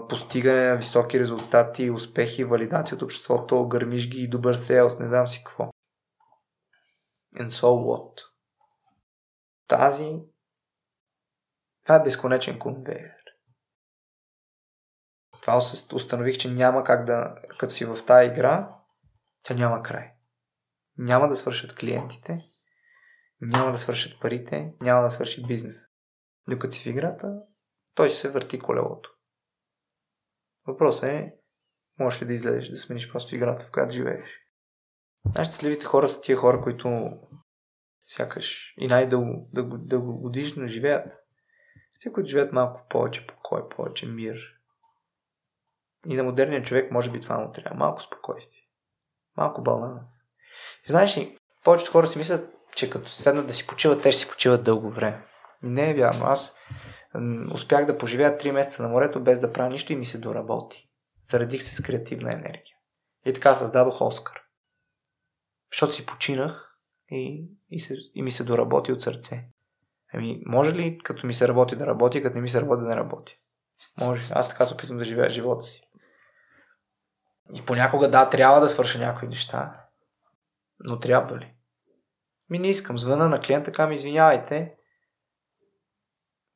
[0.08, 5.42] постигане на високи резултати, успехи, валидация от обществото, гърмиш ги, добър селс, не знам си
[5.44, 5.70] какво.
[7.36, 8.20] And so what?
[9.68, 10.20] Тази
[11.82, 13.19] това е безконечен конвейер.
[15.42, 15.62] Това
[15.92, 18.76] установих, че няма как да, като си в тази игра,
[19.42, 20.12] тя няма край.
[20.98, 22.44] Няма да свършат клиентите,
[23.40, 25.74] няма да свършат парите, няма да свърши бизнес.
[26.48, 27.32] Докато си в играта,
[27.94, 29.10] той ще се върти колелото.
[30.66, 31.34] Въпросът е,
[31.98, 34.38] можеш ли да излезеш, да смениш просто играта, в която живееш.
[35.34, 37.10] Най-щастливите хора са тия хора, които
[38.06, 41.12] сякаш и най-дългогодишно живеят.
[42.02, 44.59] Те, които живеят малко в повече покой, повече мир.
[46.08, 47.78] И на модерния човек може би това му трябва.
[47.78, 48.62] Малко спокойствие.
[49.36, 50.10] Малко баланс.
[50.88, 54.20] И знаеш ли, повечето хора си мислят, че като седнат да си почиват, те ще
[54.20, 55.26] си почиват дълго време.
[55.62, 56.26] Не е вярно.
[56.26, 56.56] Аз
[57.54, 60.88] успях да поживея 3 месеца на морето без да правя нищо и ми се доработи.
[61.28, 62.76] Заредих се с креативна енергия.
[63.26, 64.40] И така създадох Оскар.
[65.72, 66.78] Защото си починах
[67.10, 69.44] и, и, се, и ми се доработи от сърце.
[70.12, 72.88] Ами, може ли като ми се работи да работи, като не ми се работи да
[72.88, 73.38] не работи?
[74.00, 74.32] Може.
[74.34, 75.89] Аз така се опитвам да живея живота си.
[77.54, 79.86] И понякога да, трябва да свърша някои неща.
[80.78, 81.54] Но трябва ли?
[82.50, 82.98] Ми не искам.
[82.98, 84.76] Звъна на клиента, така ми извинявайте.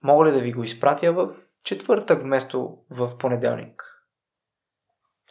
[0.02, 3.82] Мога ли да ви го изпратя в четвъртък вместо в понеделник?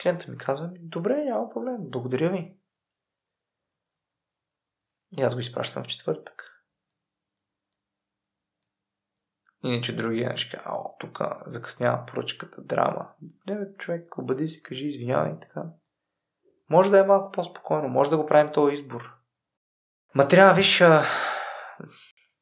[0.02, 2.57] Клиентът ми казва, добре, няма проблем, благодаря ви.
[5.18, 6.52] И аз го изпращам в четвъртък.
[9.64, 13.10] Иначе другия ще каже, о, тук закъснява поръчката, драма.
[13.48, 15.64] Не, човек, обади се, кажи, извинявай, така.
[16.69, 19.14] Може да е малко по-спокойно, може да го правим този избор.
[20.15, 20.84] Ма трябва, виж,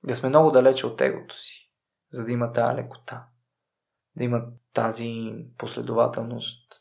[0.04, 1.72] да сме много далече от егото си,
[2.12, 3.26] за да има тази лекота.
[4.16, 4.44] Да има
[4.74, 6.74] тази последователност,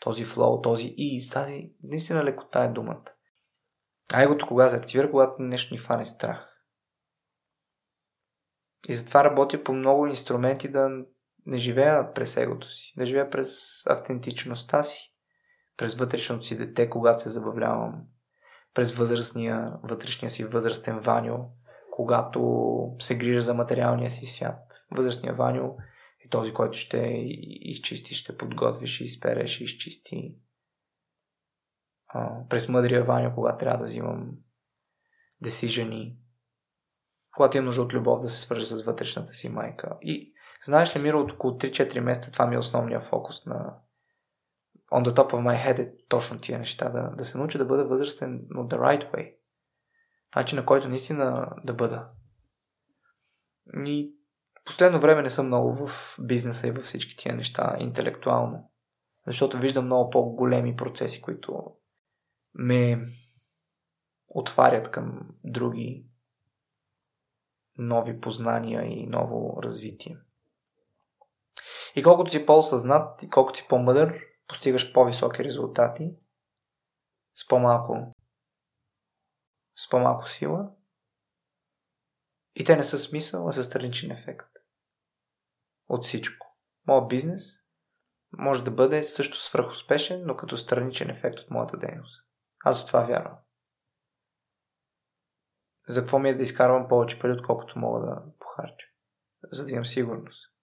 [0.00, 3.04] този флоу, този и тази, наистина лекота е думата.
[4.14, 6.53] А егото кога се активира, когато нещо ни фане страх.
[8.88, 10.90] И затова работя по много инструменти да
[11.46, 15.14] не живея през егото си, да живея през автентичността си,
[15.76, 18.02] през вътрешното си дете, когато се забавлявам,
[18.74, 21.50] през възрастния, вътрешния си възрастен Ваню,
[21.92, 24.86] когато се грижа за материалния си свят.
[24.90, 25.76] Възрастния Ваню
[26.26, 26.98] е този, който ще
[27.60, 30.36] изчисти, ще подготви, ще изпере, ще изчисти.
[32.08, 34.30] А, през мъдрия Ваню, когато трябва да взимам
[35.44, 36.16] decision
[37.36, 39.96] когато имам нужда от любов да се свържа с вътрешната си майка.
[40.02, 40.32] И
[40.64, 43.74] знаеш ли, Миро, от около 3-4 месеца това ми е основния фокус на
[44.92, 47.64] on the top of my head е точно тия неща, да, да се науча да
[47.64, 49.34] бъда възрастен, но the right way.
[50.36, 52.08] Начин на който наистина да бъда.
[53.86, 54.16] И
[54.64, 58.70] последно време не съм много в бизнеса и във всички тия неща интелектуално.
[59.26, 61.64] Защото виждам много по-големи процеси, които
[62.54, 63.06] ме
[64.28, 66.06] отварят към други
[67.78, 70.16] нови познания и ново развитие.
[71.96, 76.16] И колкото си по-осъзнат и колкото си по-мъдър, постигаш по-високи резултати
[77.34, 78.12] с по-малко
[79.76, 80.70] с по-малко сила
[82.54, 84.48] и те не са смисъл, а са страничен ефект
[85.88, 86.56] от всичко.
[86.86, 87.42] Моят бизнес
[88.32, 92.24] може да бъде също свръхуспешен, но като страничен ефект от моята дейност.
[92.64, 93.38] Аз в това вярвам
[95.88, 98.86] за какво ми е да изкарвам повече пари, отколкото мога да похарча.
[99.52, 100.54] За да имам сигурност.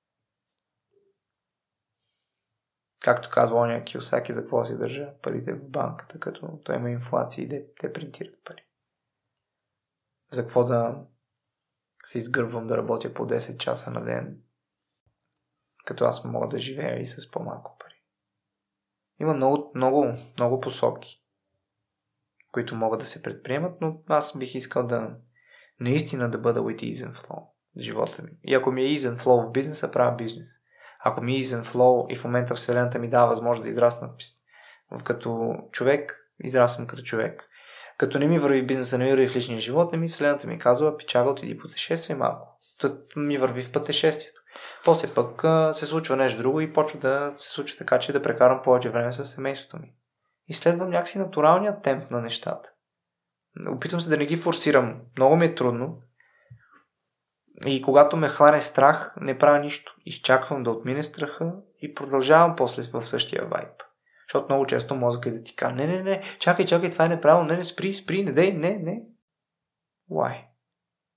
[3.02, 7.46] както казва оня Киосаки, за какво си държа парите в банката, като той има инфлация
[7.46, 8.66] и те, те принтират пари.
[10.32, 11.06] За какво да
[12.04, 14.42] се изгърбвам да работя по 10 часа на ден,
[15.86, 18.04] като аз мога да живея и с по-малко пари.
[19.20, 21.21] Има много, много, много посоки,
[22.52, 25.10] които могат да се предприемат, но аз бих искал да
[25.80, 27.46] наистина да бъда with ease and flow
[27.78, 28.30] в живота ми.
[28.44, 30.50] И ако ми е ease and flow в бизнеса, правя бизнес.
[31.04, 34.10] Ако ми е ease and flow и в момента Вселената ми дава възможност да израсна
[35.04, 37.44] като човек, израствам като човек.
[37.98, 40.60] Като не ми върви бизнеса, не ми върви в личния живот, не ми Вселената ми
[40.60, 42.58] казва, печага, отиди пътешествие малко.
[42.80, 44.42] Тът ми върви в пътешествието.
[44.86, 45.42] После пък
[45.76, 49.14] се случва нещо друго и почва да се случва така, че да прекарам повече време
[49.14, 49.94] с семейството ми.
[50.52, 52.72] И следвам някакси натуралния темп на нещата.
[53.70, 55.02] Опитвам се да не ги форсирам.
[55.18, 56.02] Много ми е трудно.
[57.66, 59.96] И когато ме хване страх, не правя нищо.
[60.06, 63.84] Изчаквам да отмине страха и продължавам после в същия вайб.
[64.28, 67.10] Защото много често мозъка е да ти каже, не, не, не, чакай, чакай, това е
[67.10, 69.04] неправилно, не, не, спри, спри, не, дей, не, не.
[70.12, 70.46] Why?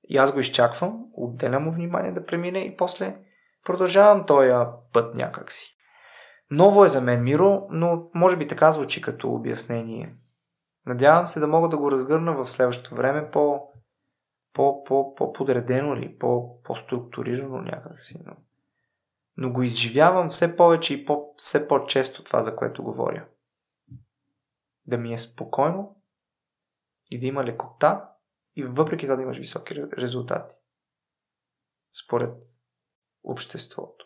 [0.08, 3.16] И аз го изчаквам, отделям му внимание да премине и после
[3.64, 4.52] продължавам този
[4.92, 5.73] път някакси.
[6.50, 10.16] Ново е за мен, Миро, но може би така звучи като обяснение.
[10.86, 13.72] Надявам се да мога да го разгърна в следващото време по,
[14.52, 18.22] по, по, по-подредено ли, по, по-структурирано някакси.
[18.26, 18.36] Но,
[19.36, 23.26] но го изживявам все повече и по, все по-често това, за което говоря.
[24.86, 25.96] Да ми е спокойно
[27.10, 28.08] и да има лекота
[28.56, 30.56] и въпреки това да имаш високи резултати.
[32.04, 32.34] Според
[33.24, 34.03] обществото.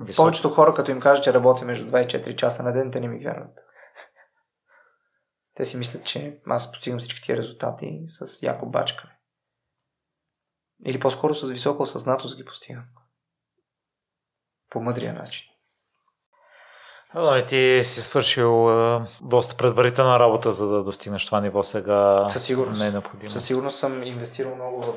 [0.00, 0.22] Висок.
[0.22, 3.00] Повечето хора, като им кажат, че работя между 2 и 4 часа на ден, те
[3.00, 3.58] не ми вярват.
[5.54, 9.12] Те си мислят, че аз постигам всички тия резултати с яко бачкане.
[10.86, 12.84] Или по-скоро с висока осъзнатост ги постигам.
[14.70, 15.46] По мъдрия начин.
[17.14, 22.28] Но и ти си свършил е, доста предварителна работа, за да достигнеш това ниво сега.
[22.28, 22.80] Със сигурност.
[22.80, 23.30] Не е необходимо.
[23.30, 24.94] Със сигурност съм инвестирал много в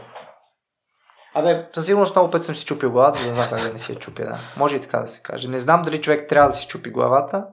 [1.34, 3.80] Абе, със сигурност много път съм си чупил главата, за да знам как да не
[3.80, 4.40] си я чупя, да.
[4.58, 5.48] Може и така да се каже.
[5.48, 7.48] Не знам дали човек трябва да си чупи главата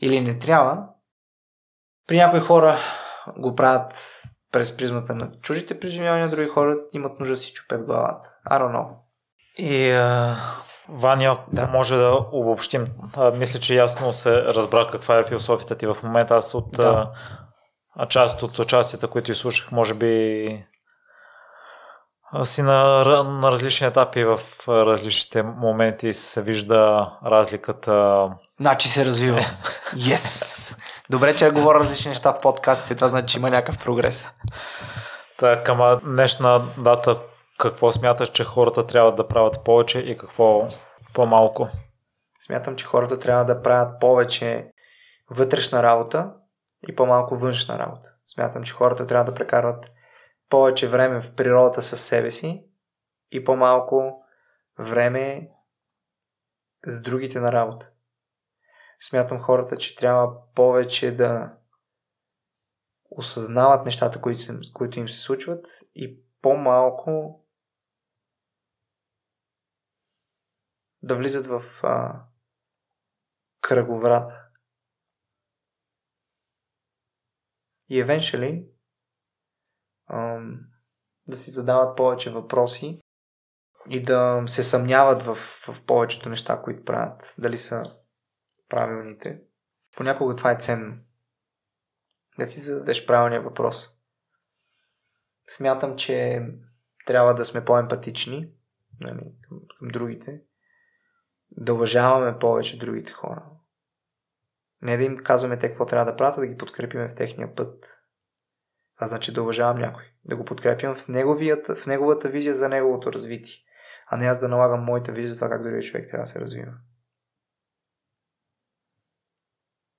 [0.00, 0.78] или не трябва.
[2.06, 2.78] При някои хора
[3.36, 4.22] го правят
[4.52, 8.32] през призмата на чужите преживявания, други хора имат нужда да си чупят главата.
[8.50, 8.88] I don't know.
[9.58, 10.36] И а,
[10.88, 11.66] Ваня, да.
[11.66, 12.84] може да обобщим.
[13.16, 16.34] А, мисля, че ясно се разбра каква е философията ти в момента.
[16.34, 17.10] Аз от да.
[17.96, 20.64] а, част от участията, които изслушах, може би
[22.44, 28.28] си на, на различни етапи в различните моменти се вижда разликата.
[28.60, 29.40] Значи се развива.
[29.94, 30.78] Yes!
[31.10, 34.30] Добре, че я говоря различни неща в подкастите, това значи, че има някакъв прогрес.
[35.38, 37.18] Така, ама днешна дата,
[37.58, 40.68] какво смяташ, че хората трябва да правят повече и какво
[41.14, 41.68] по-малко?
[42.46, 44.66] Смятам, че хората трябва да правят повече
[45.30, 46.30] вътрешна работа
[46.88, 48.08] и по-малко външна работа.
[48.26, 49.90] Смятам, че хората трябва да прекарват
[50.48, 52.64] повече време в природата със себе си
[53.30, 54.24] и по-малко
[54.78, 55.50] време
[56.86, 57.92] с другите на работа.
[59.00, 61.56] Смятам хората, че трябва повече да
[63.10, 67.40] осъзнават нещата, които, се, които им се случват и по-малко
[71.02, 72.24] да влизат в а,
[73.60, 74.44] кръговрата.
[77.88, 78.77] И eventually
[81.28, 83.00] да си задават повече въпроси
[83.90, 85.34] и да се съмняват в,
[85.68, 87.34] в повечето неща, които правят.
[87.38, 87.82] Дали са
[88.68, 89.40] правилните.
[89.96, 90.96] Понякога това е ценно.
[92.38, 93.90] Да си зададеш правилния въпрос.
[95.46, 96.46] Смятам, че
[97.06, 98.52] трябва да сме по-емпатични
[99.00, 100.42] нали, към, към другите.
[101.50, 103.44] Да уважаваме повече другите хора.
[104.82, 107.54] Не да им казваме те какво трябва да правят, а да ги подкрепиме в техния
[107.54, 107.97] път.
[108.98, 110.12] Това значи да уважавам някой.
[110.24, 113.54] Да го подкрепям в, неговията, в неговата визия за неговото развитие.
[114.06, 116.40] А не аз да налагам моята визия за това как другия човек трябва да се
[116.40, 116.72] развива.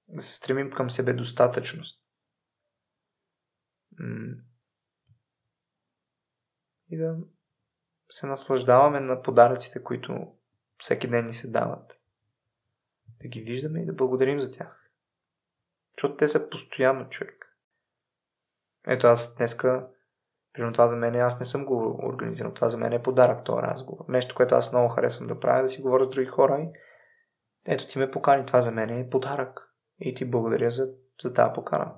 [0.08, 2.06] Да се стремим към себе достатъчност.
[6.90, 7.18] И да
[8.10, 10.36] се наслаждаваме на подаръците, които
[10.78, 12.02] всеки ден ни се дават.
[13.22, 14.92] Да ги виждаме и да благодарим за тях.
[15.98, 17.49] Защото те са постоянно човек.
[18.92, 19.88] Ето аз днеска,
[20.54, 22.54] примерно това за мен, аз не съм го организирал.
[22.54, 24.06] Това за мен е подарък, този разговор.
[24.08, 26.70] Нещо, което аз много харесвам да правя, да си говоря с други хора и
[27.66, 29.60] ето ти ме покани, това за мен е подарък.
[30.00, 30.90] И ти благодаря за,
[31.24, 31.94] за тази покана.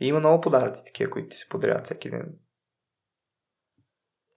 [0.00, 2.34] И има много подаръци такива, които ти се подаряват всеки ден.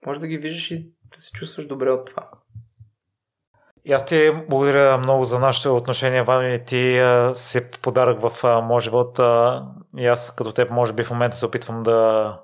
[0.06, 2.30] Може да ги виждаш и да се чувстваш добре от това.
[3.86, 6.66] И аз ти благодаря много за нашето отношение, Вани.
[6.66, 7.02] Ти
[7.34, 9.20] си подарък в моят живот.
[9.98, 12.40] И аз като теб, може би в момента се опитвам да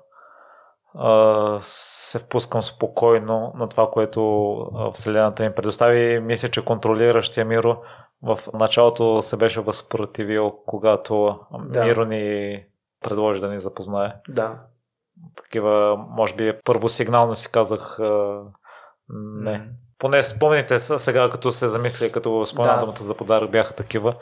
[0.94, 4.56] а, се впускам спокойно на това, което
[4.94, 6.20] Вселената ми предостави.
[6.20, 7.82] Мисля, че контролиращия Миро
[8.22, 11.84] в началото се беше възпротивил, когато да.
[11.84, 12.58] Миро ни
[13.00, 14.12] предложи да ни запознае.
[14.28, 14.58] Да.
[15.36, 17.98] Такива, може би, първосигнално си казах
[19.08, 19.58] не.
[19.58, 19.64] Mm.
[19.98, 23.04] Поне спомените сега, като се замисля, като спомена да.
[23.04, 24.14] за подарък, бяха такива.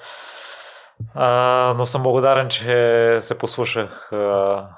[1.14, 4.68] А, но съм благодарен, че се послушах а,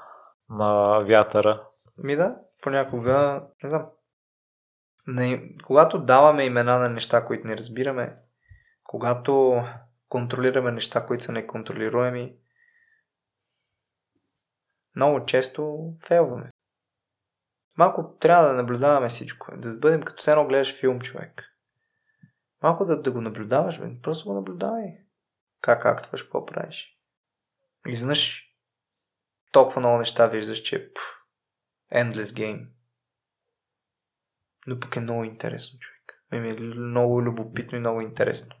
[0.49, 1.63] на вятъра.
[1.97, 3.85] Ми да, понякога, не знам.
[5.07, 8.17] Не, когато даваме имена на неща, които не разбираме,
[8.83, 9.63] когато
[10.09, 12.35] контролираме неща, които са неконтролируеми,
[14.95, 16.49] много често фейлваме.
[17.77, 19.51] Малко трябва да наблюдаваме всичко.
[19.57, 21.43] Да бъдем като все едно гледаш филм, човек.
[22.63, 24.01] Малко да, да го наблюдаваш, бе.
[24.01, 25.02] Просто го наблюдавай.
[25.63, 26.99] Как актваш, какво правиш.
[27.87, 28.49] Изведнъж
[29.51, 31.03] толкова много неща виждаш, че пъл,
[32.01, 32.67] endless game.
[34.67, 36.23] Но пък е много интересно, човек.
[36.31, 38.55] Ми е много любопитно и много интересно.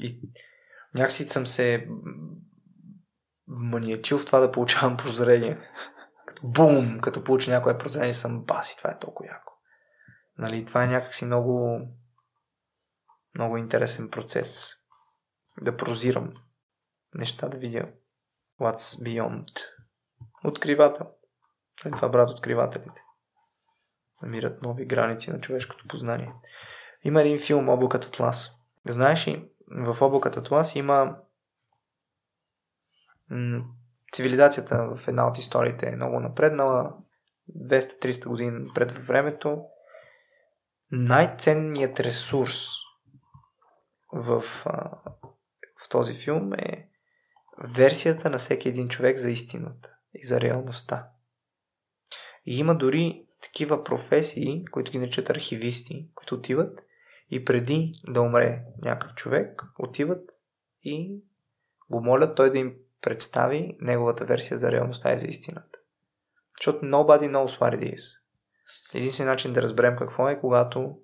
[0.00, 0.20] И
[0.94, 1.88] някакси съм се
[3.46, 5.58] маниачил в това да получавам прозрение.
[6.26, 9.52] Като бум, като получи някое прозрение съм баси, това е толкова яко.
[10.38, 11.80] Нали, това е някакси много
[13.34, 14.79] много интересен процес.
[15.60, 16.34] Да прозирам
[17.14, 17.88] неща, да видя
[18.60, 19.46] what's beyond.
[20.44, 21.06] Откривател.
[21.96, 23.02] Това брат откривателите.
[24.22, 26.32] Намират нови граници на човешкото познание.
[27.04, 28.52] Има един филм Облакът Атлас.
[28.88, 31.16] Знаеш ли, в Облакът Атлас има
[34.12, 36.96] цивилизацията в една от историите е много напреднала.
[37.58, 39.64] 200-300 години пред времето.
[40.90, 42.66] Най-ценният ресурс
[44.12, 44.44] в,
[45.84, 46.88] в този филм е
[47.64, 51.08] версията на всеки един човек за истината и за реалността.
[52.46, 56.82] И има дори такива професии, които ги наричат архивисти, които отиват
[57.30, 60.30] и преди да умре някакъв човек, отиват
[60.82, 61.22] и
[61.90, 65.78] го молят той да им представи неговата версия за реалността и за истината.
[66.60, 68.20] Защото nobody knows what it is.
[68.94, 70.98] Единственият начин да разберем какво е, когато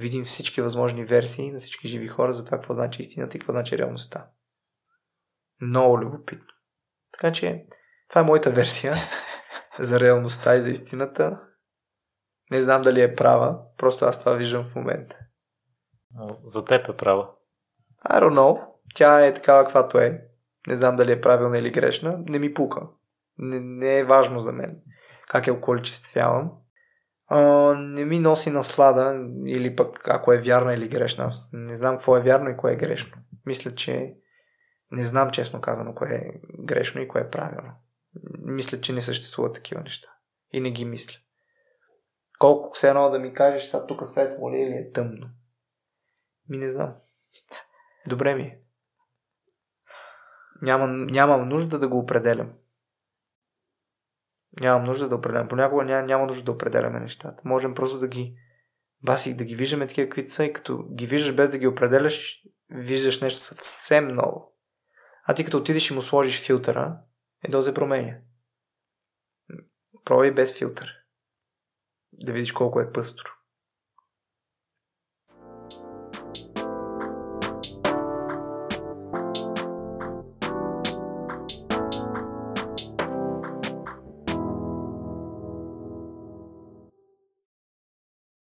[0.00, 3.52] видим всички възможни версии на всички живи хора за това какво значи истината и какво
[3.52, 4.26] значи реалността.
[5.60, 6.46] Много любопитно.
[7.12, 7.66] Така че,
[8.08, 8.94] това е моята версия
[9.78, 11.40] за реалността и за истината.
[12.52, 15.18] Не знам дали е права, просто аз това виждам в момента.
[16.30, 17.30] За теб е права.
[18.06, 18.66] I don't know.
[18.94, 20.22] Тя е такава каквато е.
[20.66, 22.18] Не знам дали е правилна или грешна.
[22.26, 22.80] Не ми пука.
[23.38, 24.82] Не, не е важно за мен
[25.30, 26.52] как я околичествявам.
[27.76, 31.24] Не ми носи наслада или пък ако е вярна или грешна.
[31.24, 33.16] Аз не знам какво е вярно и кое е грешно.
[33.46, 34.14] Мисля, че
[34.90, 37.72] не знам честно казано кое е грешно и кое е правилно.
[38.38, 40.08] Мисля, че не съществуват такива неща.
[40.52, 41.18] И не ги мисля.
[42.38, 45.30] Колко се едно да ми кажеш, сега тук светло ли или е тъмно?
[46.48, 46.94] Ми не знам.
[48.08, 48.60] Добре ми е.
[50.62, 52.52] Нямам, нямам нужда да го определям.
[54.60, 55.48] Нямам нужда да определям.
[55.48, 57.42] Понякога няма, няма нужда да определяме нещата.
[57.44, 58.36] Можем просто да ги
[59.02, 62.42] баси, да ги виждаме такива, каквито са и като ги виждаш без да ги определяш,
[62.70, 64.56] виждаш нещо съвсем ново.
[65.24, 66.98] А ти като отидеш и му сложиш филтъра,
[67.44, 68.16] е да се променя.
[70.04, 70.94] Пробвай без филтър.
[72.12, 73.30] Да видиш колко е пъстро.